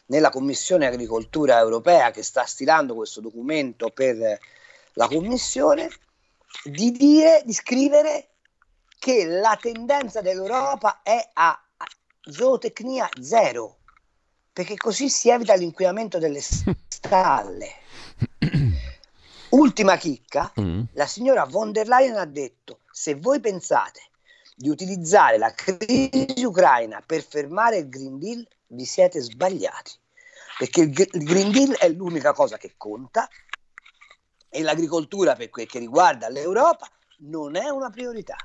nella 0.07 0.29
Commissione 0.29 0.85
Agricoltura 0.85 1.59
Europea 1.59 2.11
che 2.11 2.23
sta 2.23 2.45
stilando 2.45 2.95
questo 2.95 3.21
documento 3.21 3.89
per 3.89 4.39
la 4.93 5.07
Commissione, 5.07 5.89
di 6.63 6.91
dire, 6.91 7.41
di 7.45 7.53
scrivere 7.53 8.29
che 8.99 9.25
la 9.25 9.57
tendenza 9.59 10.21
dell'Europa 10.21 11.01
è 11.01 11.29
a 11.33 11.59
zootecnia 12.21 13.09
zero, 13.21 13.79
perché 14.51 14.75
così 14.77 15.09
si 15.09 15.29
evita 15.29 15.55
l'inquinamento 15.55 16.19
delle 16.19 16.41
stalle. 16.41 17.71
Ultima 19.49 19.97
chicca, 19.97 20.51
mm. 20.59 20.83
la 20.93 21.05
signora 21.05 21.45
von 21.45 21.71
der 21.71 21.87
Leyen 21.87 22.15
ha 22.15 22.25
detto, 22.25 22.79
se 22.91 23.15
voi 23.15 23.39
pensate 23.39 24.11
di 24.55 24.69
utilizzare 24.69 25.37
la 25.37 25.51
crisi 25.53 26.43
ucraina 26.43 27.01
per 27.05 27.23
fermare 27.23 27.77
il 27.77 27.89
Green 27.89 28.19
Deal, 28.19 28.47
vi 28.67 28.85
siete 28.85 29.19
sbagliati, 29.19 29.91
perché 30.57 30.81
il, 30.81 30.89
il 30.89 31.23
Green 31.23 31.51
Deal 31.51 31.75
è 31.75 31.89
l'unica 31.89 32.33
cosa 32.33 32.57
che 32.57 32.73
conta 32.77 33.27
e 34.49 34.61
l'agricoltura 34.61 35.35
per 35.35 35.49
quel 35.49 35.67
che 35.67 35.79
riguarda 35.79 36.29
l'Europa 36.29 36.87
non 37.19 37.55
è 37.55 37.69
una 37.69 37.89
priorità. 37.89 38.35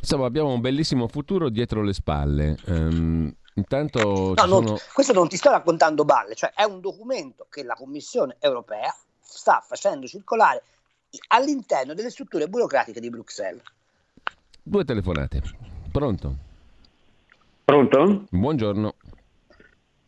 Insomma, 0.00 0.26
abbiamo 0.26 0.52
un 0.52 0.60
bellissimo 0.60 1.06
futuro 1.08 1.48
dietro 1.48 1.82
le 1.82 1.92
spalle. 1.92 2.56
Um, 2.66 3.32
intanto 3.54 4.34
no, 4.34 4.44
non, 4.44 4.76
questo 4.92 5.12
non 5.12 5.28
ti 5.28 5.36
sto 5.36 5.50
raccontando 5.50 6.04
balle, 6.04 6.34
cioè 6.34 6.52
è 6.54 6.64
un 6.64 6.80
documento 6.80 7.46
che 7.48 7.62
la 7.62 7.74
Commissione 7.74 8.36
europea 8.40 8.94
sta 9.20 9.64
facendo 9.64 10.06
circolare 10.06 10.62
all'interno 11.28 11.94
delle 11.94 12.10
strutture 12.10 12.48
burocratiche 12.48 13.00
di 13.00 13.10
Bruxelles. 13.10 13.62
Due 14.64 14.84
telefonate. 14.84 15.40
Pronto? 15.90 16.36
Pronto? 17.64 18.26
Buongiorno. 18.30 18.94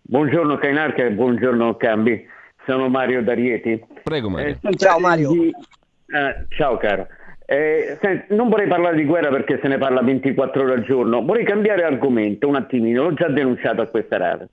Buongiorno 0.02 0.56
Cainarca 0.58 1.04
e 1.04 1.10
buongiorno 1.10 1.76
Cambi. 1.76 2.24
Sono 2.64 2.88
Mario 2.88 3.24
D'Arieti. 3.24 3.84
Prego 4.04 4.30
Mario. 4.30 4.58
Eh, 4.62 4.76
ciao 4.76 5.00
Mario. 5.00 5.32
Di... 5.32 5.48
Eh, 5.48 6.46
ciao 6.50 6.76
caro. 6.76 7.08
Eh, 7.46 7.98
senti, 8.00 8.32
non 8.36 8.48
vorrei 8.48 8.68
parlare 8.68 8.94
di 8.94 9.04
guerra 9.04 9.28
perché 9.30 9.58
se 9.60 9.66
ne 9.66 9.76
parla 9.76 10.02
24 10.02 10.62
ore 10.62 10.72
al 10.74 10.84
giorno, 10.84 11.24
vorrei 11.24 11.44
cambiare 11.44 11.82
argomento 11.82 12.46
un 12.46 12.54
attimino, 12.54 13.02
l'ho 13.02 13.14
già 13.14 13.28
denunciato 13.28 13.82
a 13.82 13.86
questa 13.86 14.18
radio. 14.18 14.48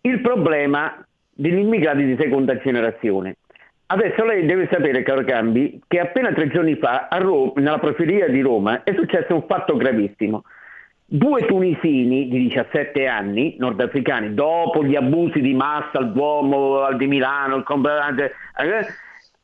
Il 0.00 0.20
problema 0.20 1.06
degli 1.32 1.58
immigrati 1.58 2.04
di 2.04 2.16
seconda 2.18 2.58
generazione. 2.58 3.36
Adesso 3.90 4.22
lei 4.24 4.44
deve 4.44 4.68
sapere, 4.70 5.02
caro 5.02 5.24
Cambi, 5.24 5.80
che 5.88 5.98
appena 5.98 6.30
tre 6.34 6.48
giorni 6.48 6.76
fa 6.76 7.08
Roma, 7.12 7.52
nella 7.54 7.78
proferia 7.78 8.28
di 8.28 8.42
Roma 8.42 8.82
è 8.82 8.92
successo 8.94 9.34
un 9.34 9.44
fatto 9.46 9.78
gravissimo. 9.78 10.44
Due 11.06 11.46
tunisini 11.46 12.28
di 12.28 12.48
17 12.48 13.06
anni, 13.06 13.56
nordafricani, 13.58 14.34
dopo 14.34 14.84
gli 14.84 14.94
abusi 14.94 15.40
di 15.40 15.54
massa 15.54 16.00
al 16.00 16.12
Duomo, 16.12 16.80
al 16.80 16.98
di 16.98 17.06
Milano, 17.06 17.56
il 17.56 17.62
comandante, 17.62 18.34
eh, 18.58 18.86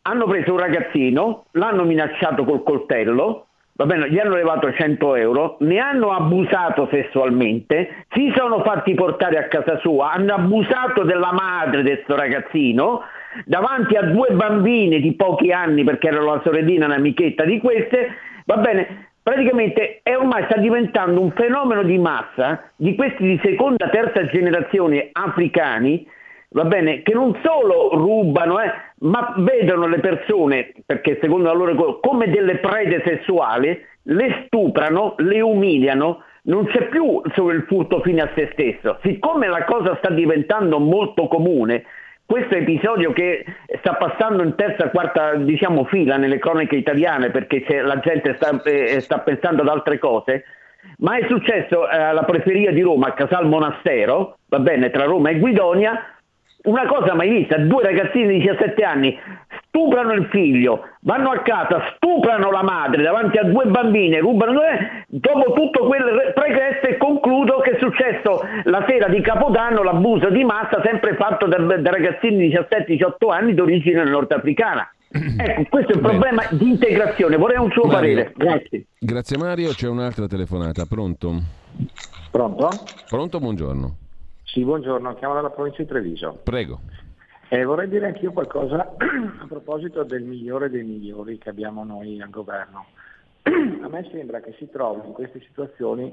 hanno 0.03 0.27
preso 0.27 0.53
un 0.53 0.59
ragazzino, 0.59 1.47
l'hanno 1.53 1.85
minacciato 1.85 2.45
col 2.45 2.63
coltello, 2.65 3.47
bene, 3.73 4.11
gli 4.11 4.19
hanno 4.19 4.35
levato 4.35 4.71
100 4.71 5.15
euro, 5.15 5.57
ne 5.61 5.79
hanno 5.79 6.11
abusato 6.11 6.87
sessualmente, 6.91 8.05
si 8.11 8.31
sono 8.37 8.63
fatti 8.63 8.93
portare 8.93 9.39
a 9.39 9.49
casa 9.49 9.79
sua, 9.79 10.13
hanno 10.13 10.35
abusato 10.35 11.03
della 11.03 11.33
madre 11.33 11.83
di 11.83 11.89
questo 11.89 12.15
ragazzino 12.15 13.05
davanti 13.45 13.97
a 13.97 14.03
due 14.03 14.29
bambine 14.33 15.01
di 15.01 15.15
pochi 15.15 15.51
anni 15.53 15.85
perché 15.85 16.09
erano 16.09 16.35
la 16.35 16.41
sorellina, 16.45 16.87
un'amichetta 16.87 17.45
di 17.45 17.59
queste, 17.59 18.09
va 18.47 18.57
bene, 18.57 19.11
praticamente 19.23 20.01
è 20.03 20.17
ormai 20.17 20.45
sta 20.45 20.59
diventando 20.59 21.21
un 21.21 21.33
fenomeno 21.33 21.83
di 21.83 21.99
massa 21.99 22.71
di 22.77 22.95
questi 22.95 23.23
di 23.23 23.41
seconda, 23.43 23.89
terza 23.89 24.27
generazione 24.27 25.09
africani 25.13 26.07
va 26.55 26.65
bene, 26.65 27.03
che 27.03 27.13
non 27.13 27.37
solo 27.43 27.91
rubano, 27.95 28.61
eh, 28.61 28.73
ma 29.01 29.35
vedono 29.39 29.87
le 29.87 29.99
persone, 29.99 30.73
perché 30.87 31.19
secondo 31.21 31.49
la 31.49 31.53
loro 31.53 31.99
come 32.01 32.31
delle 32.31 32.59
prede 32.59 33.03
sessuali, 33.05 33.77
le 34.03 34.45
stuprano, 34.47 35.15
le 35.19 35.41
umiliano, 35.41 36.23
non 36.43 36.67
c'è 36.67 36.89
più 36.89 37.21
solo 37.35 37.51
il 37.51 37.65
furto 37.67 38.01
fine 38.03 38.23
a 38.23 38.31
se 38.35 38.51
stesso. 38.53 38.99
Siccome 39.03 39.49
la 39.49 39.65
cosa 39.65 39.97
sta 39.97 40.11
diventando 40.11 40.79
molto 40.79 41.27
comune, 41.27 41.85
questo 42.27 42.55
episodio 42.55 43.13
che 43.13 43.45
sta 43.79 43.95
passando 43.95 44.43
in 44.43 44.55
terza, 44.55 44.91
quarta 44.91 45.35
diciamo, 45.35 45.85
fila 45.85 46.17
nelle 46.17 46.39
cronache 46.39 46.77
italiane 46.77 47.31
perché 47.31 47.65
la 47.83 47.99
gente 48.01 48.35
sta, 48.37 48.63
eh, 48.63 49.01
sta, 49.01 49.19
pensando 49.19 49.63
ad 49.63 49.69
altre 49.69 49.99
cose, 49.99 50.45
ma 50.99 51.17
è 51.17 51.27
successo 51.29 51.89
eh, 51.89 51.97
alla 51.97 52.25
preferia 52.25 52.73
di 52.73 52.81
Roma, 52.81 53.09
a 53.09 53.13
Casal 53.13 53.47
Monastero, 53.47 54.39
va 54.49 54.59
bene, 54.59 54.91
tra 54.91 55.05
Roma 55.05 55.31
e 55.31 55.39
Guidonia, 55.39 55.99
una 56.65 56.87
cosa 56.87 57.15
mai 57.15 57.29
vista, 57.29 57.59
due 57.59 57.83
ragazzini 57.83 58.39
di 58.39 58.39
17 58.39 58.83
anni 58.83 59.19
stuprano 59.75 60.13
il 60.13 60.29
figlio, 60.31 60.87
vanno 61.01 61.31
a 61.31 61.43
casa, 61.43 61.83
stuprano 61.97 62.53
la 62.53 62.63
madre 62.63 63.03
davanti 63.03 63.39
a 63.39 63.43
due 63.43 63.65
bambine, 63.67 64.21
rubano 64.21 64.53
due, 64.53 65.05
dopo 65.09 65.53
tutto 65.53 65.87
quel 65.87 66.33
pregresso 66.33 66.87
e 66.87 66.97
concludo 66.97 67.59
che 67.59 67.73
è 67.73 67.79
successo 67.81 68.41
la 68.65 68.85
sera 68.87 69.09
di 69.09 69.21
Capodanno 69.21 69.83
l'abuso 69.83 70.31
di 70.31 70.45
massa 70.45 70.81
sempre 70.85 71.17
fatto 71.17 71.47
da, 71.47 71.59
da 71.59 71.91
ragazzini 71.91 72.49
di 72.49 72.55
17-18 72.55 73.33
anni 73.33 73.55
d'origine 73.55 74.05
nordafricana. 74.05 74.89
Ecco, 75.15 75.63
questo 75.69 75.93
è 75.93 75.95
il 75.95 76.01
problema 76.01 76.43
di 76.51 76.71
integrazione, 76.71 77.37
vorrei 77.37 77.59
un 77.59 77.71
suo 77.71 77.85
Mario, 77.85 78.15
parere. 78.15 78.33
Grazie. 78.37 78.87
Grazie 78.99 79.37
Mario, 79.39 79.71
c'è 79.71 79.89
un'altra 79.89 80.27
telefonata, 80.27 80.87
pronto? 80.87 81.35
Pronto? 82.31 82.69
Pronto, 83.09 83.39
buongiorno. 83.39 83.97
Sì, 84.45 84.63
buongiorno, 84.63 85.15
chiamo 85.15 85.35
dalla 85.35 85.51
provincia 85.51 85.83
di 85.83 85.89
Treviso. 85.89 86.39
Prego. 86.45 86.81
Eh, 87.49 87.63
vorrei 87.65 87.89
dire 87.89 88.07
anch'io 88.07 88.33
qualcosa 88.33 88.95
a 88.97 89.47
proposito 89.47 90.03
del 90.03 90.23
migliore 90.23 90.71
dei 90.71 90.83
migliori 90.83 91.39
che 91.39 91.51
abbiamo 91.51 91.85
noi 91.85 92.21
al 92.21 92.31
governo. 92.31 92.87
a 93.43 93.89
me 93.89 94.09
sembra 94.11 94.41
che 94.41 94.55
si 94.59 94.69
trovi 94.71 95.07
in 95.07 95.13
queste 95.13 95.41
situazioni, 95.41 96.13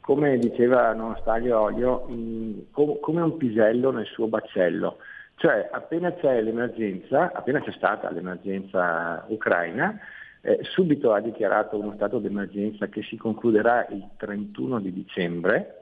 come 0.00 0.38
diceva 0.38 0.92
Nonastaglio 0.92 1.60
Olio, 1.60 2.04
in, 2.08 2.64
com- 2.72 2.98
come 2.98 3.20
un 3.22 3.36
pisello 3.36 3.92
nel 3.92 4.06
suo 4.06 4.26
baccello. 4.26 4.98
Cioè 5.36 5.68
appena 5.72 6.12
c'è 6.14 6.40
l'emergenza, 6.40 7.32
appena 7.32 7.60
c'è 7.60 7.72
stata 7.72 8.10
l'emergenza 8.10 9.24
ucraina, 9.28 9.98
eh, 10.40 10.58
subito 10.62 11.12
ha 11.12 11.20
dichiarato 11.20 11.78
uno 11.78 11.92
stato 11.94 12.18
d'emergenza 12.18 12.88
che 12.88 13.02
si 13.02 13.16
concluderà 13.16 13.86
il 13.90 14.04
31 14.16 14.80
di 14.80 14.92
dicembre, 14.92 15.81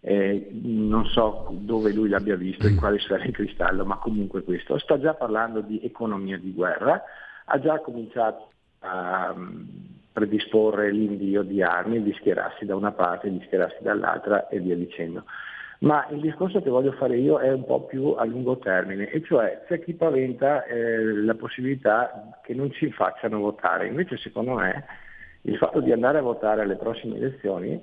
eh, 0.00 0.48
non 0.62 1.06
so 1.06 1.48
dove 1.50 1.92
lui 1.92 2.08
l'abbia 2.08 2.36
visto, 2.36 2.66
in 2.66 2.76
quale 2.76 2.98
sfera 2.98 3.24
di 3.24 3.32
cristallo, 3.32 3.84
ma 3.84 3.96
comunque 3.96 4.42
questo. 4.42 4.78
Sta 4.78 4.98
già 4.98 5.14
parlando 5.14 5.60
di 5.60 5.80
economia 5.82 6.38
di 6.38 6.52
guerra, 6.52 7.02
ha 7.44 7.60
già 7.60 7.78
cominciato 7.80 8.50
a 8.80 9.32
um, 9.34 9.66
predisporre 10.12 10.90
l'invio 10.90 11.42
di 11.42 11.62
armi, 11.62 12.02
di 12.02 12.12
schierarsi 12.14 12.64
da 12.64 12.76
una 12.76 12.92
parte, 12.92 13.30
di 13.30 13.42
schierarsi 13.46 13.82
dall'altra 13.82 14.48
e 14.48 14.60
via 14.60 14.76
dicendo. 14.76 15.24
Ma 15.80 16.06
il 16.10 16.20
discorso 16.20 16.62
che 16.62 16.70
voglio 16.70 16.92
fare 16.92 17.18
io 17.18 17.38
è 17.38 17.52
un 17.52 17.64
po' 17.64 17.82
più 17.82 18.14
a 18.16 18.24
lungo 18.24 18.56
termine, 18.56 19.10
e 19.10 19.22
cioè 19.22 19.64
c'è 19.66 19.82
chi 19.82 19.92
paventa 19.92 20.64
eh, 20.64 21.22
la 21.22 21.34
possibilità 21.34 22.38
che 22.42 22.54
non 22.54 22.70
ci 22.72 22.90
facciano 22.90 23.40
votare. 23.40 23.86
Invece 23.86 24.16
secondo 24.16 24.54
me 24.54 24.84
il 25.42 25.56
fatto 25.58 25.80
di 25.80 25.92
andare 25.92 26.18
a 26.18 26.22
votare 26.22 26.62
alle 26.62 26.76
prossime 26.76 27.16
elezioni 27.16 27.78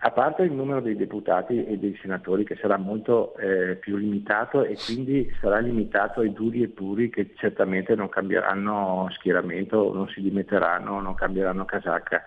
a 0.00 0.10
parte 0.12 0.42
il 0.42 0.52
numero 0.52 0.80
dei 0.80 0.94
deputati 0.94 1.64
e 1.64 1.76
dei 1.76 1.98
senatori 2.00 2.44
che 2.44 2.56
sarà 2.56 2.76
molto 2.76 3.36
eh, 3.36 3.76
più 3.76 3.96
limitato 3.96 4.62
e 4.64 4.76
quindi 4.84 5.28
sarà 5.40 5.58
limitato 5.58 6.20
ai 6.20 6.32
duri 6.32 6.62
e 6.62 6.68
puri 6.68 7.10
che 7.10 7.32
certamente 7.34 7.94
non 7.96 8.08
cambieranno 8.08 9.08
schieramento, 9.10 9.92
non 9.92 10.08
si 10.08 10.20
dimetteranno, 10.20 11.00
non 11.00 11.14
cambieranno 11.14 11.64
casacca, 11.64 12.22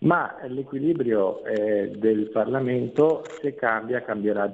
ma 0.00 0.36
l'equilibrio 0.48 1.44
eh, 1.44 1.92
del 1.96 2.28
Parlamento 2.30 3.24
se 3.40 3.54
cambia 3.54 4.02
cambierà 4.02 4.52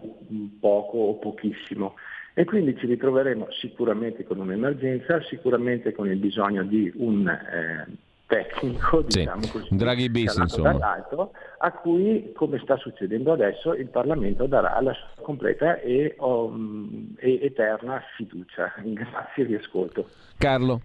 poco 0.61 0.99
o 0.99 1.15
pochissimo. 1.19 1.95
E 2.35 2.45
quindi 2.45 2.77
ci 2.79 2.87
ritroveremo 2.87 3.49
sicuramente 3.51 4.25
con 4.25 4.39
un'emergenza, 4.39 5.21
sicuramente 5.23 5.93
con 5.93 6.09
il 6.09 6.19
bisogno 6.19 6.63
di 6.63 6.91
un 6.95 7.29
eh, 7.29 7.87
tecnico, 8.31 9.03
diciamo 9.03 9.43
sì. 9.43 9.51
così, 9.51 9.77
Draghi 9.77 10.09
bis, 10.09 10.37
insomma. 10.37 10.71
dall'alto, 10.71 11.33
a 11.59 11.73
cui, 11.73 12.33
come 12.33 12.61
sta 12.63 12.77
succedendo 12.77 13.33
adesso, 13.33 13.75
il 13.75 13.89
Parlamento 13.89 14.47
darà 14.47 14.81
la 14.81 14.95
sua 14.95 15.23
completa 15.25 15.81
e, 15.81 16.15
um, 16.19 17.13
e 17.19 17.41
eterna 17.43 18.01
fiducia. 18.17 18.73
Grazie, 18.81 19.45
vi 19.45 19.57
ascolto. 19.57 20.09
Carlo. 20.39 20.81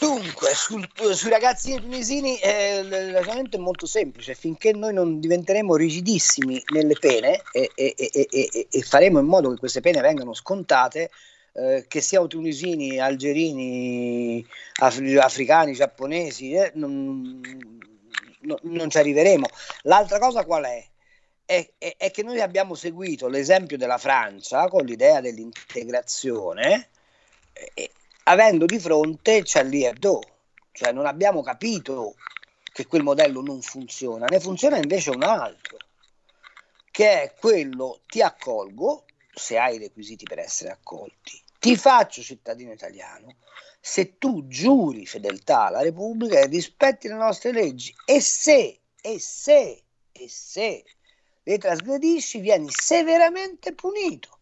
Dunque, 0.00 0.54
sul, 0.54 0.88
sui 1.12 1.30
ragazzi 1.30 1.74
tunisini 1.74 2.38
eh, 2.38 2.78
il 2.78 3.12
ragionamento 3.12 3.56
è 3.56 3.60
molto 3.60 3.84
semplice, 3.84 4.34
finché 4.34 4.72
noi 4.72 4.94
non 4.94 5.18
diventeremo 5.18 5.74
rigidissimi 5.76 6.62
nelle 6.72 6.94
pene 6.98 7.42
e, 7.52 7.70
e, 7.74 7.94
e, 7.96 8.66
e 8.70 8.80
faremo 8.82 9.18
in 9.18 9.26
modo 9.26 9.50
che 9.50 9.58
queste 9.58 9.80
pene 9.80 10.00
vengano 10.00 10.32
scontate, 10.34 11.10
eh, 11.58 11.86
che 11.88 12.00
siano 12.00 12.28
tunisini, 12.28 13.00
algerini, 13.00 14.46
afri- 14.80 15.18
africani, 15.18 15.72
giapponesi, 15.72 16.52
eh, 16.52 16.70
non, 16.74 17.40
no, 18.42 18.58
non, 18.62 18.88
ci 18.88 18.98
arriveremo. 18.98 19.48
L'altra 19.82 20.20
cosa 20.20 20.44
qual 20.44 20.64
è? 20.64 20.86
È, 21.44 21.68
è? 21.78 21.94
è, 21.96 22.10
che 22.12 22.22
noi 22.22 22.40
abbiamo 22.40 22.74
seguito 22.76 23.26
l'esempio 23.26 23.76
della 23.76 23.98
Francia 23.98 24.68
con 24.68 24.84
l'idea 24.84 25.20
dell'integrazione, 25.20 26.90
eh, 27.74 27.90
avendo 28.24 28.64
di 28.64 28.78
fronte 28.78 29.42
Charlie 29.44 29.88
Hebdo, 29.88 30.20
cioè 30.70 30.92
non 30.92 31.06
abbiamo 31.06 31.42
capito 31.42 32.14
che 32.72 32.86
quel 32.86 33.02
modello 33.02 33.42
non 33.42 33.62
funziona, 33.62 34.26
ne 34.26 34.38
funziona 34.38 34.76
invece 34.76 35.10
un 35.10 35.24
altro, 35.24 35.76
che 36.92 37.22
è 37.22 37.34
quello 37.34 38.02
ti 38.06 38.22
accolgo 38.22 39.06
se 39.34 39.58
hai 39.58 39.76
i 39.76 39.78
requisiti 39.78 40.24
per 40.24 40.38
essere 40.38 40.70
accolti 40.70 41.46
ti 41.58 41.76
faccio 41.76 42.22
cittadino 42.22 42.72
italiano 42.72 43.36
se 43.80 44.18
tu 44.18 44.46
giuri 44.46 45.06
fedeltà 45.06 45.66
alla 45.66 45.82
Repubblica 45.82 46.38
e 46.38 46.46
rispetti 46.46 47.08
le 47.08 47.14
nostre 47.14 47.52
leggi 47.52 47.94
e 48.04 48.20
se, 48.20 48.80
e 49.00 49.18
se, 49.18 49.82
e 50.12 50.28
se 50.28 50.84
le 51.42 51.58
trasgredisci 51.58 52.40
vieni 52.40 52.68
severamente 52.70 53.74
punito. 53.74 54.38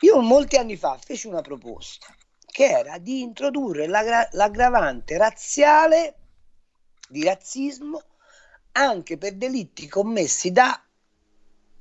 Io 0.00 0.20
molti 0.20 0.56
anni 0.56 0.76
fa 0.76 0.98
feci 0.98 1.26
una 1.26 1.42
proposta 1.42 2.06
che 2.46 2.64
era 2.64 2.98
di 2.98 3.20
introdurre 3.20 3.86
l'aggra- 3.86 4.28
l'aggravante 4.32 5.16
razziale 5.18 6.16
di 7.08 7.22
razzismo 7.22 8.02
anche 8.72 9.18
per 9.18 9.34
delitti 9.34 9.86
commessi 9.86 10.50
da 10.50 10.82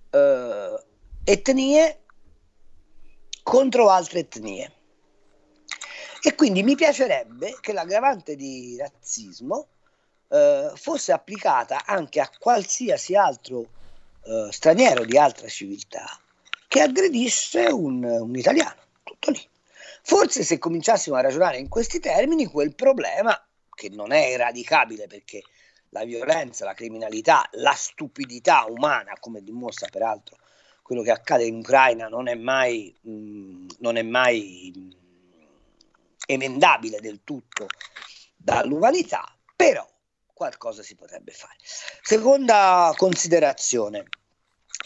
eh, 0.10 0.84
etnie 1.24 2.01
contro 3.44 3.90
altre 3.90 4.20
etnie. 4.20 4.72
E 6.22 6.36
quindi 6.36 6.62
mi 6.62 6.76
piacerebbe 6.76 7.58
che 7.62 7.74
l'aggravante 7.74 8.36
di 8.36 8.78
razzismo 8.78 9.68
eh, 10.30 10.72
fosse 10.76 11.12
applicata 11.12 11.86
anche 11.86 12.20
a 12.20 12.30
qualsiasi 12.40 13.16
altro 13.16 13.68
eh, 14.24 14.50
straniero 14.52 15.04
di 15.04 15.18
altra 15.18 15.48
civiltà 15.48 16.06
che 16.68 16.82
aggredisse 16.82 17.66
un, 17.66 18.04
un 18.04 18.36
italiano. 18.36 18.80
Tutto 19.04 19.32
lì. 19.32 19.50
Forse 20.04 20.44
se 20.44 20.58
cominciassimo 20.58 21.16
a 21.16 21.22
ragionare 21.22 21.58
in 21.58 21.68
questi 21.68 22.00
termini, 22.00 22.46
quel 22.46 22.76
problema, 22.76 23.38
che 23.74 23.90
non 23.90 24.12
è 24.12 24.32
eradicabile 24.32 25.08
perché 25.08 25.42
la 25.90 26.06
violenza, 26.06 26.66
la 26.66 26.74
criminalità, 26.74 27.48
la 27.54 27.74
stupidità 27.74 28.66
umana, 28.70 29.14
come 29.20 29.44
dimostra 29.44 29.88
peraltro 29.90 30.38
quello 30.92 31.06
che 31.06 31.12
accade 31.12 31.46
in 31.46 31.60
Ucraina, 31.60 32.10
non 32.10 32.28
è 32.28 32.36
mai, 32.36 32.94
mh, 33.00 33.76
non 33.80 33.96
è 33.96 34.02
mai 34.02 34.94
emendabile 36.28 37.00
del 37.00 37.22
tutto 37.24 37.68
dall'umanità, 38.36 39.34
però 39.56 39.90
qualcosa 40.34 40.84
si 40.84 40.96
potrebbe 40.96 41.32
fare. 41.32 41.56
Seconda 42.02 42.94
considerazione, 42.98 44.04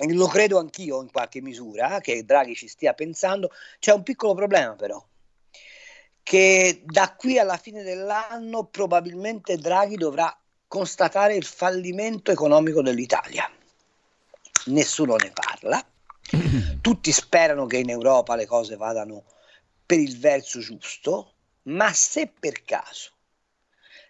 lo 0.10 0.28
credo 0.28 0.60
anch'io 0.60 1.01
in 1.01 1.10
qualche 1.10 1.41
misura 1.41 1.99
che 2.01 2.24
Draghi 2.24 2.53
ci 2.53 2.68
stia 2.68 2.93
pensando, 2.93 3.49
c'è 3.80 3.91
un 3.91 4.03
piccolo 4.03 4.36
problema 4.36 4.76
però, 4.76 5.03
che 6.22 6.84
da 6.86 7.16
qui 7.16 7.39
alla 7.39 7.58
fine 7.58 7.82
dell'anno 7.82 8.66
probabilmente 8.66 9.58
Draghi 9.58 9.95
dovrà 9.95 10.38
constatare 10.68 11.34
il 11.34 11.45
fallimento 11.45 12.30
economico 12.30 12.84
dell'Italia. 12.84 13.49
Nessuno 14.68 15.16
ne 15.16 15.32
parla, 15.32 15.84
tutti 16.82 17.11
sperano 17.11 17.65
che 17.65 17.78
in 17.78 17.89
Europa 17.89 18.36
le 18.36 18.45
cose 18.45 18.76
vadano 18.76 19.26
per 19.86 19.99
il 19.99 20.17
verso 20.17 20.59
giusto, 20.59 21.34
ma 21.63 21.93
se 21.93 22.32
per 22.39 22.63
caso 22.63 23.11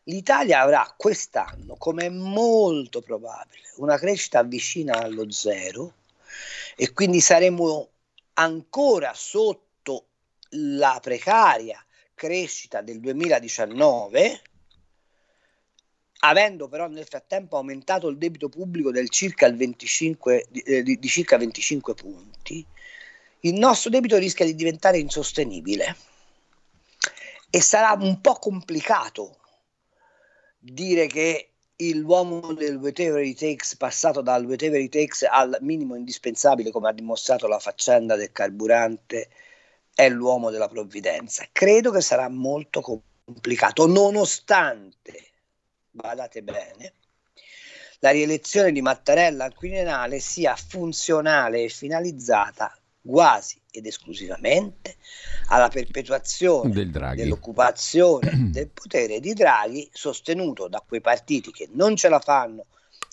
l'Italia 0.05 0.61
avrà 0.61 0.93
quest'anno, 0.95 1.75
come 1.77 2.05
è 2.05 2.09
molto 2.09 3.01
probabile, 3.01 3.71
una 3.77 3.97
crescita 3.97 4.43
vicina 4.43 5.01
allo 5.01 5.29
zero 5.31 5.95
e 6.75 6.93
quindi 6.93 7.21
saremo 7.21 7.89
ancora 8.33 9.13
sotto 9.13 10.07
la 10.49 10.99
precaria 11.01 11.83
crescita 12.13 12.81
del 12.81 12.99
2019, 12.99 14.41
avendo 16.27 16.67
però 16.67 16.87
nel 16.87 17.05
frattempo 17.05 17.57
aumentato 17.57 18.07
il 18.07 18.17
debito 18.17 18.49
pubblico 18.49 18.91
circa 19.07 19.45
il 19.45 19.55
25, 19.55 20.47
di, 20.49 20.83
di, 20.83 20.99
di 20.99 21.07
circa 21.07 21.37
25 21.37 21.93
punti, 21.93 22.65
il 23.41 23.53
nostro 23.53 23.89
debito 23.89 24.17
rischia 24.17 24.45
di 24.45 24.55
diventare 24.55 24.97
insostenibile. 24.97 25.95
E 27.49 27.61
sarà 27.61 27.95
un 27.99 28.19
po' 28.21 28.33
complicato 28.33 29.37
dire 30.57 31.07
che 31.07 31.51
l'uomo 31.77 32.53
del 32.53 32.77
whatever 32.77 33.23
it 33.23 33.37
takes 33.37 33.75
passato 33.75 34.21
dal 34.21 34.45
whatever 34.45 34.79
it 34.79 34.91
takes 34.91 35.23
al 35.23 35.57
minimo 35.61 35.95
indispensabile 35.95 36.71
come 36.71 36.89
ha 36.89 36.93
dimostrato 36.93 37.47
la 37.47 37.59
faccenda 37.59 38.15
del 38.15 38.31
carburante 38.31 39.29
è 39.93 40.09
l'uomo 40.09 40.49
della 40.49 40.67
provvidenza. 40.67 41.45
Credo 41.51 41.91
che 41.91 42.01
sarà 42.01 42.27
molto 42.29 42.81
complicato 42.81 43.87
nonostante 43.87 45.34
badate 45.95 46.43
bene 46.43 46.93
la 47.99 48.11
rielezione 48.11 48.71
di 48.71 48.81
Mattarella 48.81 49.45
al 49.45 49.53
Quirinale 49.53 50.19
sia 50.19 50.55
funzionale 50.55 51.63
e 51.63 51.69
finalizzata 51.69 52.77
quasi 53.01 53.59
ed 53.71 53.85
esclusivamente 53.85 54.97
alla 55.47 55.69
perpetuazione 55.69 56.73
Del 56.73 56.91
dell'occupazione 57.15 58.49
del 58.51 58.69
potere 58.69 59.19
di 59.19 59.33
Draghi 59.33 59.89
sostenuto 59.91 60.67
da 60.67 60.83
quei 60.85 61.01
partiti 61.01 61.51
che 61.51 61.69
non 61.71 61.95
ce 61.95 62.09
la 62.09 62.19
fanno 62.19 62.65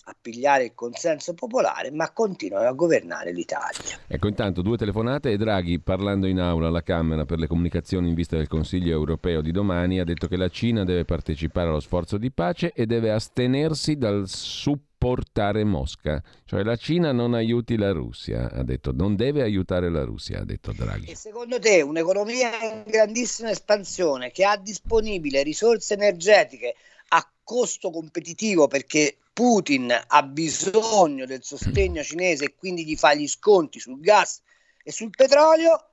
a 0.05 0.15
pigliare 0.19 0.65
il 0.65 0.71
consenso 0.75 1.33
popolare, 1.33 1.91
ma 1.91 2.11
continuano 2.11 2.67
a 2.67 2.73
governare 2.73 3.31
l'Italia. 3.31 3.99
Ecco, 4.07 4.27
intanto 4.27 4.61
due 4.61 4.77
telefonate 4.77 5.31
e 5.31 5.37
Draghi, 5.37 5.79
parlando 5.79 6.27
in 6.27 6.39
aula 6.39 6.67
alla 6.67 6.83
Camera 6.83 7.25
per 7.25 7.39
le 7.39 7.47
comunicazioni 7.47 8.09
in 8.09 8.13
vista 8.13 8.35
del 8.35 8.47
Consiglio 8.47 8.91
europeo 8.91 9.41
di 9.41 9.51
domani, 9.51 9.99
ha 9.99 10.03
detto 10.03 10.27
che 10.27 10.35
la 10.35 10.49
Cina 10.49 10.83
deve 10.83 11.05
partecipare 11.05 11.69
allo 11.69 11.79
sforzo 11.79 12.17
di 12.17 12.31
pace 12.31 12.73
e 12.73 12.85
deve 12.85 13.11
astenersi 13.11 13.95
dal 13.97 14.27
supportare 14.27 15.63
Mosca. 15.63 16.21
Cioè 16.43 16.63
la 16.63 16.75
Cina 16.75 17.13
non 17.13 17.33
aiuti 17.33 17.77
la 17.77 17.91
Russia, 17.91 18.51
ha 18.51 18.63
detto, 18.63 18.91
non 18.91 19.15
deve 19.15 19.41
aiutare 19.41 19.89
la 19.89 20.03
Russia, 20.03 20.41
ha 20.41 20.45
detto 20.45 20.73
Draghi. 20.73 21.11
E 21.11 21.15
secondo 21.15 21.59
te 21.59 21.81
un'economia 21.81 22.61
in 22.61 22.83
grandissima 22.85 23.51
espansione 23.51 24.31
che 24.31 24.43
ha 24.43 24.57
disponibile 24.57 25.43
risorse 25.43 25.93
energetiche 25.93 26.75
a 27.09 27.25
costo 27.43 27.89
competitivo 27.89 28.67
perché 28.67 29.17
Putin 29.33 29.91
ha 30.07 30.23
bisogno 30.23 31.25
del 31.25 31.43
sostegno 31.43 32.03
cinese 32.03 32.45
e 32.45 32.55
quindi 32.55 32.85
gli 32.85 32.95
fa 32.95 33.15
gli 33.15 33.27
sconti 33.27 33.79
sul 33.79 33.99
gas 33.99 34.41
e 34.83 34.91
sul 34.91 35.09
petrolio 35.09 35.89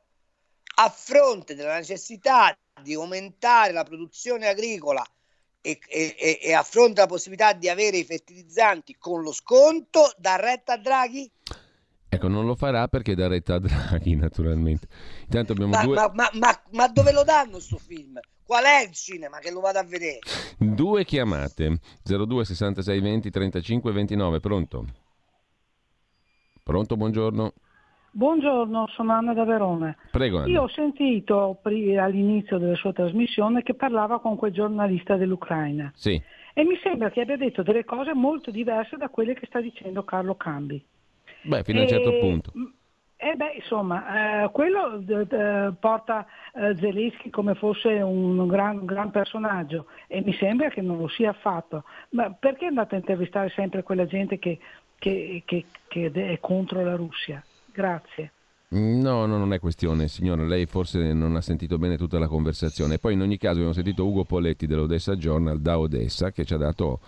a 0.76 0.88
fronte 0.90 1.54
della 1.54 1.76
necessità 1.76 2.56
di 2.82 2.94
aumentare 2.94 3.72
la 3.72 3.82
produzione 3.82 4.46
agricola 4.46 5.04
e, 5.62 5.78
e, 5.88 6.38
e 6.40 6.52
a 6.52 6.62
fronte 6.62 6.94
della 6.94 7.06
possibilità 7.06 7.52
di 7.52 7.68
avere 7.68 7.98
i 7.98 8.04
fertilizzanti 8.04 8.96
con 8.98 9.22
lo 9.22 9.32
sconto, 9.32 10.12
dà 10.18 10.36
retta 10.36 10.74
a 10.74 10.78
Draghi? 10.78 11.30
Ecco, 12.08 12.28
non 12.28 12.44
lo 12.44 12.56
farà 12.56 12.88
perché 12.88 13.14
dà 13.14 13.28
retta 13.28 13.54
a 13.54 13.58
Draghi, 13.58 14.16
naturalmente. 14.16 14.88
Intanto 15.22 15.52
abbiamo 15.52 15.76
Ma, 15.76 15.82
due... 15.84 15.94
ma- 15.94 16.10
ma- 16.12 16.30
ma- 16.34 16.62
ma 16.72 16.88
dove 16.88 17.12
lo 17.12 17.24
danno 17.24 17.58
sto 17.58 17.78
film? 17.78 18.18
Qual 18.50 18.64
è 18.64 18.82
il 18.84 18.90
cinema 18.90 19.38
che 19.38 19.52
lo 19.52 19.60
vado 19.60 19.78
a 19.78 19.84
vedere? 19.84 20.18
Due 20.58 21.04
chiamate 21.04 21.78
02 22.02 22.44
66 22.44 23.00
20 23.00 23.30
35 23.30 23.92
29. 23.92 24.40
Pronto? 24.40 24.84
Pronto, 26.64 26.96
buongiorno. 26.96 27.52
Buongiorno, 28.10 28.88
sono 28.88 29.12
Anna 29.12 29.34
da 29.34 29.44
Verona. 29.44 29.94
Prego, 30.10 30.38
Anna. 30.38 30.48
Io 30.48 30.62
ho 30.62 30.68
sentito 30.68 31.60
all'inizio 31.62 32.58
della 32.58 32.74
sua 32.74 32.92
trasmissione 32.92 33.62
che 33.62 33.74
parlava 33.74 34.18
con 34.18 34.34
quel 34.34 34.50
giornalista 34.52 35.14
dell'Ucraina 35.14 35.92
Sì. 35.94 36.20
e 36.52 36.64
mi 36.64 36.76
sembra 36.82 37.08
che 37.12 37.20
abbia 37.20 37.36
detto 37.36 37.62
delle 37.62 37.84
cose 37.84 38.14
molto 38.14 38.50
diverse 38.50 38.96
da 38.96 39.10
quelle 39.10 39.34
che 39.34 39.46
sta 39.46 39.60
dicendo 39.60 40.02
Carlo 40.02 40.34
Cambi. 40.34 40.84
Beh, 41.42 41.62
fino 41.62 41.78
a 41.78 41.82
un 41.82 41.88
certo 41.88 42.10
E- 42.10 42.18
punto. 42.18 42.52
Eh 43.22 43.34
beh, 43.36 43.52
insomma, 43.56 44.44
eh, 44.44 44.50
quello 44.50 44.96
d- 44.98 45.74
porta 45.78 46.24
eh, 46.54 46.74
Zelensky 46.78 47.28
come 47.28 47.54
fosse 47.54 47.88
un 48.00 48.46
gran, 48.46 48.86
gran 48.86 49.10
personaggio 49.10 49.86
e 50.06 50.22
mi 50.22 50.32
sembra 50.32 50.70
che 50.70 50.80
non 50.80 50.96
lo 50.96 51.06
sia 51.06 51.28
affatto. 51.28 51.84
Ma 52.10 52.30
perché 52.32 52.64
andate 52.64 52.94
a 52.94 52.98
intervistare 52.98 53.50
sempre 53.50 53.82
quella 53.82 54.06
gente 54.06 54.38
che, 54.38 54.58
che- 54.98 55.42
che- 55.44 55.66
che 55.86 56.10
è 56.10 56.38
contro 56.40 56.82
la 56.82 56.96
Russia? 56.96 57.44
Grazie. 57.70 58.32
No, 58.68 59.26
no, 59.26 59.36
non 59.36 59.52
è 59.52 59.58
questione, 59.58 60.08
signora. 60.08 60.44
Lei 60.44 60.64
forse 60.64 61.12
non 61.12 61.36
ha 61.36 61.40
sentito 61.42 61.76
bene 61.76 61.98
tutta 61.98 62.18
la 62.18 62.28
conversazione. 62.28 62.98
Poi, 62.98 63.14
in 63.14 63.20
ogni 63.20 63.36
caso, 63.36 63.56
abbiamo 63.56 63.72
sentito 63.74 64.06
Ugo 64.06 64.24
Poletti 64.24 64.66
dell'Odessa 64.66 65.14
Journal 65.16 65.60
da 65.60 65.78
Odessa 65.78 66.30
che 66.30 66.44
ci 66.46 66.54
ha 66.54 66.56
dato 66.56 67.00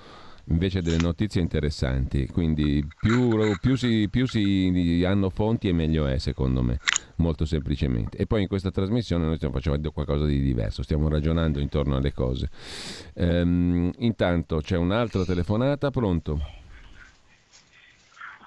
invece 0.47 0.83
delle 0.83 0.99
notizie 1.01 1.41
interessanti. 1.41 2.27
Quindi, 2.27 2.85
più, 3.01 3.57
più 3.61 3.77
si, 3.77 4.09
più 4.11 4.27
si 4.27 5.05
hanno 5.07 5.31
fonti 5.31 5.69
e 5.69 5.73
meglio 5.73 6.07
è, 6.07 6.19
secondo 6.19 6.63
me, 6.63 6.79
molto 7.17 7.45
semplicemente. 7.45 8.17
E 8.19 8.27
poi 8.27 8.43
in 8.43 8.49
questa 8.49 8.71
trasmissione 8.71 9.25
noi 9.25 9.37
stiamo 9.37 9.55
facendo 9.55 9.91
qualcosa 9.91 10.27
di 10.27 10.41
diverso, 10.41 10.83
stiamo 10.83 11.09
ragionando 11.09 11.61
intorno 11.61 11.97
alle 11.97 12.13
cose. 12.13 12.49
Ehm, 13.15 13.91
intanto 13.99 14.59
c'è 14.59 14.77
un'altra 14.77 15.25
telefonata, 15.25 15.91
pronto? 15.91 16.39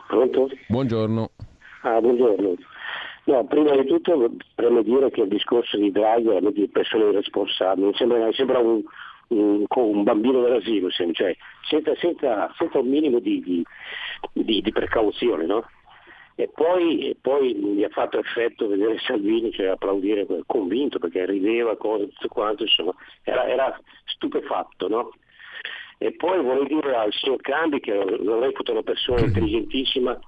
Pronto? 0.08 0.50
Buongiorno. 0.68 1.32
Ah, 1.82 2.00
buongiorno. 2.00 2.56
No, 3.26 3.44
prima 3.46 3.72
di 3.76 3.88
tutto 3.88 4.30
preme 4.54 4.84
dire 4.84 5.10
che 5.10 5.22
il 5.22 5.30
discorso 5.30 5.78
di 5.78 5.92
Draghi 5.92 6.30
è 6.30 6.40
di 6.52 6.68
persone 6.68 7.06
irresponsabili, 7.06 7.88
mi 7.88 7.94
sembra, 7.96 8.24
mi 8.24 8.34
sembra 8.34 8.60
un, 8.60 8.84
un- 9.30 9.66
un 9.68 10.04
bambino 10.04 10.42
dell'asilo, 10.42 10.90
cioè, 10.90 11.36
senza, 11.68 11.96
senza- 11.96 12.54
senza 12.58 12.80
un 12.80 12.88
minimo 12.88 13.20
di, 13.20 13.40
di- 13.42 13.64
di- 14.34 14.62
di 14.62 14.72
precauzione, 14.72 15.46
no? 15.46 15.68
E 16.38 16.50
poi, 16.54 17.10
e 17.10 17.16
poi 17.20 17.54
mi 17.54 17.84
ha 17.84 17.90
fatto 17.90 18.20
effetto 18.20 18.68
vedere 18.68 18.98
Salvini 19.00 19.52
cioè, 19.54 19.68
applaudire 19.68 20.28
convinto 20.46 21.00
perché 21.00 21.26
rideva 21.26 21.78
cose 21.78 22.10
tutto 22.10 22.28
quanto, 22.28 22.64
insomma, 22.64 22.94
era, 23.24 23.48
era 23.48 23.80
stupefatto, 24.06 24.88
no? 24.90 25.12
E 25.98 26.12
poi 26.12 26.42
vorrei 26.44 26.68
dire 26.68 26.94
al 26.94 27.14
signor 27.14 27.40
Cambi 27.40 27.80
che 27.80 27.94
lo 27.94 28.40
reputo 28.40 28.74
una 28.74 28.84
persona 28.84 29.22
intelligentissima 29.22 30.20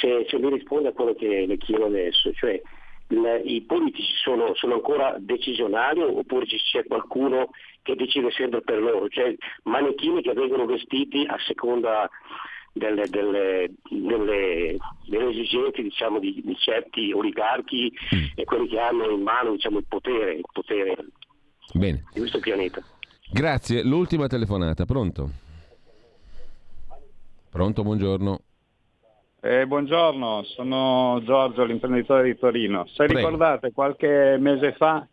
se, 0.00 0.26
se 0.28 0.38
mi 0.38 0.48
risponde 0.48 0.88
a 0.88 0.92
quello 0.92 1.14
che 1.14 1.44
le 1.44 1.56
chiedo 1.56 1.86
adesso, 1.86 2.32
cioè 2.32 2.60
il- 3.08 3.42
i 3.44 3.62
politici 3.62 4.12
sono, 4.22 4.54
sono 4.54 4.74
ancora 4.74 5.16
decisionali 5.18 6.00
oppure 6.02 6.46
ci 6.46 6.56
c'è 6.58 6.84
qualcuno 6.84 7.50
che 7.86 7.94
decide 7.94 8.30
sempre 8.32 8.60
per 8.62 8.80
loro, 8.82 9.08
cioè 9.08 9.32
manichini 9.62 10.20
che 10.20 10.32
vengono 10.32 10.66
vestiti 10.66 11.24
a 11.24 11.36
seconda 11.46 12.10
delle, 12.72 13.06
delle- 13.08 13.70
delle- 13.88 14.76
delle 15.06 15.30
esigenze 15.30 15.82
diciamo, 15.82 16.18
di, 16.18 16.42
di 16.44 16.56
certi 16.56 17.12
oligarchi 17.12 17.90
e 18.34 18.44
quelli 18.44 18.66
che 18.68 18.80
hanno 18.80 19.08
in 19.08 19.22
mano 19.22 19.52
diciamo, 19.52 19.78
il 19.78 19.86
potere, 19.88 20.34
il 20.34 20.44
potere 20.52 20.96
Bene. 21.72 22.04
di 22.12 22.18
questo 22.20 22.40
pianeta. 22.40 22.82
Grazie. 23.32 23.82
L'ultima 23.84 24.26
telefonata, 24.26 24.84
pronto? 24.84 25.30
Pronto, 27.50 27.82
buongiorno. 27.82 28.40
Eh, 29.40 29.64
buongiorno, 29.66 30.42
sono 30.42 31.20
Giorgio, 31.24 31.62
l'imprenditore 31.64 32.24
di 32.24 32.36
Torino. 32.36 32.84
Se 32.86 33.04
Prego. 33.06 33.14
ricordate, 33.14 33.70
qualche 33.72 34.36
mese 34.40 34.72
fa 34.72 35.06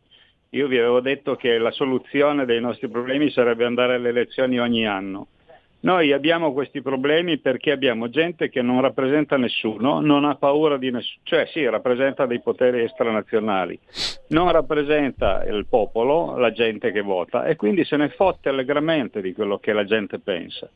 io 0.53 0.67
vi 0.67 0.77
avevo 0.77 0.99
detto 0.99 1.35
che 1.35 1.57
la 1.57 1.71
soluzione 1.71 2.45
dei 2.45 2.61
nostri 2.61 2.87
problemi 2.87 3.31
sarebbe 3.31 3.65
andare 3.65 3.95
alle 3.95 4.09
elezioni 4.09 4.59
ogni 4.59 4.85
anno. 4.85 5.27
Noi 5.81 6.13
abbiamo 6.13 6.53
questi 6.53 6.81
problemi 6.81 7.39
perché 7.39 7.71
abbiamo 7.71 8.07
gente 8.09 8.49
che 8.49 8.61
non 8.61 8.79
rappresenta 8.79 9.35
nessuno, 9.35 9.99
non 9.99 10.23
ha 10.23 10.35
paura 10.35 10.77
di 10.77 10.91
nessuno, 10.91 11.21
cioè 11.23 11.45
sì, 11.47 11.67
rappresenta 11.67 12.25
dei 12.25 12.39
poteri 12.39 12.83
estranazionali, 12.83 13.77
non 14.27 14.51
rappresenta 14.51 15.43
il 15.43 15.65
popolo, 15.67 16.37
la 16.37 16.51
gente 16.51 16.91
che 16.91 17.01
vota 17.01 17.45
e 17.45 17.55
quindi 17.55 17.83
se 17.83 17.97
ne 17.97 18.09
fotte 18.09 18.47
allegramente 18.47 19.21
di 19.21 19.33
quello 19.33 19.57
che 19.57 19.73
la 19.73 19.83
gente 19.83 20.19
pensa. 20.19 20.69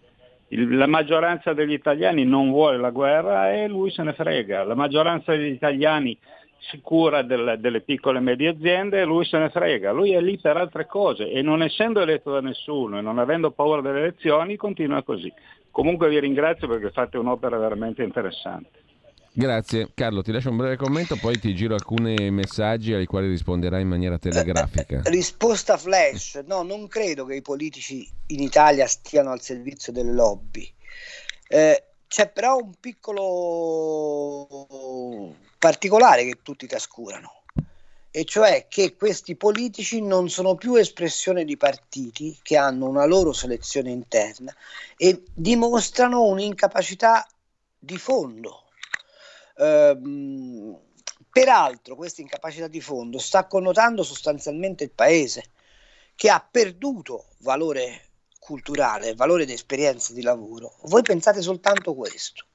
Il- 0.50 0.76
la 0.76 0.88
maggioranza 0.88 1.54
degli 1.54 1.74
italiani 1.74 2.26
non 2.26 2.50
vuole 2.50 2.78
la 2.78 2.90
guerra 2.90 3.54
e 3.54 3.68
lui 3.68 3.92
se 3.92 4.02
ne 4.04 4.14
frega. 4.14 4.64
La 4.64 4.76
maggioranza 4.76 5.34
degli 5.34 5.52
italiani 5.54 6.18
si 6.60 6.80
cura 6.82 7.22
del- 7.22 7.58
delle 7.60 7.82
piccole 7.82 8.18
e 8.18 8.22
medie 8.22 8.50
aziende 8.50 9.02
e 9.02 9.06
lui 9.06 9.26
se 9.26 9.38
ne 9.38 9.50
frega. 9.50 9.92
Lui 9.92 10.14
è 10.14 10.22
lì 10.22 10.38
per 10.40 10.58
altre 10.58 10.86
cose 10.86 11.30
e 11.30 11.42
non 11.42 11.62
essendo 11.62 12.02
eletto 12.02 12.32
da 12.32 12.42
nessuno 12.42 12.98
e 12.98 13.02
non 13.02 13.20
avendo 13.20 13.52
paura 13.52 13.82
delle 13.82 14.00
elezioni 14.00 14.56
continua 14.56 15.04
così. 15.04 15.32
Comunque 15.72 16.10
vi 16.10 16.20
ringrazio 16.20 16.68
perché 16.68 16.92
fate 16.92 17.18
un'opera 17.18 17.58
veramente 17.58 18.04
interessante. 18.04 18.86
Grazie. 19.32 19.92
Carlo, 19.94 20.24
ti 20.24 20.32
lascio 20.32 20.50
un 20.50 20.58
breve 20.58 20.78
commento, 20.78 21.16
poi 21.16 21.38
ti 21.38 21.54
giro 21.54 21.76
alcuni 21.76 22.32
messaggi 22.32 22.94
ai 22.94 23.06
quali 23.06 23.28
risponderai 23.28 23.84
in 23.84 23.88
maniera 23.88 24.18
telegrafica. 24.18 25.02
Risposta 25.04 25.78
flash, 25.78 26.44
no, 26.48 26.64
non 26.64 26.88
credo 26.88 27.24
che 27.26 27.36
i 27.36 27.44
politici 27.44 28.10
in 28.28 28.42
Italia 28.42 28.88
stiano 28.88 29.30
al 29.30 29.40
servizio 29.40 29.94
delle 29.94 30.12
lobby. 30.12 30.68
Eh, 31.48 31.84
c'è 32.08 32.32
però 32.32 32.56
un 32.56 32.72
piccolo 32.80 34.48
particolare 35.58 36.26
che 36.26 36.40
tutti 36.42 36.68
trascurano, 36.68 37.44
e 38.12 38.26
cioè 38.26 38.68
che 38.68 38.96
questi 38.96 39.36
politici 39.36 40.02
non 40.02 40.30
sono 40.30 40.56
più 40.56 40.76
espressione 40.76 41.46
di 41.46 41.58
partiti 41.58 42.38
che 42.42 42.58
hanno 42.58 42.88
una 42.88 43.06
loro 43.06 43.34
selezione 43.34 43.92
interna 43.92 44.56
e 44.96 45.24
dimostrano 45.34 46.24
un'incapacità 46.24 47.28
di 47.78 47.98
fondo. 47.98 48.64
Ehm, 49.58 50.78
peraltro 51.30 51.96
questa 51.96 52.22
incapacità 52.22 52.68
di 52.68 52.82
fondo 52.82 53.20
sta 53.20 53.46
connotando 53.46 54.02
sostanzialmente 54.02 54.84
il 54.84 54.92
paese 54.92 55.52
che 56.16 56.30
ha 56.30 56.46
perduto 56.50 57.26
valore 57.40 58.06
culturale, 58.40 59.14
valore 59.14 59.46
di 59.46 59.54
esperienza 59.54 60.14
di 60.14 60.24
lavoro. 60.24 60.78
Voi 60.84 61.04
pensate 61.04 61.42
soltanto 61.42 61.94
questo. 61.94 62.46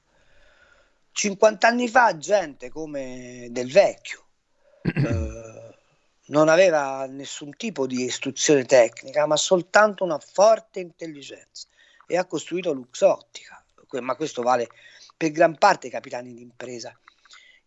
50 1.13 1.67
anni 1.67 1.87
fa 1.87 2.17
gente 2.17 2.69
come 2.69 3.47
Del 3.51 3.71
Vecchio 3.71 4.25
eh, 4.81 5.77
non 6.25 6.49
aveva 6.49 7.05
nessun 7.05 7.55
tipo 7.55 7.85
di 7.85 8.03
istruzione 8.03 8.65
tecnica, 8.65 9.25
ma 9.27 9.37
soltanto 9.37 10.03
una 10.03 10.19
forte 10.19 10.79
intelligenza 10.79 11.67
e 12.07 12.17
ha 12.17 12.25
costruito 12.25 12.73
Luxottica, 12.73 13.63
ma 14.01 14.15
questo 14.15 14.41
vale 14.41 14.69
per 15.15 15.31
gran 15.31 15.57
parte 15.57 15.87
i 15.87 15.91
capitani 15.91 16.33
d'impresa 16.33 16.97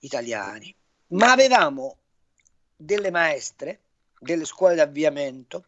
italiani. 0.00 0.74
Ma 1.08 1.30
avevamo 1.30 1.98
delle 2.74 3.10
maestre, 3.10 3.80
delle 4.18 4.44
scuole 4.44 4.74
d'avviamento, 4.74 5.66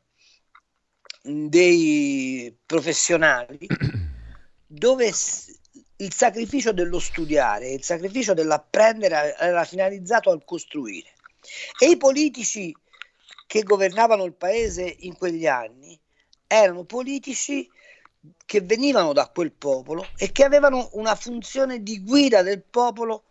dei 1.22 2.54
professionali 2.66 3.66
dove 4.66 5.12
il 6.00 6.12
sacrificio 6.14 6.72
dello 6.72 6.98
studiare, 6.98 7.70
il 7.70 7.82
sacrificio 7.82 8.34
dell'apprendere 8.34 9.36
era 9.36 9.64
finalizzato 9.64 10.30
al 10.30 10.44
costruire. 10.44 11.12
E 11.78 11.90
i 11.90 11.96
politici 11.96 12.74
che 13.46 13.62
governavano 13.62 14.24
il 14.24 14.34
paese 14.34 14.94
in 15.00 15.16
quegli 15.16 15.46
anni 15.46 15.98
erano 16.46 16.84
politici 16.84 17.68
che 18.44 18.60
venivano 18.60 19.12
da 19.12 19.28
quel 19.28 19.52
popolo 19.52 20.06
e 20.16 20.32
che 20.32 20.44
avevano 20.44 20.90
una 20.92 21.14
funzione 21.14 21.82
di 21.82 22.02
guida 22.02 22.42
del 22.42 22.62
popolo 22.62 23.24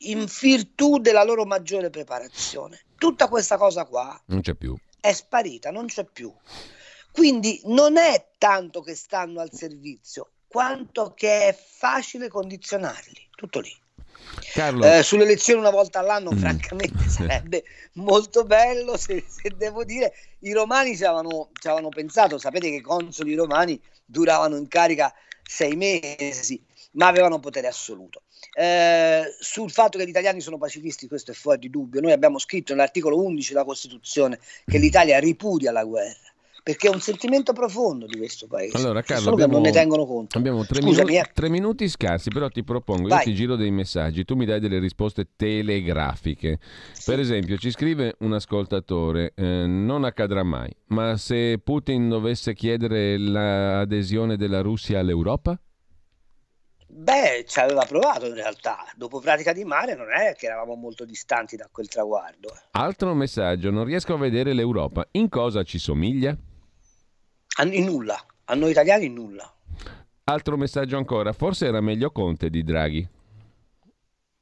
in 0.00 0.26
virtù 0.40 0.98
della 0.98 1.24
loro 1.24 1.44
maggiore 1.44 1.90
preparazione. 1.90 2.80
Tutta 2.96 3.28
questa 3.28 3.56
cosa 3.56 3.84
qua 3.84 4.18
Non 4.26 4.40
c'è 4.40 4.54
più. 4.54 4.76
è 5.00 5.12
sparita, 5.12 5.70
non 5.70 5.86
c'è 5.86 6.04
più. 6.04 6.32
Quindi 7.12 7.60
non 7.64 7.96
è 7.96 8.28
tanto 8.38 8.80
che 8.82 8.94
stanno 8.94 9.40
al 9.40 9.52
servizio, 9.52 10.30
quanto 10.48 11.12
che 11.14 11.48
è 11.48 11.56
facile 11.56 12.28
condizionarli. 12.28 13.28
Tutto 13.34 13.60
lì. 13.60 13.74
Carlo, 14.52 14.84
Eh, 14.86 15.02
sulle 15.02 15.24
elezioni 15.24 15.60
una 15.60 15.70
volta 15.70 15.98
all'anno, 15.98 16.32
Mm. 16.32 16.38
francamente, 16.38 17.08
sarebbe 17.08 17.64
molto 17.94 18.44
bello 18.44 18.96
se, 18.96 19.24
se 19.28 19.52
devo 19.56 19.84
dire. 19.84 20.14
I 20.40 20.52
romani 20.52 20.96
ci 20.96 21.04
avevano, 21.04 21.50
ci 21.60 21.66
avevano 21.66 21.88
pensato, 21.90 22.38
sapete 22.38 22.70
che 22.70 22.76
i 22.76 22.80
consoli 22.80 23.34
romani 23.34 23.80
duravano 24.04 24.56
in 24.56 24.68
carica 24.68 25.12
sei 25.44 25.76
mesi, 25.76 26.62
ma 26.92 27.08
avevano 27.08 27.38
potere 27.40 27.66
assoluto. 27.66 28.22
Eh, 28.54 29.24
sul 29.38 29.70
fatto 29.70 29.98
che 29.98 30.06
gli 30.06 30.10
italiani 30.10 30.40
sono 30.40 30.58
pacifisti, 30.58 31.08
questo 31.08 31.32
è 31.32 31.34
fuori 31.34 31.58
di 31.58 31.70
dubbio. 31.70 32.00
Noi 32.00 32.12
abbiamo 32.12 32.38
scritto 32.38 32.72
nell'articolo 32.72 33.20
11 33.22 33.52
della 33.52 33.64
Costituzione 33.64 34.38
che 34.64 34.78
l'Italia 34.78 35.18
ripudia 35.18 35.72
la 35.72 35.84
guerra. 35.84 36.32
Perché 36.66 36.88
è 36.88 36.90
un 36.90 36.98
sentimento 37.00 37.52
profondo 37.52 38.06
di 38.06 38.16
questo 38.16 38.48
paese. 38.48 38.76
Allora, 38.76 39.00
Carlo, 39.00 39.30
abbiamo, 39.30 39.52
non 39.52 39.62
ne 39.62 39.70
tengono 39.70 40.04
conto. 40.04 40.36
abbiamo 40.36 40.66
tre, 40.66 40.82
Scusami, 40.82 41.10
minuti, 41.12 41.28
eh. 41.28 41.32
tre 41.32 41.48
minuti 41.48 41.88
scarsi, 41.88 42.28
però 42.28 42.48
ti 42.48 42.64
propongo, 42.64 43.06
Vai. 43.06 43.18
io 43.18 43.24
ti 43.24 43.34
giro 43.34 43.54
dei 43.54 43.70
messaggi, 43.70 44.24
tu 44.24 44.34
mi 44.34 44.46
dai 44.46 44.58
delle 44.58 44.80
risposte 44.80 45.28
telegrafiche. 45.36 46.58
Per 47.04 47.20
esempio, 47.20 47.56
ci 47.56 47.70
scrive 47.70 48.16
un 48.18 48.32
ascoltatore, 48.32 49.32
eh, 49.36 49.64
non 49.64 50.02
accadrà 50.02 50.42
mai, 50.42 50.74
ma 50.86 51.16
se 51.16 51.60
Putin 51.62 52.08
dovesse 52.08 52.52
chiedere 52.52 53.16
l'adesione 53.16 54.36
della 54.36 54.60
Russia 54.60 54.98
all'Europa? 54.98 55.56
Beh, 56.88 57.44
ci 57.46 57.60
aveva 57.60 57.84
provato 57.84 58.26
in 58.26 58.34
realtà. 58.34 58.78
Dopo 58.96 59.20
pratica 59.20 59.52
di 59.52 59.62
mare 59.62 59.94
non 59.94 60.08
è 60.10 60.34
che 60.36 60.46
eravamo 60.46 60.74
molto 60.74 61.04
distanti 61.04 61.54
da 61.54 61.68
quel 61.70 61.86
traguardo. 61.86 62.48
eh. 62.48 62.58
Altro 62.72 63.14
messaggio, 63.14 63.70
non 63.70 63.84
riesco 63.84 64.14
a 64.14 64.18
vedere 64.18 64.52
l'Europa, 64.52 65.06
in 65.12 65.28
cosa 65.28 65.62
ci 65.62 65.78
somiglia? 65.78 66.36
In 67.62 67.84
nulla. 67.84 68.22
A 68.44 68.54
noi 68.54 68.70
italiani 68.70 69.06
in 69.06 69.14
nulla. 69.14 69.52
Altro 70.24 70.56
messaggio 70.56 70.96
ancora, 70.96 71.32
forse 71.32 71.66
era 71.66 71.80
meglio 71.80 72.10
Conte 72.10 72.50
di 72.50 72.62
Draghi. 72.62 73.08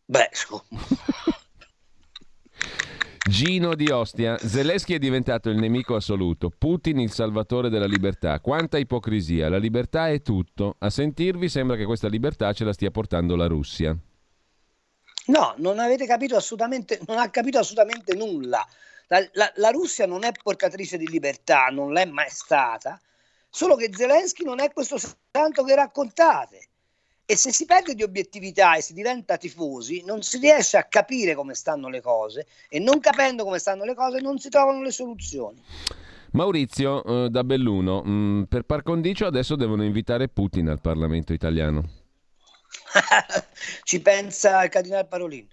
Beh. 0.06 0.30
Gino 3.26 3.74
di 3.74 3.90
Ostia, 3.90 4.36
Zelensky 4.36 4.94
è 4.94 4.98
diventato 4.98 5.48
il 5.48 5.56
nemico 5.56 5.94
assoluto, 5.94 6.50
Putin 6.50 7.00
il 7.00 7.10
salvatore 7.10 7.70
della 7.70 7.86
libertà. 7.86 8.38
Quanta 8.40 8.76
ipocrisia, 8.76 9.48
la 9.48 9.56
libertà 9.56 10.08
è 10.08 10.20
tutto. 10.20 10.76
A 10.78 10.90
sentirvi 10.90 11.48
sembra 11.48 11.76
che 11.76 11.86
questa 11.86 12.08
libertà 12.08 12.52
ce 12.52 12.64
la 12.64 12.74
stia 12.74 12.90
portando 12.90 13.34
la 13.34 13.46
Russia. 13.46 13.96
No, 15.26 15.54
non 15.56 15.78
avete 15.78 16.04
capito 16.06 16.36
assolutamente, 16.36 17.00
non 17.06 17.18
ha 17.18 17.30
capito 17.30 17.58
assolutamente 17.58 18.14
nulla. 18.14 18.66
La, 19.08 19.26
la- 19.32 19.52
la 19.56 19.70
Russia 19.70 20.06
non 20.06 20.24
è 20.24 20.32
portatrice 20.42 20.96
di 20.96 21.08
libertà, 21.08 21.66
non 21.66 21.92
l'è 21.92 22.04
mai 22.04 22.30
stata, 22.30 23.00
solo 23.48 23.76
che 23.76 23.90
Zelensky 23.92 24.44
non 24.44 24.60
è 24.60 24.72
questo 24.72 24.96
santo 24.98 25.62
che 25.64 25.74
raccontate. 25.74 26.68
E 27.26 27.36
se 27.36 27.52
si 27.52 27.64
perde 27.64 27.94
di 27.94 28.02
obiettività 28.02 28.74
e 28.76 28.82
si 28.82 28.92
diventa 28.92 29.38
tifosi, 29.38 30.02
non 30.04 30.22
si 30.22 30.38
riesce 30.38 30.76
a 30.76 30.84
capire 30.84 31.34
come 31.34 31.54
stanno 31.54 31.88
le 31.88 32.02
cose 32.02 32.46
e 32.68 32.78
non 32.80 33.00
capendo 33.00 33.44
come 33.44 33.58
stanno 33.58 33.84
le 33.84 33.94
cose 33.94 34.20
non 34.20 34.38
si 34.38 34.50
trovano 34.50 34.82
le 34.82 34.90
soluzioni. 34.90 35.62
Maurizio 36.32 37.02
eh, 37.04 37.28
da 37.30 37.42
Belluno, 37.44 38.02
mm, 38.04 38.42
per 38.42 38.64
par 38.64 38.82
condicio 38.82 39.24
adesso 39.24 39.56
devono 39.56 39.84
invitare 39.84 40.28
Putin 40.28 40.68
al 40.68 40.80
Parlamento 40.80 41.32
italiano. 41.32 41.82
Ci 43.84 44.00
pensa 44.02 44.64
il 44.64 44.70
cardinale 44.70 45.06
Parolin. 45.06 45.46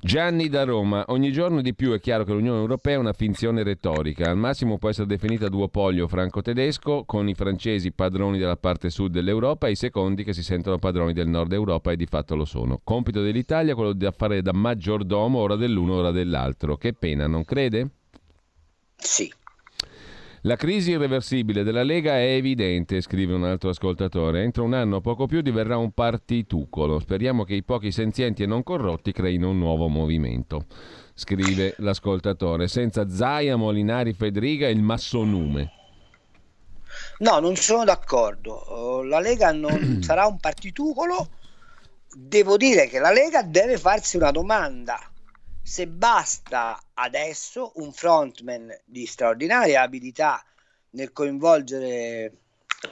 Gianni 0.00 0.48
da 0.48 0.62
Roma, 0.62 1.04
ogni 1.08 1.32
giorno 1.32 1.60
di 1.60 1.74
più 1.74 1.90
è 1.92 1.98
chiaro 1.98 2.22
che 2.22 2.32
l'Unione 2.32 2.60
Europea 2.60 2.94
è 2.94 2.98
una 2.98 3.12
finzione 3.12 3.64
retorica, 3.64 4.30
al 4.30 4.36
massimo 4.36 4.78
può 4.78 4.90
essere 4.90 5.08
definita 5.08 5.48
duopolio 5.48 6.06
franco-tedesco, 6.06 7.02
con 7.04 7.28
i 7.28 7.34
francesi 7.34 7.90
padroni 7.90 8.38
della 8.38 8.56
parte 8.56 8.90
sud 8.90 9.10
dell'Europa 9.10 9.66
e 9.66 9.72
i 9.72 9.76
secondi 9.76 10.22
che 10.22 10.32
si 10.32 10.44
sentono 10.44 10.78
padroni 10.78 11.12
del 11.12 11.26
nord 11.26 11.52
Europa 11.52 11.90
e 11.90 11.96
di 11.96 12.06
fatto 12.06 12.36
lo 12.36 12.44
sono. 12.44 12.80
Compito 12.84 13.22
dell'Italia 13.22 13.72
è 13.72 13.74
quello 13.74 13.92
di 13.92 14.08
fare 14.16 14.40
da 14.40 14.52
maggiordomo 14.52 15.40
ora 15.40 15.56
dell'uno 15.56 15.94
ora 15.94 16.12
dell'altro. 16.12 16.76
Che 16.76 16.92
pena, 16.92 17.26
non 17.26 17.44
crede? 17.44 17.88
Sì. 18.94 19.28
La 20.42 20.54
crisi 20.54 20.92
irreversibile 20.92 21.64
della 21.64 21.82
Lega 21.82 22.12
è 22.12 22.34
evidente, 22.34 23.00
scrive 23.00 23.34
un 23.34 23.44
altro 23.44 23.70
ascoltatore. 23.70 24.42
Entro 24.42 24.62
un 24.62 24.72
anno 24.72 24.96
o 24.96 25.00
poco 25.00 25.26
più 25.26 25.40
diverrà 25.40 25.76
un 25.76 25.90
partitucolo. 25.90 27.00
Speriamo 27.00 27.42
che 27.42 27.54
i 27.54 27.64
pochi 27.64 27.90
senzienti 27.90 28.44
e 28.44 28.46
non 28.46 28.62
corrotti 28.62 29.10
creino 29.10 29.50
un 29.50 29.58
nuovo 29.58 29.88
movimento. 29.88 30.66
Scrive 31.14 31.74
l'ascoltatore. 31.78 32.68
Senza 32.68 33.10
Zaia, 33.10 33.56
Molinari, 33.56 34.12
Federica 34.12 34.68
il 34.68 34.80
massonume. 34.80 35.72
No, 37.18 37.40
non 37.40 37.56
sono 37.56 37.82
d'accordo. 37.82 39.02
La 39.02 39.18
Lega 39.18 39.50
non 39.50 40.02
sarà 40.02 40.26
un 40.26 40.38
partitucolo. 40.38 41.30
Devo 42.14 42.56
dire 42.56 42.86
che 42.86 43.00
la 43.00 43.10
Lega 43.10 43.42
deve 43.42 43.76
farsi 43.76 44.16
una 44.16 44.30
domanda 44.30 44.98
se 45.68 45.86
basta 45.86 46.80
adesso 46.94 47.72
un 47.74 47.92
frontman 47.92 48.74
di 48.86 49.04
straordinaria 49.04 49.82
abilità 49.82 50.42
nel 50.92 51.12
coinvolgere 51.12 52.32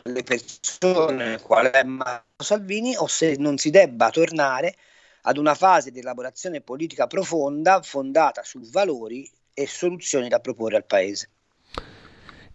le 0.03 0.23
persone 0.23 1.41
qual 1.41 1.69
è 1.69 1.83
Matteo 1.85 2.45
Salvini 2.45 2.95
o 2.95 3.07
se 3.07 3.37
non 3.39 3.57
si 3.57 3.71
debba 3.71 4.11
tornare 4.11 4.77
ad 5.23 5.39
una 5.39 5.55
fase 5.55 5.91
di 5.91 6.01
elaborazione 6.01 6.61
politica 6.61 7.07
profonda 7.07 7.81
fondata 7.81 8.43
su 8.43 8.61
valori 8.61 9.27
e 9.55 9.67
soluzioni 9.67 10.29
da 10.29 10.41
proporre 10.41 10.77
al 10.77 10.85
Paese. 10.85 11.31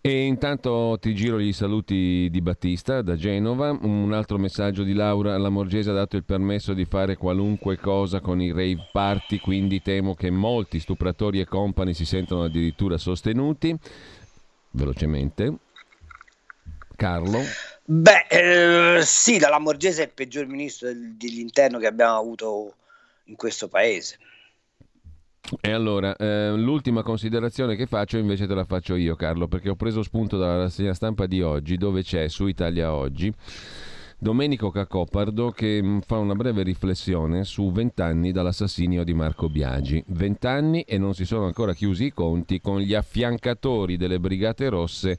E 0.03 0.25
intanto 0.25 0.97
ti 0.99 1.13
giro 1.13 1.39
gli 1.39 1.53
saluti 1.53 2.27
di 2.31 2.41
Battista 2.41 3.03
da 3.03 3.15
Genova. 3.15 3.69
Un 3.69 4.11
altro 4.13 4.39
messaggio 4.39 4.81
di 4.81 4.93
Laura. 4.93 5.37
La 5.37 5.49
Morgese 5.49 5.91
ha 5.91 5.93
dato 5.93 6.17
il 6.17 6.23
permesso 6.23 6.73
di 6.73 6.85
fare 6.85 7.17
qualunque 7.17 7.77
cosa 7.77 8.19
con 8.19 8.41
i 8.41 8.49
rave 8.49 8.87
party, 8.91 9.37
quindi 9.37 9.79
temo 9.83 10.15
che 10.15 10.31
molti 10.31 10.79
stupratori 10.79 11.39
e 11.39 11.45
company 11.45 11.93
si 11.93 12.05
sentano 12.05 12.45
addirittura 12.45 12.97
sostenuti. 12.97 13.77
Velocemente. 14.71 15.57
Carlo. 16.95 17.39
Beh, 17.85 18.25
eh, 18.27 19.01
sì, 19.03 19.37
la 19.37 19.49
Lamorgese 19.49 20.01
è 20.01 20.05
il 20.05 20.13
peggior 20.15 20.47
ministro 20.47 20.89
dell'interno 20.91 21.77
che 21.77 21.85
abbiamo 21.85 22.17
avuto 22.17 22.73
in 23.25 23.35
questo 23.35 23.67
paese. 23.67 24.17
E 25.59 25.71
allora, 25.71 26.15
eh, 26.15 26.53
l'ultima 26.55 27.03
considerazione 27.03 27.75
che 27.75 27.85
faccio 27.85 28.17
invece 28.17 28.47
te 28.47 28.53
la 28.53 28.63
faccio 28.63 28.95
io 28.95 29.15
Carlo, 29.15 29.47
perché 29.47 29.69
ho 29.69 29.75
preso 29.75 30.01
spunto 30.01 30.37
dalla 30.37 30.57
rassegna 30.57 30.93
stampa 30.93 31.25
di 31.25 31.41
oggi, 31.41 31.77
dove 31.77 32.03
c'è 32.03 32.29
su 32.29 32.47
Italia 32.47 32.93
Oggi 32.93 33.33
Domenico 34.23 34.69
Cacopardo 34.69 35.49
che 35.49 35.81
mm, 35.81 36.01
fa 36.01 36.19
una 36.19 36.35
breve 36.35 36.61
riflessione 36.61 37.43
su 37.43 37.71
vent'anni 37.71 38.31
dall'assassinio 38.31 39.03
di 39.03 39.15
Marco 39.15 39.49
Biagi. 39.49 40.03
Vent'anni 40.09 40.83
e 40.83 40.99
non 40.99 41.15
si 41.15 41.25
sono 41.25 41.47
ancora 41.47 41.73
chiusi 41.73 42.05
i 42.05 42.13
conti 42.13 42.61
con 42.61 42.79
gli 42.81 42.93
affiancatori 42.93 43.97
delle 43.97 44.19
Brigate 44.19 44.69
Rosse 44.69 45.17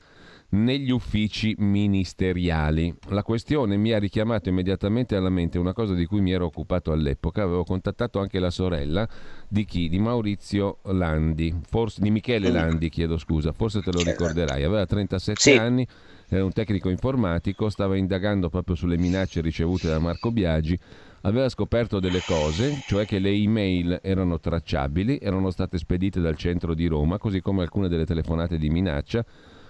negli 0.53 0.90
uffici 0.90 1.55
ministeriali. 1.59 2.94
La 3.09 3.22
questione 3.22 3.76
mi 3.76 3.92
ha 3.92 3.98
richiamato 3.98 4.48
immediatamente 4.48 5.16
alla 5.16 5.30
mente 5.30 5.59
una 5.59 5.72
cosa 5.72 5.94
di 5.94 6.05
cui 6.05 6.20
mi 6.20 6.32
ero 6.32 6.46
occupato 6.46 6.92
all'epoca, 6.92 7.42
avevo 7.42 7.64
contattato 7.64 8.20
anche 8.20 8.38
la 8.38 8.50
sorella 8.50 9.09
di 9.48 9.64
chi? 9.64 9.88
Di 9.88 9.98
Maurizio 9.98 10.78
Landi, 10.84 11.55
forse, 11.66 12.03
di 12.03 12.11
Michele 12.11 12.50
Landi, 12.50 12.90
chiedo 12.90 13.16
scusa, 13.16 13.53
forse 13.53 13.80
te 13.80 13.92
lo 13.92 14.03
ricorderai, 14.03 14.62
aveva 14.62 14.84
37 14.84 15.40
sì. 15.40 15.53
anni, 15.53 15.86
era 16.28 16.44
un 16.44 16.53
tecnico 16.53 16.90
informatico, 16.90 17.70
stava 17.70 17.96
indagando 17.96 18.50
proprio 18.50 18.76
sulle 18.76 18.98
minacce 18.98 19.40
ricevute 19.40 19.88
da 19.88 19.98
Marco 19.98 20.30
Biagi, 20.30 20.78
aveva 21.22 21.48
scoperto 21.48 21.98
delle 21.98 22.20
cose, 22.26 22.82
cioè 22.86 23.07
che 23.07 23.18
le 23.18 23.30
email 23.30 24.00
erano 24.03 24.38
tracciabili, 24.38 25.18
erano 25.22 25.50
state 25.50 25.78
spedite 25.78 26.20
dal 26.20 26.36
centro 26.36 26.74
di 26.74 26.86
Roma, 26.86 27.16
così 27.16 27.40
come 27.40 27.62
alcune 27.62 27.88
delle 27.88 28.05
telefonate 28.05 28.59
di 28.59 28.68
minaccia 28.68 29.24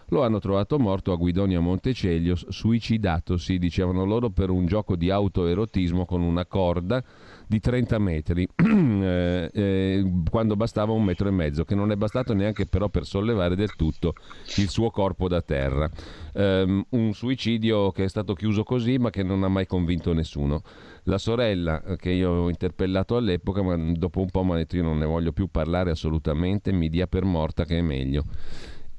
lo 0.09 0.23
hanno 0.23 0.39
trovato 0.39 0.79
morto 0.79 1.13
a 1.13 1.17
Guidonia 1.17 1.61
Montecelio, 1.61 2.35
suicidatosi, 2.37 3.59
dicevano 3.59 4.05
loro, 4.05 4.31
per 4.31 4.51
un 4.51 4.67
gioco 4.67 4.97
di 4.97 5.11
autoerotismo 5.11 6.05
con 6.05 6.23
una 6.23 6.47
corda 6.47 7.03
di 7.47 7.61
30 7.61 7.99
metri, 7.99 8.49
eh, 8.57 9.51
eh, 9.53 10.13
quando 10.31 10.57
bastava 10.57 10.93
un 10.93 11.05
metro 11.05 11.29
e 11.29 11.33
mezzo, 11.33 11.65
che 11.65 11.75
non 11.75 11.91
è 11.93 11.97
bastato 11.97 12.33
neanche 12.33 12.67
però 12.67 12.89
per 12.89 13.05
sollevare 13.05 13.57
del 13.57 13.75
tutto 13.77 14.15
il 14.57 14.69
suo 14.71 14.91
corpo 14.91 15.29
da 15.29 15.43
terra. 15.43 15.91
Um, 16.35 16.83
un 16.91 17.13
suicidio 17.13 17.91
che 17.91 18.05
è 18.05 18.09
stato 18.09 18.33
chiuso 18.33 18.63
così, 18.63 18.97
ma 18.97 19.11
che 19.11 19.23
non 19.23 19.43
ha 19.43 19.49
mai 19.49 19.67
convinto 19.67 20.15
nessuno. 20.15 20.63
La 21.05 21.19
sorella, 21.19 21.83
eh, 21.85 21.97
che 21.97 22.11
io 22.11 22.31
ho 22.31 22.49
interpellato 22.49 23.17
all'epoca, 23.17 23.63
ma 23.63 23.77
dopo 23.77 24.21
un 24.21 24.31
po' 24.31 24.45
mi 24.45 24.53
ha 24.53 24.57
detto 24.57 24.77
io 24.77 24.83
non 24.83 24.97
ne 24.99 25.05
voglio 25.05 25.33
più 25.33 25.49
parlare 25.49 25.91
assolutamente, 25.91 26.73
mi 26.73 26.89
dia 26.89 27.07
per 27.07 27.25
morta 27.25 27.65
che 27.65 27.79
è 27.79 27.83
meglio. 27.83 28.25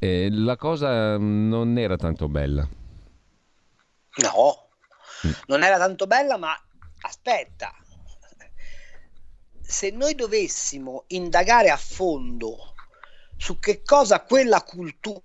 Eh, 0.04 0.28
la 0.30 0.58
cosa 0.58 1.18
non 1.18 1.78
era 1.78 1.96
tanto 1.96 2.28
bella. 2.28 2.68
No, 4.16 4.68
mm. 5.26 5.32
non 5.48 5.64
era 5.64 5.78
tanto 5.78 6.08
bella, 6.08 6.36
ma 6.36 6.54
aspetta, 7.04 7.74
se 9.62 9.92
noi 9.92 10.14
dovessimo 10.14 11.06
indagare 11.08 11.70
a 11.70 11.78
fondo 11.78 12.74
su 13.38 13.60
che 13.60 13.82
cosa 13.82 14.22
quella 14.24 14.62
cultura 14.64 15.24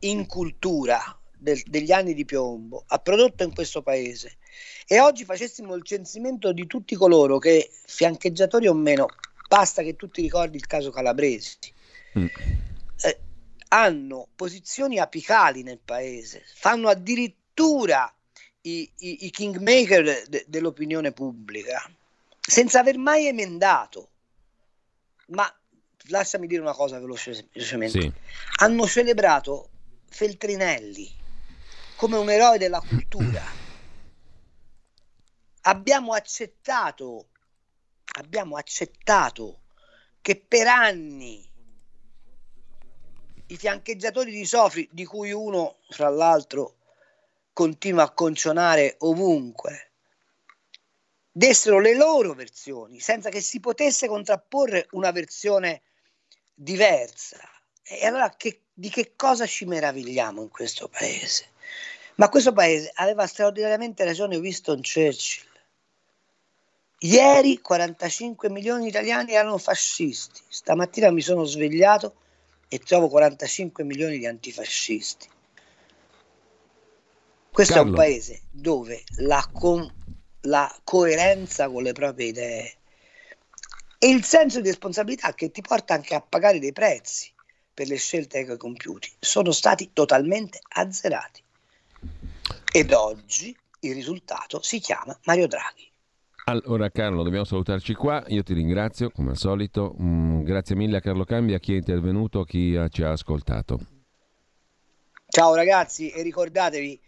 in 0.00 0.26
cultura 0.26 1.16
del, 1.38 1.62
degli 1.66 1.92
anni 1.92 2.12
di 2.12 2.24
piombo 2.24 2.82
ha 2.88 2.98
prodotto 2.98 3.44
in 3.44 3.54
questo 3.54 3.82
paese 3.82 4.38
e 4.84 4.98
oggi 4.98 5.24
facessimo 5.24 5.76
il 5.76 5.84
censimento 5.84 6.52
di 6.52 6.66
tutti 6.66 6.96
coloro 6.96 7.38
che, 7.38 7.70
fiancheggiatori 7.86 8.66
o 8.66 8.74
meno, 8.74 9.06
basta 9.48 9.82
che 9.82 9.94
tu 9.94 10.08
ti 10.08 10.22
ricordi 10.22 10.56
il 10.56 10.66
caso 10.66 10.90
Calabresi, 10.90 11.56
mm. 12.18 12.26
Hanno 13.74 14.28
posizioni 14.36 14.98
apicali 15.00 15.64
nel 15.64 15.80
paese, 15.84 16.44
fanno 16.54 16.88
addirittura 16.88 18.12
i, 18.62 18.88
i, 18.98 19.26
i 19.26 19.30
kingmaker 19.30 20.28
de, 20.28 20.44
dell'opinione 20.46 21.10
pubblica, 21.10 21.90
senza 22.40 22.78
aver 22.78 22.98
mai 22.98 23.26
emendato. 23.26 24.10
Ma 25.28 25.52
lasciami 26.08 26.46
dire 26.46 26.60
una 26.60 26.72
cosa 26.72 27.00
velocemente. 27.00 28.00
Sì. 28.00 28.12
Hanno 28.60 28.86
celebrato 28.86 29.70
Feltrinelli 30.08 31.12
come 31.96 32.16
un 32.16 32.30
eroe 32.30 32.58
della 32.58 32.80
cultura. 32.80 33.42
Abbiamo 35.66 36.12
accettato, 36.12 37.30
abbiamo 38.18 38.56
accettato 38.56 39.62
che 40.20 40.36
per 40.36 40.68
anni 40.68 41.50
i 43.46 43.56
fiancheggiatori 43.56 44.30
di 44.30 44.44
Sofri, 44.44 44.88
di 44.90 45.04
cui 45.04 45.32
uno, 45.32 45.76
fra 45.88 46.08
l'altro, 46.08 46.76
continua 47.52 48.04
a 48.04 48.10
concionare 48.10 48.96
ovunque, 49.00 49.90
dessero 51.30 51.78
le 51.78 51.94
loro 51.94 52.32
versioni 52.32 53.00
senza 53.00 53.28
che 53.28 53.40
si 53.40 53.60
potesse 53.60 54.06
contrapporre 54.06 54.86
una 54.92 55.10
versione 55.10 55.82
diversa. 56.54 57.38
E 57.82 58.06
allora 58.06 58.30
che, 58.30 58.62
di 58.72 58.88
che 58.88 59.12
cosa 59.14 59.46
ci 59.46 59.66
meravigliamo 59.66 60.40
in 60.40 60.48
questo 60.48 60.88
paese? 60.88 61.50
Ma 62.16 62.28
questo 62.28 62.52
paese 62.52 62.92
aveva 62.94 63.26
straordinariamente 63.26 64.04
ragione 64.04 64.36
Winston 64.36 64.80
Churchill. 64.80 65.52
Ieri 66.98 67.60
45 67.60 68.48
milioni 68.48 68.84
di 68.84 68.88
italiani 68.88 69.32
erano 69.32 69.58
fascisti. 69.58 70.40
Stamattina 70.48 71.10
mi 71.10 71.20
sono 71.20 71.44
svegliato 71.44 72.14
e 72.74 72.80
trovo 72.80 73.08
45 73.08 73.84
milioni 73.84 74.18
di 74.18 74.26
antifascisti. 74.26 75.28
Questo 77.52 77.74
Carlo. 77.74 77.86
è 77.86 77.90
un 77.90 77.96
paese 77.96 78.40
dove 78.50 79.04
la, 79.18 79.48
con, 79.52 79.88
la 80.40 80.80
coerenza 80.82 81.68
con 81.68 81.84
le 81.84 81.92
proprie 81.92 82.26
idee 82.26 82.74
e 83.96 84.08
il 84.08 84.24
senso 84.24 84.60
di 84.60 84.66
responsabilità 84.66 85.34
che 85.34 85.52
ti 85.52 85.60
porta 85.60 85.94
anche 85.94 86.16
a 86.16 86.20
pagare 86.20 86.58
dei 86.58 86.72
prezzi 86.72 87.32
per 87.72 87.86
le 87.86 87.94
scelte 87.94 88.44
che 88.44 88.50
hai 88.50 88.58
compiuti 88.58 89.08
sono 89.20 89.52
stati 89.52 89.90
totalmente 89.92 90.58
azzerati. 90.66 91.42
Ed 92.72 92.92
oggi 92.92 93.56
il 93.80 93.94
risultato 93.94 94.60
si 94.62 94.80
chiama 94.80 95.16
Mario 95.22 95.46
Draghi. 95.46 95.88
Allora 96.46 96.90
Carlo, 96.90 97.22
dobbiamo 97.22 97.46
salutarci 97.46 97.94
qua, 97.94 98.22
io 98.28 98.42
ti 98.42 98.52
ringrazio 98.52 99.10
come 99.10 99.30
al 99.30 99.38
solito, 99.38 99.96
mm, 99.98 100.42
grazie 100.42 100.76
mille 100.76 100.98
a 100.98 101.00
Carlo 101.00 101.24
Cambi, 101.24 101.54
a 101.54 101.58
chi 101.58 101.72
è 101.72 101.76
intervenuto, 101.76 102.40
a 102.40 102.44
chi 102.44 102.78
ci 102.90 103.02
ha 103.02 103.12
ascoltato. 103.12 103.80
Ciao 105.26 105.54
ragazzi 105.54 106.10
e 106.10 106.22
ricordatevi 106.22 107.00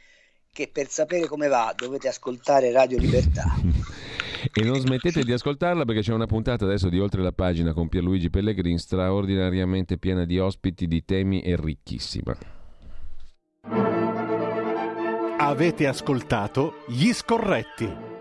che 0.52 0.70
per 0.72 0.88
sapere 0.88 1.26
come 1.26 1.48
va 1.48 1.74
dovete 1.76 2.08
ascoltare 2.08 2.72
Radio 2.72 2.98
Libertà. 2.98 3.44
e 4.54 4.64
non 4.64 4.80
smettete 4.80 5.22
di 5.22 5.32
ascoltarla 5.32 5.84
perché 5.84 6.00
c'è 6.00 6.14
una 6.14 6.24
puntata 6.24 6.64
adesso 6.64 6.88
di 6.88 6.98
Oltre 6.98 7.20
la 7.20 7.32
pagina 7.32 7.74
con 7.74 7.88
Pierluigi 7.88 8.30
Pellegrin 8.30 8.78
straordinariamente 8.78 9.98
piena 9.98 10.24
di 10.24 10.38
ospiti, 10.38 10.86
di 10.86 11.04
temi 11.04 11.42
e 11.42 11.56
ricchissima. 11.56 12.34
Avete 15.38 15.86
ascoltato 15.86 16.76
Gli 16.88 17.12
Scorretti 17.12 18.14